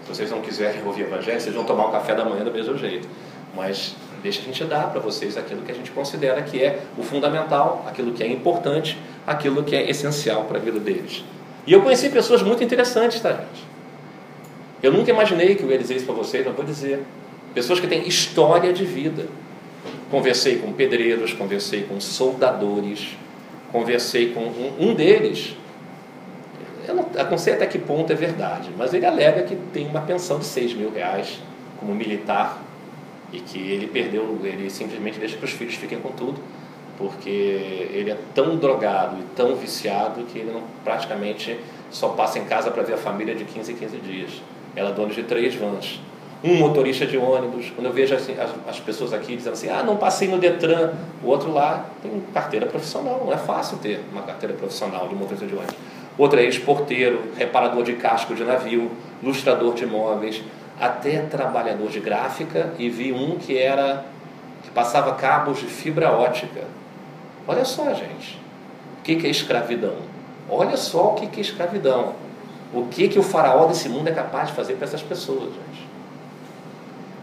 Se 0.03 0.15
vocês 0.15 0.31
não 0.31 0.41
quiserem 0.41 0.83
ouvir 0.85 1.03
o 1.03 1.07
Evangelho, 1.07 1.39
vocês 1.39 1.55
vão 1.55 1.63
tomar 1.63 1.87
um 1.87 1.91
café 1.91 2.15
da 2.15 2.25
manhã 2.25 2.43
do 2.43 2.51
mesmo 2.51 2.77
jeito. 2.77 3.07
Mas 3.55 3.95
deixa 4.21 4.41
a 4.41 4.43
gente 4.43 4.63
dar 4.65 4.89
para 4.91 4.99
vocês 4.99 5.37
aquilo 5.37 5.61
que 5.61 5.71
a 5.71 5.75
gente 5.75 5.91
considera 5.91 6.41
que 6.41 6.61
é 6.63 6.79
o 6.97 7.03
fundamental, 7.03 7.85
aquilo 7.87 8.11
que 8.11 8.23
é 8.23 8.27
importante, 8.27 8.97
aquilo 9.25 9.63
que 9.63 9.75
é 9.75 9.89
essencial 9.89 10.43
para 10.45 10.57
a 10.57 10.61
vida 10.61 10.79
deles. 10.79 11.23
E 11.65 11.73
eu 11.73 11.81
conheci 11.81 12.09
pessoas 12.09 12.41
muito 12.41 12.63
interessantes, 12.63 13.21
tá, 13.21 13.31
gente? 13.31 13.67
Eu 14.81 14.91
nunca 14.93 15.11
imaginei 15.11 15.55
que 15.55 15.63
eu 15.63 15.69
ia 15.69 15.77
dizer 15.77 15.97
isso 15.97 16.05
para 16.05 16.15
vocês, 16.15 16.45
mas 16.45 16.55
vou 16.55 16.65
dizer. 16.65 17.03
Pessoas 17.53 17.79
que 17.79 17.87
têm 17.87 18.07
história 18.07 18.71
de 18.71 18.85
vida. 18.85 19.27
Conversei 20.11 20.57
com 20.57 20.73
pedreiros, 20.73 21.33
conversei 21.33 21.83
com 21.83 21.99
soldadores, 21.99 23.17
conversei 23.71 24.33
com 24.33 24.41
um, 24.41 24.73
um 24.79 24.93
deles. 24.93 25.55
Eu 26.87 26.95
não, 26.95 27.37
sei 27.37 27.53
até 27.53 27.67
que 27.67 27.77
ponto 27.77 28.11
é 28.11 28.15
verdade, 28.15 28.71
mas 28.75 28.93
ele 28.93 29.05
alega 29.05 29.43
que 29.43 29.55
tem 29.71 29.87
uma 29.87 30.01
pensão 30.01 30.39
de 30.39 30.45
6 30.45 30.73
mil 30.73 30.91
reais 30.91 31.39
como 31.79 31.93
militar 31.93 32.63
e 33.31 33.39
que 33.39 33.59
ele 33.59 33.85
perdeu, 33.85 34.39
ele 34.43 34.69
simplesmente 34.71 35.19
deixa 35.19 35.37
que 35.37 35.45
os 35.45 35.51
filhos 35.51 35.75
fiquem 35.75 35.99
com 35.99 36.09
tudo, 36.09 36.41
porque 36.97 37.29
ele 37.29 38.09
é 38.09 38.17
tão 38.33 38.57
drogado 38.57 39.17
e 39.19 39.23
tão 39.35 39.55
viciado 39.55 40.23
que 40.23 40.39
ele 40.39 40.51
não, 40.51 40.63
praticamente 40.83 41.59
só 41.91 42.09
passa 42.09 42.39
em 42.39 42.45
casa 42.45 42.71
para 42.71 42.81
ver 42.81 42.93
a 42.93 42.97
família 42.97 43.35
de 43.35 43.45
15 43.45 43.71
em 43.71 43.75
15 43.75 43.97
dias. 43.97 44.31
Ela 44.75 44.89
é 44.89 44.93
dona 44.93 45.13
de 45.13 45.23
três 45.23 45.53
vans 45.53 45.99
um 46.43 46.55
motorista 46.55 47.05
de 47.05 47.17
ônibus, 47.17 47.69
quando 47.75 47.87
eu 47.87 47.93
vejo 47.93 48.15
assim, 48.15 48.33
as, 48.39 48.49
as, 48.67 48.79
pessoas 48.79 49.11
aqui 49.11 49.35
dizendo 49.35 49.53
assim, 49.53 49.69
ah, 49.69 49.83
não 49.83 49.97
passei 49.97 50.27
no 50.27 50.37
Detran, 50.37 50.93
o 51.21 51.27
outro 51.27 51.51
lá 51.51 51.85
tem 52.01 52.23
carteira 52.33 52.65
profissional, 52.65 53.21
não 53.25 53.33
é 53.33 53.37
fácil 53.37 53.77
ter 53.77 54.01
uma 54.11 54.21
carteira 54.21 54.55
profissional 54.55 55.07
de 55.07 55.15
motorista 55.15 55.45
de 55.45 55.53
ônibus. 55.53 55.75
Outro 56.17 56.39
é 56.39 56.43
ex-porteiro, 56.43 57.31
reparador 57.37 57.83
de 57.83 57.93
casco 57.93 58.33
de 58.33 58.43
navio, 58.43 58.91
lustrador 59.21 59.73
de 59.73 59.83
imóveis, 59.83 60.41
até 60.79 61.21
trabalhador 61.21 61.89
de 61.89 61.99
gráfica, 61.99 62.73
e 62.79 62.89
vi 62.89 63.11
um 63.11 63.37
que 63.37 63.57
era 63.57 64.05
que 64.63 64.69
passava 64.71 65.15
cabos 65.15 65.59
de 65.59 65.65
fibra 65.65 66.11
ótica. 66.11 66.63
Olha 67.47 67.65
só, 67.65 67.93
gente, 67.93 68.39
o 68.99 69.01
que 69.01 69.25
é 69.25 69.29
escravidão? 69.29 69.95
Olha 70.49 70.77
só 70.77 71.11
o 71.11 71.15
que, 71.15 71.27
que 71.27 71.39
é 71.39 71.41
escravidão. 71.41 72.13
O 72.73 72.85
que, 72.85 73.07
que 73.07 73.17
o 73.17 73.23
faraó 73.23 73.65
desse 73.65 73.89
mundo 73.89 74.07
é 74.07 74.11
capaz 74.11 74.49
de 74.49 74.53
fazer 74.53 74.73
para 74.75 74.85
essas 74.85 75.01
pessoas, 75.01 75.45
gente. 75.45 75.88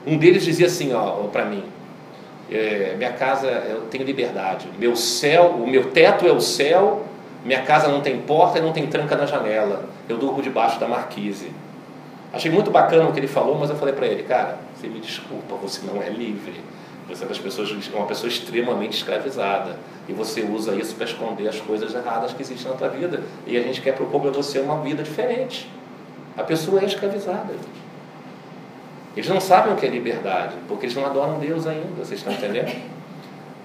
Um 0.06 0.16
deles 0.16 0.44
dizia 0.44 0.66
assim, 0.66 0.92
ó, 0.94 1.24
para 1.32 1.44
mim, 1.44 1.64
é, 2.50 2.94
minha 2.96 3.12
casa, 3.12 3.48
eu 3.48 3.82
tenho 3.90 4.04
liberdade. 4.04 4.68
Meu 4.78 4.94
céu, 4.94 5.56
o 5.58 5.66
meu 5.66 5.90
teto 5.90 6.26
é 6.26 6.32
o 6.32 6.40
céu, 6.40 7.04
minha 7.44 7.62
casa 7.62 7.88
não 7.88 8.00
tem 8.00 8.20
porta 8.20 8.58
e 8.58 8.62
não 8.62 8.72
tem 8.72 8.86
tranca 8.86 9.16
na 9.16 9.26
janela. 9.26 9.84
Eu 10.08 10.16
durmo 10.16 10.40
debaixo 10.40 10.78
da 10.78 10.86
marquise. 10.86 11.50
Achei 12.32 12.50
muito 12.50 12.70
bacana 12.70 13.08
o 13.08 13.12
que 13.12 13.18
ele 13.18 13.26
falou, 13.26 13.56
mas 13.58 13.70
eu 13.70 13.76
falei 13.76 13.94
para 13.94 14.06
ele, 14.06 14.22
cara, 14.22 14.58
você 14.74 14.86
me 14.86 15.00
desculpa, 15.00 15.56
você 15.56 15.80
não 15.86 16.02
é 16.02 16.08
livre. 16.08 16.54
Você 17.08 17.24
é 17.24 17.28
das 17.28 17.38
pessoas, 17.38 17.70
uma 17.70 18.06
pessoa 18.06 18.28
extremamente 18.28 18.96
escravizada. 18.96 19.76
E 20.08 20.12
você 20.12 20.42
usa 20.42 20.74
isso 20.74 20.94
para 20.94 21.04
esconder 21.04 21.48
as 21.48 21.60
coisas 21.60 21.94
erradas 21.94 22.32
que 22.32 22.42
existem 22.42 22.70
na 22.70 22.76
tua 22.76 22.88
vida. 22.88 23.22
E 23.46 23.56
a 23.56 23.62
gente 23.62 23.80
quer 23.80 23.94
propor 23.94 24.20
para 24.20 24.30
você 24.30 24.58
uma 24.58 24.80
vida 24.80 25.02
diferente. 25.02 25.68
A 26.36 26.42
pessoa 26.42 26.80
é 26.80 26.84
escravizada. 26.84 27.54
Eles 29.16 29.30
não 29.30 29.40
sabem 29.40 29.72
o 29.72 29.76
que 29.76 29.86
é 29.86 29.88
liberdade, 29.88 30.54
porque 30.68 30.84
eles 30.84 30.94
não 30.94 31.06
adoram 31.06 31.38
Deus 31.38 31.66
ainda, 31.66 31.88
vocês 31.96 32.20
estão 32.20 32.32
entendendo? 32.32 32.70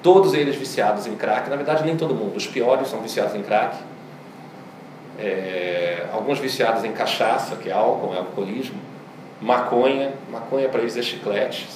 Todos 0.02 0.34
eles 0.34 0.56
viciados 0.56 1.06
em 1.06 1.16
crack, 1.16 1.50
na 1.50 1.58
verdade 1.58 1.84
nem 1.84 1.98
todo 1.98 2.16
mundo, 2.16 2.38
os 2.38 2.48
piores 2.48 2.88
são 2.88 3.02
viciados 3.02 3.36
em 3.36 3.44
crack, 3.44 3.78
é, 5.20 6.08
alguns 6.14 6.40
viciados 6.40 6.86
em 6.86 6.94
cachaça, 6.94 7.58
que 7.58 7.70
é 7.70 7.74
álcool, 7.74 8.14
é 8.14 8.20
alcoolismo, 8.20 8.80
maconha, 9.42 10.14
maconha 10.32 10.70
para 10.70 10.82
eles 10.82 10.96
é 10.96 11.02
chiclete, 11.02 11.68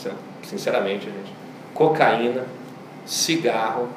sinceramente, 0.41 1.05
gente, 1.05 1.33
cocaína, 1.73 2.45
cigarro, 3.05 3.89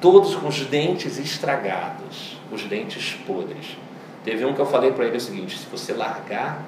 todos 0.00 0.34
com 0.34 0.48
os 0.48 0.60
dentes 0.66 1.18
estragados, 1.18 2.38
os 2.50 2.64
dentes 2.64 3.16
podres. 3.26 3.76
Teve 4.24 4.44
um 4.44 4.54
que 4.54 4.60
eu 4.60 4.66
falei 4.66 4.90
para 4.90 5.06
ele 5.06 5.16
o 5.16 5.20
seguinte: 5.20 5.56
se 5.56 5.66
você 5.66 5.92
largar 5.92 6.62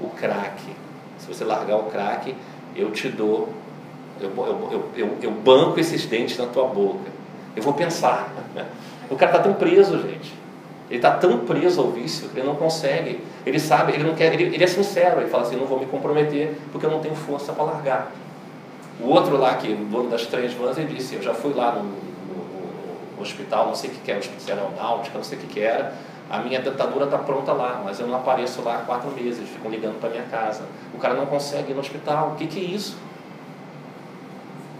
o 0.00 0.08
crack, 0.08 0.60
se 1.18 1.26
você 1.26 1.44
largar 1.44 1.76
o 1.76 1.84
crack, 1.84 2.34
eu 2.74 2.90
te 2.90 3.08
dou, 3.08 3.48
eu, 4.20 4.30
eu, 4.36 4.90
eu, 4.96 5.16
eu, 5.20 5.30
banco 5.30 5.78
esses 5.80 6.06
dentes 6.06 6.38
na 6.38 6.46
tua 6.46 6.66
boca. 6.66 7.10
Eu 7.56 7.62
vou 7.62 7.74
pensar. 7.74 8.32
O 9.10 9.16
cara 9.16 9.30
está 9.30 9.42
tão 9.42 9.54
preso, 9.54 10.02
gente. 10.02 10.34
Ele 10.90 10.98
está 10.98 11.12
tão 11.12 11.38
preso 11.38 11.80
ao 11.80 11.90
vício 11.90 12.28
que 12.28 12.38
ele 12.38 12.46
não 12.46 12.56
consegue. 12.56 13.22
Ele 13.46 13.58
sabe, 13.58 13.92
ele 13.92 14.04
não 14.04 14.14
quer, 14.14 14.34
ele, 14.34 14.54
ele 14.54 14.62
é 14.62 14.66
sincero, 14.66 15.22
ele 15.22 15.30
fala 15.30 15.44
assim, 15.44 15.56
não 15.56 15.64
vou 15.64 15.78
me 15.78 15.86
comprometer 15.86 16.58
porque 16.70 16.84
eu 16.84 16.90
não 16.90 17.00
tenho 17.00 17.14
força 17.14 17.52
para 17.54 17.64
largar. 17.64 18.12
O 19.00 19.08
outro 19.08 19.38
lá, 19.38 19.54
que 19.54 19.72
o 19.72 19.76
dono 19.76 20.10
das 20.10 20.26
três 20.26 20.52
vans, 20.52 20.76
ele 20.76 20.94
disse, 20.94 21.14
eu 21.14 21.22
já 21.22 21.32
fui 21.32 21.54
lá 21.54 21.72
no, 21.72 21.84
no, 21.84 23.16
no 23.16 23.22
hospital, 23.22 23.68
não 23.68 23.74
sei 23.74 23.90
o 23.90 23.92
que 23.94 24.10
era, 24.10 24.20
hospital 24.20 24.58
aeronáutica, 24.58 25.16
não 25.16 25.24
sei 25.24 25.38
o 25.38 25.40
que 25.40 25.60
era, 25.60 25.94
a 26.30 26.38
minha 26.38 26.60
dentadura 26.60 27.06
está 27.06 27.18
pronta 27.18 27.52
lá, 27.52 27.80
mas 27.82 27.98
eu 27.98 28.06
não 28.06 28.16
apareço 28.16 28.60
lá 28.62 28.76
há 28.76 28.78
quatro 28.80 29.10
meses, 29.10 29.48
ficam 29.48 29.70
ligando 29.70 29.98
para 29.98 30.10
minha 30.10 30.24
casa. 30.24 30.62
O 30.94 30.98
cara 30.98 31.14
não 31.14 31.26
consegue 31.26 31.72
ir 31.72 31.74
no 31.74 31.80
hospital. 31.80 32.32
O 32.32 32.36
que, 32.36 32.46
que 32.46 32.60
é 32.60 32.64
isso? 32.64 32.98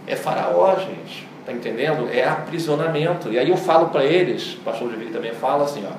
É 0.05 0.15
faraó, 0.15 0.75
gente. 0.75 1.27
Está 1.39 1.51
entendendo? 1.51 2.07
É 2.11 2.27
aprisionamento. 2.27 3.31
E 3.31 3.39
aí 3.39 3.49
eu 3.49 3.57
falo 3.57 3.89
para 3.89 4.03
eles, 4.03 4.53
o 4.53 4.59
pastor 4.59 4.95
de 4.95 5.05
também 5.07 5.33
fala 5.33 5.65
assim, 5.65 5.83
ó, 5.87 5.93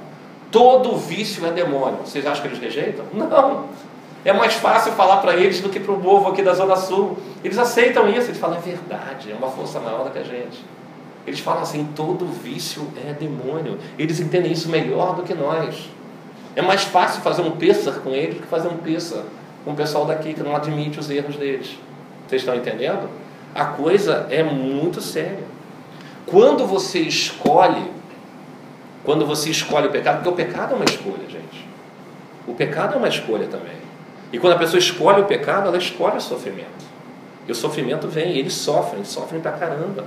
todo 0.53 0.97
vício 0.97 1.45
é 1.45 1.51
demônio. 1.51 1.99
Vocês 2.05 2.25
acham 2.25 2.43
que 2.43 2.49
eles 2.49 2.61
rejeitam? 2.61 3.05
Não. 3.13 3.65
É 4.25 4.33
mais 4.33 4.55
fácil 4.55 4.93
falar 4.93 5.17
para 5.17 5.35
eles 5.35 5.61
do 5.61 5.69
que 5.69 5.81
para 5.81 5.93
o 5.93 6.01
povo 6.01 6.29
aqui 6.29 6.43
da 6.43 6.53
Zona 6.53 6.77
Sul. 6.77 7.19
Eles 7.43 7.59
aceitam 7.59 8.09
isso, 8.09 8.29
eles 8.29 8.39
falam, 8.39 8.59
é 8.59 8.61
verdade, 8.61 9.33
é 9.33 9.35
uma 9.35 9.49
força 9.49 9.81
maior 9.81 10.05
do 10.05 10.11
que 10.11 10.19
a 10.19 10.23
gente. 10.23 10.63
Eles 11.27 11.41
falam 11.41 11.63
assim: 11.63 11.89
todo 11.95 12.27
vício 12.27 12.87
é 13.07 13.13
demônio. 13.13 13.79
Eles 13.99 14.21
entendem 14.21 14.53
isso 14.53 14.69
melhor 14.69 15.15
do 15.15 15.23
que 15.23 15.35
nós. 15.35 15.89
É 16.57 16.63
mais 16.63 16.83
fácil 16.83 17.23
fazer 17.23 17.43
um 17.43 17.53
pêssar 17.53 17.95
com 18.01 18.11
eles 18.11 18.37
do 18.37 18.43
que 18.43 18.49
fazer 18.49 18.69
um 18.69 18.77
pêssar 18.79 19.23
com 19.65 19.73
o 19.73 19.77
pessoal 19.77 20.05
daqui 20.05 20.35
que 20.35 20.43
não 20.43 20.57
admite 20.57 20.99
os 20.99 21.11
erros 21.11 21.37
deles. 21.37 21.79
Vocês 22.27 22.43
estão 22.43 22.55
entendendo? 22.55 23.09
A 23.55 23.65
coisa 23.65 24.27
é 24.31 24.43
muito 24.43 25.01
séria. 25.01 25.45
Quando 26.27 26.67
você 26.67 27.01
escolhe, 27.01 27.91
quando 29.05 29.27
você 29.27 29.51
escolhe 29.51 29.89
o 29.89 29.91
pecado, 29.91 30.17
porque 30.17 30.29
o 30.29 30.33
pecado 30.47 30.73
é 30.73 30.77
uma 30.77 30.85
escolha, 30.85 31.29
gente. 31.29 31.67
O 32.47 32.55
pecado 32.55 32.95
é 32.95 32.97
uma 32.97 33.09
escolha 33.09 33.47
também. 33.47 33.81
E 34.33 34.39
quando 34.39 34.55
a 34.55 34.59
pessoa 34.59 34.79
escolhe 34.79 35.21
o 35.21 35.25
pecado, 35.25 35.67
ela 35.67 35.77
escolhe 35.77 36.17
o 36.17 36.21
sofrimento. 36.21 36.91
E 37.49 37.53
o 37.53 37.55
sofrimento 37.55 38.07
vem, 38.07 38.33
e 38.35 38.39
eles 38.39 38.55
sofrem, 38.55 39.05
sofrem 39.05 39.41
pra 39.41 39.53
caramba. 39.53 40.05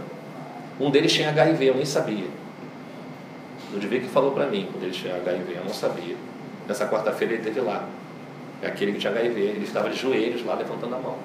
Um 0.79 0.89
deles 0.89 1.13
tinha 1.13 1.29
HIV, 1.29 1.69
eu 1.69 1.75
nem 1.75 1.85
sabia. 1.85 2.27
Que 3.79 4.07
falou 4.07 4.31
para 4.31 4.47
mim 4.47 4.67
quando 4.71 4.83
ele 4.83 4.91
tinha 4.91 5.15
HIV, 5.15 5.55
eu 5.55 5.63
não 5.63 5.73
sabia. 5.73 6.15
Nessa 6.67 6.87
quarta-feira 6.87 7.33
ele 7.33 7.41
esteve 7.41 7.61
lá. 7.61 7.87
É 8.61 8.67
aquele 8.67 8.93
que 8.93 8.99
tinha 8.99 9.11
HIV, 9.11 9.39
ele 9.39 9.63
estava 9.65 9.89
de 9.89 9.97
joelhos 9.97 10.45
lá 10.45 10.55
levantando 10.55 10.95
a 10.95 10.99
mão. 10.99 11.17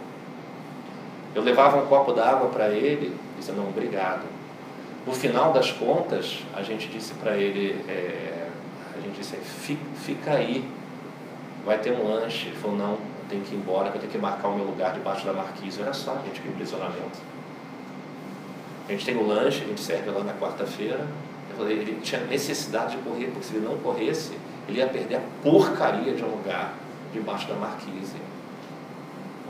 Eu 1.34 1.42
levava 1.42 1.76
um 1.78 1.86
copo 1.86 2.12
d'água 2.12 2.48
para 2.48 2.70
ele, 2.70 3.14
dizendo, 3.38 3.58
não, 3.58 3.68
obrigado. 3.68 4.24
No 5.06 5.12
final 5.12 5.52
das 5.52 5.70
contas, 5.70 6.40
a 6.54 6.62
gente 6.62 6.88
disse 6.88 7.14
para 7.14 7.36
ele, 7.36 7.80
é, 7.88 8.48
a 8.96 9.00
gente 9.00 9.16
disse, 9.16 9.36
fica, 10.04 10.32
aí, 10.32 10.68
vai 11.64 11.78
ter 11.78 11.92
um 11.92 12.12
lanche. 12.12 12.48
Ele 12.48 12.56
falou, 12.56 12.76
não, 12.76 12.92
eu 12.92 12.98
tenho 13.28 13.42
que 13.42 13.54
ir 13.54 13.58
embora, 13.58 13.88
eu 13.88 13.92
tenho 13.92 14.10
que 14.10 14.18
marcar 14.18 14.48
o 14.48 14.56
meu 14.56 14.64
lugar 14.64 14.92
debaixo 14.92 15.24
da 15.24 15.32
marquise. 15.32 15.80
Olha 15.80 15.92
só, 15.92 16.16
gente, 16.26 16.40
que 16.40 16.48
impressionamento. 16.48 17.18
A 18.88 18.92
gente 18.92 19.04
tem 19.04 19.16
o 19.16 19.26
lanche, 19.26 19.62
a 19.62 19.66
gente 19.66 19.80
serve 19.80 20.10
lá 20.10 20.24
na 20.24 20.32
quarta-feira. 20.32 21.06
Ele 21.60 22.00
tinha 22.00 22.20
necessidade 22.22 22.96
de 22.96 23.02
correr, 23.02 23.26
porque 23.26 23.42
se 23.42 23.56
ele 23.56 23.66
não 23.66 23.76
corresse, 23.78 24.32
ele 24.68 24.78
ia 24.78 24.86
perder 24.86 25.16
a 25.16 25.20
porcaria 25.42 26.14
de 26.14 26.22
um 26.22 26.28
lugar 26.28 26.74
debaixo 27.12 27.48
da 27.48 27.54
marquise, 27.54 28.16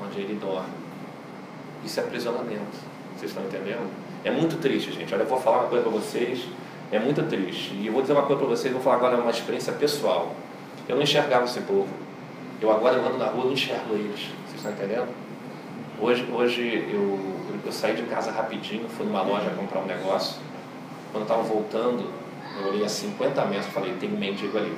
onde 0.03 0.21
ele 0.21 0.39
dorme. 0.41 0.73
Isso 1.85 2.01
é 2.01 2.03
aprisionamento. 2.03 2.79
Vocês 3.17 3.31
estão 3.31 3.45
entendendo? 3.45 3.91
É 4.25 4.31
muito 4.31 4.57
triste, 4.57 4.93
gente. 4.93 5.13
Olha, 5.13 5.23
eu 5.23 5.29
vou 5.29 5.41
falar 5.41 5.61
uma 5.61 5.69
coisa 5.69 5.85
para 5.85 5.93
vocês. 5.93 6.47
É 6.91 6.99
muito 6.99 7.23
triste. 7.25 7.75
E 7.75 7.87
eu 7.87 7.93
vou 7.93 8.01
dizer 8.01 8.15
uma 8.15 8.23
coisa 8.23 8.41
para 8.41 8.49
vocês, 8.49 8.73
vou 8.73 8.83
falar 8.83 8.97
agora 8.97 9.17
uma 9.17 9.31
experiência 9.31 9.73
pessoal. 9.75 10.35
Eu 10.89 10.97
não 10.97 11.03
enxergava 11.03 11.45
esse 11.45 11.61
povo. 11.61 11.89
Eu 12.61 12.73
agora 12.73 12.97
ando 12.97 13.19
na 13.19 13.27
rua, 13.27 13.45
não 13.45 13.53
enxergo 13.53 13.95
eles. 13.95 14.31
Vocês 14.47 14.57
estão 14.57 14.73
entendendo? 14.73 15.09
Hoje, 16.01 16.27
hoje 16.33 16.89
eu, 16.91 17.19
eu 17.65 17.73
saí 17.73 17.95
de 17.95 18.03
casa 18.03 18.31
rapidinho, 18.31 18.89
fui 18.89 19.07
numa 19.07 19.23
loja 19.23 19.51
comprar 19.51 19.81
um 19.81 19.87
negócio. 19.87 20.41
Quando 21.13 21.23
estava 21.23 21.43
voltando, 21.43 22.05
eu 22.61 22.69
olhei 22.69 22.85
a 22.85 22.89
50 22.89 23.45
metros 23.47 23.67
e 23.67 23.71
falei, 23.71 23.95
tem 23.95 24.13
um 24.13 24.19
mendigo 24.19 24.57
ali. 24.59 24.77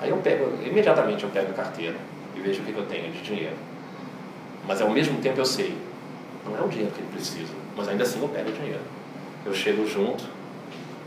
Aí 0.00 0.10
eu 0.10 0.16
pego, 0.18 0.52
imediatamente 0.64 1.24
eu 1.24 1.30
pego 1.30 1.50
a 1.50 1.54
carteira 1.54 1.96
e 2.34 2.40
vejo 2.40 2.62
o 2.62 2.64
que, 2.64 2.72
que 2.72 2.78
eu 2.78 2.86
tenho 2.86 3.12
de 3.12 3.22
dinheiro. 3.22 3.56
Mas 4.66 4.80
ao 4.80 4.90
mesmo 4.90 5.20
tempo 5.20 5.40
eu 5.40 5.44
sei, 5.44 5.76
não 6.44 6.56
é 6.56 6.60
o 6.60 6.68
dinheiro 6.68 6.92
que 6.92 7.00
ele 7.00 7.08
precisa, 7.12 7.52
mas 7.76 7.88
ainda 7.88 8.02
assim 8.02 8.20
eu 8.20 8.28
pego 8.28 8.50
o 8.50 8.52
dinheiro. 8.52 8.80
Eu 9.44 9.54
chego 9.54 9.86
junto 9.86 10.24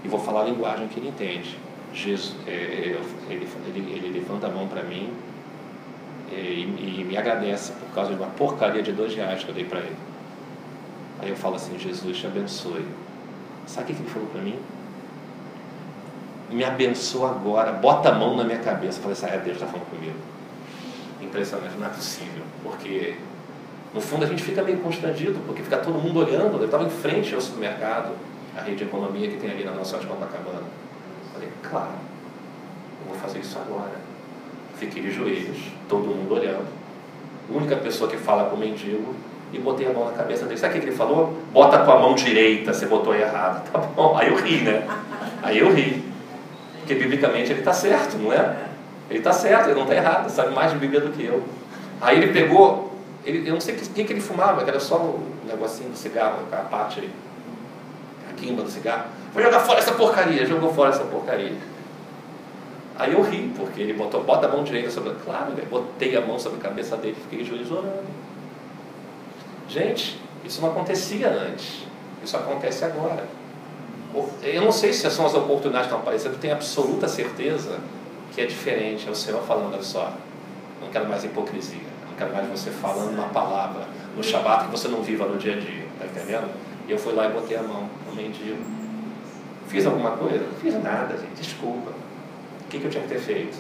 e 0.03 0.07
vou 0.07 0.19
falar 0.19 0.41
a 0.41 0.45
linguagem 0.45 0.87
que 0.87 0.99
ele 0.99 1.09
entende. 1.09 1.57
Jesus, 1.93 2.35
é, 2.45 2.51
é 2.51 2.99
ele, 3.29 3.47
ele, 3.67 3.93
ele 3.93 4.19
levanta 4.19 4.47
a 4.47 4.49
mão 4.49 4.67
para 4.67 4.83
mim 4.83 5.13
e, 6.31 6.99
e, 6.99 7.05
me 7.07 7.17
agradece 7.17 7.71
por 7.73 7.93
causa 7.93 8.13
de 8.13 8.19
uma 8.19 8.29
porcaria 8.31 8.81
de 8.81 8.91
dois 8.91 9.15
reais 9.15 9.43
que 9.43 9.49
eu 9.49 9.55
dei 9.55 9.63
para 9.63 9.79
ele. 9.79 9.95
Aí 11.19 11.29
eu 11.29 11.35
falo 11.35 11.55
assim, 11.55 11.77
Jesus 11.77 12.17
te 12.17 12.27
abençoe. 12.27 12.85
Sabe 13.65 13.91
o 13.91 13.95
que 13.95 14.01
ele 14.01 14.09
falou 14.09 14.27
para 14.29 14.41
mim? 14.41 14.59
Me 16.49 16.63
abençoa 16.63 17.31
agora, 17.31 17.71
bota 17.71 18.09
a 18.09 18.13
mão 18.13 18.35
na 18.35 18.43
minha 18.43 18.59
cabeça. 18.59 18.99
Eu 18.99 19.03
falei 19.03 19.13
assim, 19.13 19.25
ah, 19.25 19.37
Deus 19.37 19.57
está 19.57 19.65
falando 19.65 19.89
comigo. 19.89 20.15
Impressionante, 21.21 21.75
não 21.77 21.87
é 21.87 21.89
possível. 21.89 22.43
Porque, 22.61 23.15
no 23.93 24.01
fundo, 24.01 24.25
a 24.25 24.27
gente 24.27 24.43
fica 24.43 24.61
meio 24.61 24.77
constrangido, 24.79 25.39
porque 25.45 25.63
fica 25.63 25.77
todo 25.77 25.97
mundo 25.97 26.19
olhando. 26.19 26.57
Eu 26.57 26.65
estava 26.65 26.83
em 26.83 26.89
frente 26.89 27.33
ao 27.33 27.41
supermercado, 27.41 28.11
a 28.55 28.61
rede 28.61 28.77
de 28.77 28.83
economia 28.83 29.29
que 29.29 29.37
tem 29.37 29.49
ali 29.49 29.63
na 29.63 29.71
nossa 29.71 29.97
de 29.97 30.05
Copacabana. 30.05 30.59
Eu 30.59 31.33
falei, 31.33 31.49
claro, 31.63 31.93
eu 33.01 33.11
vou 33.11 33.15
fazer 33.19 33.39
isso 33.39 33.57
agora. 33.57 33.95
Fiquei 34.77 35.01
de 35.01 35.11
joelhos, 35.11 35.57
todo 35.89 36.05
mundo 36.05 36.35
olhando. 36.35 36.67
A 37.49 37.57
única 37.57 37.75
pessoa 37.77 38.09
que 38.09 38.17
fala 38.17 38.49
com 38.49 38.55
o 38.55 38.59
mendigo 38.59 39.15
e 39.55 39.59
botei 39.59 39.87
a 39.87 39.93
mão 39.93 40.05
na 40.05 40.11
cabeça 40.11 40.45
dele. 40.45 40.59
Sabe 40.59 40.77
o 40.77 40.81
que 40.81 40.87
ele 40.87 40.95
falou? 40.95 41.33
Bota 41.51 41.77
a 41.77 41.85
tua 41.85 41.97
mão 41.97 42.13
direita, 42.13 42.73
você 42.73 42.85
botou 42.85 43.15
errado. 43.15 43.71
Tá 43.71 43.79
bom. 43.79 44.17
Aí 44.17 44.27
eu 44.27 44.35
ri, 44.35 44.61
né? 44.61 44.85
Aí 45.41 45.59
eu 45.59 45.73
ri. 45.73 46.03
Porque 46.79 46.95
biblicamente 46.95 47.51
ele 47.51 47.59
está 47.59 47.73
certo, 47.73 48.17
não 48.17 48.33
é? 48.33 48.55
Ele 49.09 49.19
está 49.19 49.31
certo, 49.31 49.67
ele 49.67 49.75
não 49.75 49.83
está 49.83 49.95
errado, 49.95 50.29
sabe 50.29 50.53
mais 50.53 50.71
de 50.71 50.77
Bíblia 50.77 50.99
do 50.99 51.11
que 51.11 51.23
eu. 51.23 51.43
Aí 52.01 52.17
ele 52.17 52.33
pegou, 52.33 52.93
ele, 53.23 53.47
eu 53.47 53.53
não 53.53 53.61
sei 53.61 53.75
o 53.75 53.77
que, 53.77 54.03
que, 54.03 54.13
ele 54.13 54.21
fumava, 54.21 54.63
que 54.63 54.69
era 54.69 54.79
só 54.79 54.97
o 54.97 55.23
negocinho 55.47 55.89
do 55.89 55.97
cigarro, 55.97 56.39
a 56.51 56.57
parte 56.57 56.99
aí, 56.99 57.09
a 58.29 58.33
quimba 58.33 58.61
do 58.61 58.69
cigarro. 58.69 59.05
Vou 59.33 59.41
jogar 59.41 59.59
fora 59.61 59.79
essa 59.79 59.93
porcaria, 59.93 60.45
jogou 60.45 60.73
fora 60.73 60.89
essa 60.89 61.03
porcaria. 61.03 61.53
Aí 62.97 63.13
eu 63.13 63.21
ri, 63.21 63.51
porque 63.55 63.81
ele 63.81 63.93
botou, 63.93 64.23
bota 64.23 64.47
a 64.47 64.49
mão 64.49 64.63
direita 64.63 64.89
sobre. 64.89 65.13
Claro, 65.23 65.53
eu 65.57 65.65
botei 65.65 66.15
a 66.15 66.21
mão 66.21 66.39
sobre 66.39 66.59
a 66.59 66.61
cabeça 66.61 66.95
dele, 66.97 67.15
fiquei 67.29 67.43
joelhos 67.45 67.71
orando. 67.71 68.03
Gente, 69.67 70.19
isso 70.43 70.61
não 70.61 70.69
acontecia 70.69 71.29
antes. 71.29 71.85
Isso 72.23 72.37
acontece 72.37 72.85
agora. 72.85 73.25
Eu 74.41 74.61
não 74.61 74.71
sei 74.71 74.93
se 74.93 75.09
são 75.09 75.25
as 75.25 75.33
oportunidades 75.33 75.87
que 75.87 75.93
estão 75.93 75.99
aparecendo, 75.99 76.33
eu 76.33 76.39
tenho 76.39 76.53
absoluta 76.53 77.07
certeza 77.07 77.79
que 78.33 78.41
é 78.41 78.45
diferente. 78.45 79.07
É 79.07 79.11
o 79.11 79.15
Senhor 79.15 79.41
falando, 79.43 79.73
olha 79.73 79.83
só, 79.83 80.13
não 80.81 80.89
quero 80.89 81.07
mais 81.07 81.23
hipocrisia, 81.23 81.79
não 82.09 82.15
quero 82.15 82.33
mais 82.33 82.47
você 82.47 82.71
falando 82.71 83.13
uma 83.13 83.27
palavra 83.29 83.87
no 84.15 84.23
Shabat 84.23 84.65
que 84.65 84.71
você 84.71 84.87
não 84.87 85.01
viva 85.01 85.25
no 85.25 85.37
dia 85.37 85.55
a 85.55 85.59
dia, 85.59 85.85
tá 85.99 86.05
entendendo? 86.05 86.49
E 86.87 86.91
eu 86.91 86.97
fui 86.97 87.13
lá 87.13 87.27
e 87.27 87.33
botei 87.33 87.57
a 87.57 87.63
mão 87.63 87.89
no 88.07 88.15
mendigo. 88.15 88.63
Fiz 89.67 89.85
alguma 89.85 90.11
coisa? 90.11 90.45
Não 90.45 90.59
fiz 90.59 90.81
nada, 90.81 91.17
gente, 91.17 91.41
desculpa. 91.41 91.89
O 91.89 92.67
que, 92.69 92.79
que 92.79 92.85
eu 92.85 92.89
tinha 92.89 93.03
que 93.03 93.09
ter 93.09 93.19
feito? 93.19 93.57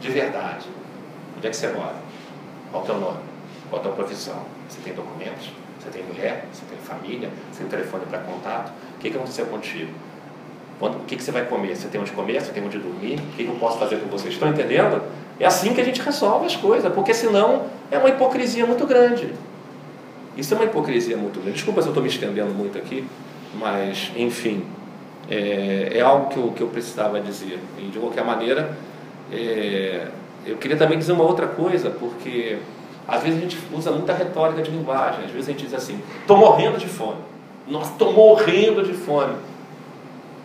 De 0.00 0.08
verdade. 0.10 0.66
Onde 1.36 1.46
é 1.46 1.50
que 1.50 1.56
você 1.56 1.68
mora? 1.68 1.96
Qual 2.70 2.82
é 2.82 2.84
o 2.84 2.86
teu 2.86 3.00
nome? 3.00 3.18
Qual 3.70 3.82
a 3.84 3.88
profissão? 3.88 4.42
Você 4.68 4.80
tem 4.82 4.94
documentos? 4.94 5.50
Você 5.78 5.90
tem 5.90 6.02
mulher? 6.04 6.46
Você 6.52 6.62
tem 6.68 6.78
família? 6.78 7.30
Você 7.52 7.60
tem 7.60 7.68
telefone 7.68 8.04
para 8.06 8.18
contato? 8.20 8.72
O 8.96 8.98
que, 8.98 9.10
que 9.10 9.16
aconteceu 9.16 9.46
contigo? 9.46 9.90
O 10.80 11.04
que, 11.06 11.16
que 11.16 11.22
você 11.22 11.32
vai 11.32 11.44
comer? 11.44 11.76
Você 11.76 11.88
tem 11.88 12.00
onde 12.00 12.12
comer? 12.12 12.40
Você 12.40 12.52
tem 12.52 12.64
onde 12.64 12.78
dormir? 12.78 13.18
O 13.18 13.36
que, 13.36 13.44
que 13.44 13.50
eu 13.50 13.56
posso 13.56 13.78
fazer 13.78 13.96
com 13.96 14.08
vocês? 14.08 14.34
Estão 14.34 14.48
entendendo? 14.48 15.02
É 15.40 15.46
assim 15.46 15.74
que 15.74 15.80
a 15.80 15.84
gente 15.84 16.00
resolve 16.00 16.46
as 16.46 16.56
coisas, 16.56 16.92
porque 16.92 17.12
senão 17.12 17.66
é 17.90 17.98
uma 17.98 18.08
hipocrisia 18.08 18.64
muito 18.64 18.86
grande. 18.86 19.32
Isso 20.36 20.54
é 20.54 20.56
uma 20.56 20.66
hipocrisia 20.66 21.16
muito 21.16 21.40
grande. 21.40 21.56
Desculpa 21.56 21.82
se 21.82 21.88
eu 21.88 21.90
estou 21.90 22.02
me 22.02 22.08
estendendo 22.08 22.50
muito 22.54 22.78
aqui, 22.78 23.04
mas, 23.54 24.12
enfim, 24.16 24.64
é, 25.28 25.90
é 25.94 26.00
algo 26.00 26.28
que 26.28 26.36
eu, 26.36 26.52
que 26.52 26.60
eu 26.62 26.68
precisava 26.68 27.20
dizer. 27.20 27.58
E, 27.78 27.88
de 27.88 27.98
qualquer 27.98 28.24
maneira, 28.24 28.76
é, 29.32 30.06
eu 30.46 30.56
queria 30.56 30.76
também 30.76 30.96
dizer 30.96 31.12
uma 31.12 31.24
outra 31.24 31.48
coisa, 31.48 31.90
porque 31.90 32.58
às 33.08 33.22
vezes 33.22 33.38
a 33.38 33.40
gente 33.40 33.58
usa 33.72 33.90
muita 33.90 34.12
retórica 34.12 34.60
de 34.60 34.70
linguagem. 34.70 35.24
Às 35.24 35.30
vezes 35.30 35.48
a 35.48 35.52
gente 35.52 35.64
diz 35.64 35.72
assim: 35.72 35.98
estou 36.20 36.36
morrendo 36.36 36.76
de 36.76 36.86
fome. 36.86 37.16
Nossa, 37.66 37.92
estou 37.92 38.12
morrendo 38.12 38.84
de 38.84 38.92
fome. 38.92 39.34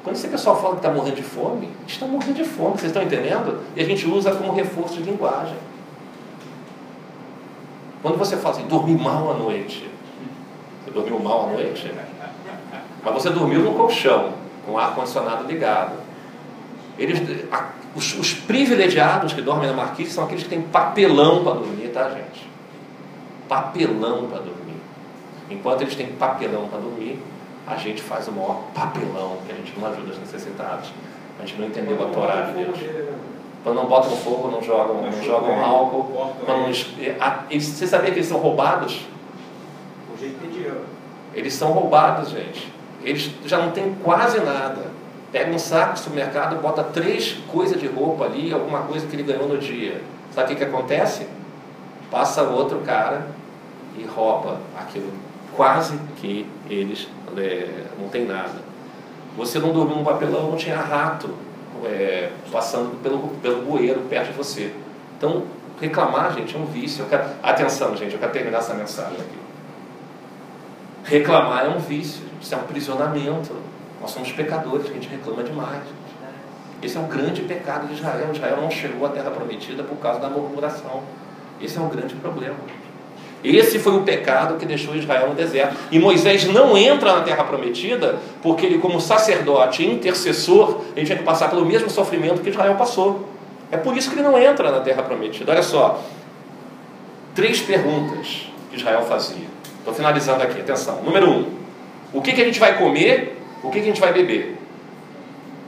Quando 0.01 0.15
esse 0.15 0.29
pessoal 0.29 0.55
fala 0.61 0.75
que 0.75 0.79
está 0.79 0.89
morrendo 0.89 1.15
de 1.15 1.23
fome, 1.23 1.69
está 1.85 2.05
morrendo 2.05 2.35
de 2.35 2.45
fome, 2.45 2.71
vocês 2.71 2.85
estão 2.85 3.03
entendendo? 3.03 3.59
E 3.75 3.81
a 3.81 3.85
gente 3.85 4.07
usa 4.07 4.33
como 4.33 4.53
reforço 4.53 4.95
de 4.95 5.03
linguagem. 5.03 5.55
Quando 8.01 8.17
você 8.17 8.35
fala 8.35 8.55
assim, 8.55 8.67
dormi 8.67 8.97
mal 8.97 9.31
à 9.31 9.33
noite, 9.35 9.89
você 10.83 10.91
dormiu 10.91 11.19
mal 11.19 11.49
à 11.49 11.53
noite? 11.53 11.89
Mas 13.03 13.13
você 13.13 13.29
dormiu 13.29 13.61
no 13.61 13.73
colchão, 13.75 14.33
com 14.65 14.73
o 14.73 14.77
ar-condicionado 14.77 15.45
ligado. 15.45 15.93
Eles, 16.97 17.21
a, 17.49 17.69
os, 17.95 18.17
os, 18.19 18.33
privilegiados 18.33 19.31
que 19.31 19.41
dormem 19.41 19.69
na 19.69 19.73
marquise 19.73 20.11
são 20.11 20.25
aqueles 20.25 20.43
que 20.43 20.49
têm 20.49 20.61
papelão 20.61 21.43
para 21.43 21.53
dormir, 21.53 21.89
tá, 21.93 22.09
gente? 22.09 22.52
Papelão 23.47 24.27
para 24.27 24.39
dormir. 24.39 24.81
Enquanto 25.49 25.81
eles 25.81 25.95
têm 25.95 26.07
papelão 26.07 26.67
para 26.67 26.79
dormir, 26.79 27.21
a 27.65 27.75
gente 27.75 28.01
faz 28.01 28.27
o 28.27 28.31
maior 28.31 28.63
papelão, 28.73 29.37
que 29.45 29.51
a 29.51 29.55
gente 29.55 29.79
não 29.79 29.87
ajuda 29.87 30.11
os 30.11 30.19
necessitados. 30.19 30.91
A 31.39 31.45
gente 31.45 31.59
não 31.59 31.67
entendeu 31.67 32.01
a 32.03 32.09
Torá 32.09 32.41
de 32.41 32.63
Deus. 32.63 32.79
Quando 33.63 33.75
não 33.77 33.85
botam 33.85 34.11
fogo, 34.11 34.49
não 34.49 34.61
jogam, 34.61 35.01
não 35.01 35.23
jogam 35.23 35.63
álcool. 35.63 36.33
Quando 36.45 36.59
não, 36.59 36.67
eles, 36.67 37.65
você 37.65 37.87
sabia 37.87 38.11
que 38.11 38.17
eles 38.17 38.27
são 38.27 38.37
roubados? 38.37 39.05
Eles 41.33 41.53
são 41.53 41.71
roubados, 41.71 42.29
gente. 42.29 42.71
Eles 43.03 43.31
já 43.45 43.57
não 43.59 43.71
têm 43.71 43.95
quase 44.03 44.39
nada. 44.41 44.91
Pega 45.31 45.51
um 45.51 45.57
saco 45.57 45.93
do 45.93 45.99
supermercado, 45.99 46.61
bota 46.61 46.83
três 46.83 47.39
coisas 47.51 47.79
de 47.79 47.87
roupa 47.87 48.25
ali, 48.25 48.53
alguma 48.53 48.81
coisa 48.81 49.07
que 49.07 49.15
ele 49.15 49.23
ganhou 49.23 49.47
no 49.47 49.57
dia. 49.57 50.01
Sabe 50.31 50.45
o 50.45 50.49
que, 50.49 50.63
que 50.63 50.69
acontece? 50.69 51.27
Passa 52.11 52.43
outro 52.43 52.79
cara 52.79 53.27
e 53.97 54.03
rouba 54.05 54.59
aquilo 54.77 55.11
quase 55.55 55.99
que 56.17 56.47
eles 56.69 57.07
é, 57.37 57.85
não 57.99 58.09
tem 58.09 58.25
nada. 58.25 58.61
Você 59.37 59.59
não 59.59 59.71
dormiu 59.71 59.97
no 59.97 60.03
papelão, 60.03 60.51
não 60.51 60.57
tinha 60.57 60.77
rato 60.77 61.29
é, 61.85 62.31
passando 62.51 63.01
pelo, 63.01 63.29
pelo 63.41 63.63
bueiro 63.63 64.01
perto 64.01 64.27
de 64.27 64.33
você. 64.33 64.73
Então, 65.17 65.43
reclamar, 65.81 66.33
gente, 66.33 66.55
é 66.55 66.59
um 66.59 66.65
vício. 66.65 67.05
Quero, 67.05 67.23
atenção, 67.41 67.95
gente, 67.95 68.13
eu 68.13 68.19
quero 68.19 68.31
terminar 68.31 68.59
essa 68.59 68.73
mensagem 68.73 69.15
aqui. 69.15 69.43
Reclamar 71.03 71.65
é 71.65 71.69
um 71.69 71.79
vício, 71.79 72.23
isso 72.41 72.53
é 72.53 72.57
um 72.57 72.61
aprisionamento. 72.61 73.55
Nós 73.99 74.11
somos 74.11 74.31
pecadores, 74.31 74.89
a 74.89 74.93
gente 74.93 75.07
reclama 75.07 75.43
demais. 75.43 75.83
Gente. 75.83 76.03
Esse 76.83 76.97
é 76.97 76.99
o 76.99 77.03
grande 77.03 77.41
pecado 77.43 77.87
de 77.87 77.93
Israel. 77.93 78.31
Israel 78.31 78.57
não 78.61 78.69
chegou 78.69 79.07
à 79.07 79.09
terra 79.09 79.31
prometida 79.31 79.83
por 79.83 79.97
causa 79.97 80.19
da 80.19 80.29
murmuração. 80.29 81.01
Esse 81.61 81.77
é 81.77 81.81
um 81.81 81.87
grande 81.87 82.13
problema. 82.15 82.57
Esse 83.43 83.77
foi 83.77 83.93
o 83.93 84.01
pecado 84.01 84.57
que 84.57 84.65
deixou 84.65 84.95
Israel 84.95 85.29
no 85.29 85.35
deserto. 85.35 85.75
E 85.91 85.99
Moisés 85.99 86.45
não 86.45 86.77
entra 86.77 87.13
na 87.13 87.21
terra 87.21 87.43
prometida, 87.43 88.17
porque 88.41 88.65
ele, 88.65 88.77
como 88.77 89.01
sacerdote 89.01 89.85
intercessor, 89.85 90.81
ele 90.95 91.05
tinha 91.05 91.17
que 91.17 91.23
passar 91.23 91.49
pelo 91.49 91.65
mesmo 91.65 91.89
sofrimento 91.89 92.41
que 92.41 92.49
Israel 92.49 92.75
passou. 92.75 93.27
É 93.69 93.75
por 93.77 93.97
isso 93.97 94.09
que 94.09 94.15
ele 94.15 94.23
não 94.23 94.37
entra 94.37 94.71
na 94.71 94.79
terra 94.79 95.03
prometida. 95.03 95.51
Olha 95.51 95.63
só, 95.63 96.01
três 97.35 97.59
perguntas 97.59 98.47
que 98.69 98.77
Israel 98.77 99.01
fazia. 99.01 99.47
Estou 99.79 99.93
finalizando 99.93 100.41
aqui, 100.41 100.61
atenção. 100.61 101.01
Número 101.03 101.29
um: 101.29 101.45
o 102.13 102.21
que, 102.21 102.31
que 102.31 102.41
a 102.41 102.45
gente 102.45 102.59
vai 102.59 102.77
comer? 102.77 103.37
O 103.61 103.69
que, 103.69 103.79
que 103.79 103.83
a 103.83 103.87
gente 103.87 103.99
vai 103.99 104.13
beber? 104.13 104.57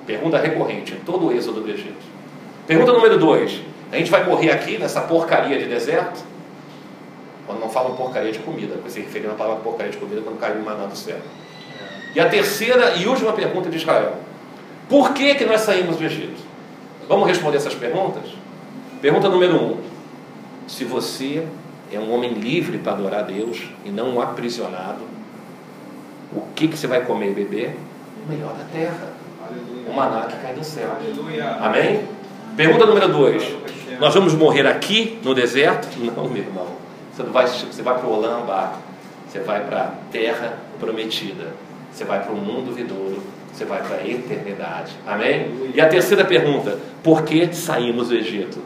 Pergunta 0.05 0.37
recorrente 0.37 0.93
em 0.93 0.99
todo 0.99 1.27
o 1.27 1.31
êxodo 1.33 1.61
do 1.61 1.69
Egito. 1.69 2.05
Pergunta 2.65 2.93
número 2.93 3.17
dois: 3.17 3.59
a 3.91 3.97
gente 3.97 4.09
vai 4.09 4.23
morrer 4.23 4.51
aqui 4.51 4.77
nessa 4.77 5.01
porcaria 5.01 5.57
de 5.57 5.65
deserto? 5.65 6.34
Quando 7.45 7.59
não 7.59 7.69
falam 7.69 7.95
porcaria 7.95 8.31
de 8.31 8.39
comida, 8.39 8.75
se 8.87 8.99
referindo 8.99 9.31
à 9.31 9.35
palavra 9.35 9.61
porcaria 9.61 9.91
de 9.91 9.97
comida 9.97 10.21
quando 10.21 10.39
caiu 10.39 10.61
o 10.61 10.65
maná 10.65 10.85
do 10.85 10.97
céu. 10.97 11.17
E 12.15 12.19
a 12.19 12.29
terceira 12.29 12.95
e 12.95 13.07
última 13.07 13.33
pergunta 13.33 13.69
de 13.69 13.77
Israel: 13.77 14.13
Por 14.89 15.13
que, 15.13 15.35
que 15.35 15.45
nós 15.45 15.61
saímos 15.61 15.97
do 15.97 16.03
Egito? 16.03 16.41
Vamos 17.07 17.27
responder 17.27 17.57
essas 17.57 17.75
perguntas? 17.75 18.23
Pergunta 19.01 19.29
número 19.29 19.55
um: 19.55 19.77
Se 20.67 20.85
você 20.85 21.45
é 21.91 21.99
um 21.99 22.11
homem 22.13 22.33
livre 22.33 22.77
para 22.79 22.93
adorar 22.93 23.19
a 23.19 23.23
Deus 23.23 23.63
e 23.83 23.89
não 23.89 24.15
um 24.15 24.21
aprisionado, 24.21 25.01
o 26.33 26.41
que, 26.55 26.67
que 26.67 26.77
você 26.77 26.87
vai 26.87 27.01
comer 27.01 27.31
e 27.31 27.33
beber? 27.33 27.77
O 28.25 28.31
melhor 28.31 28.53
da 28.53 28.63
terra. 28.63 29.13
O 29.87 29.93
maná 29.93 30.25
que 30.25 30.35
cai 30.37 30.53
do 30.53 30.63
céu. 30.63 30.89
Amém? 31.61 32.07
Pergunta 32.57 32.85
número 32.85 33.09
dois: 33.09 33.55
Nós 33.99 34.13
vamos 34.13 34.33
morrer 34.33 34.65
aqui 34.65 35.19
no 35.23 35.35
deserto? 35.35 35.87
Não, 35.99 36.27
meu 36.27 36.41
irmão. 36.41 36.84
Você, 37.15 37.23
vai, 37.23 37.47
você 37.47 37.81
vai 37.81 37.97
para 37.97 38.07
o 38.07 38.11
Olamba, 38.11 38.73
você 39.27 39.39
vai 39.39 39.63
para 39.63 39.83
a 39.83 39.91
terra 40.11 40.57
prometida, 40.77 41.53
você 41.91 42.03
vai 42.03 42.21
para 42.21 42.33
o 42.33 42.35
mundo 42.35 42.75
vidouro, 42.75 43.23
você 43.53 43.63
vai 43.63 43.81
para 43.81 43.97
a 43.97 44.07
eternidade. 44.07 44.91
Amém? 45.07 45.71
E 45.73 45.79
a 45.79 45.87
terceira 45.87 46.25
pergunta: 46.25 46.77
por 47.01 47.23
que 47.23 47.53
saímos 47.53 48.09
do 48.09 48.15
Egito? 48.15 48.61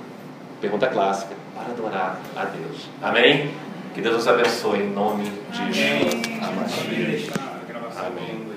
Pergunta 0.59 0.87
clássica: 0.87 1.35
para 1.53 1.71
adorar 1.71 2.19
a 2.35 2.45
Deus. 2.45 2.89
Amém? 3.01 3.51
Que 3.93 4.01
Deus 4.01 4.15
nos 4.15 4.27
abençoe 4.27 4.79
em 4.79 4.89
nome 4.89 5.31
de 5.51 5.73
Jesus. 5.73 6.13
Amém. 6.41 7.29
Amém. 7.97 8.49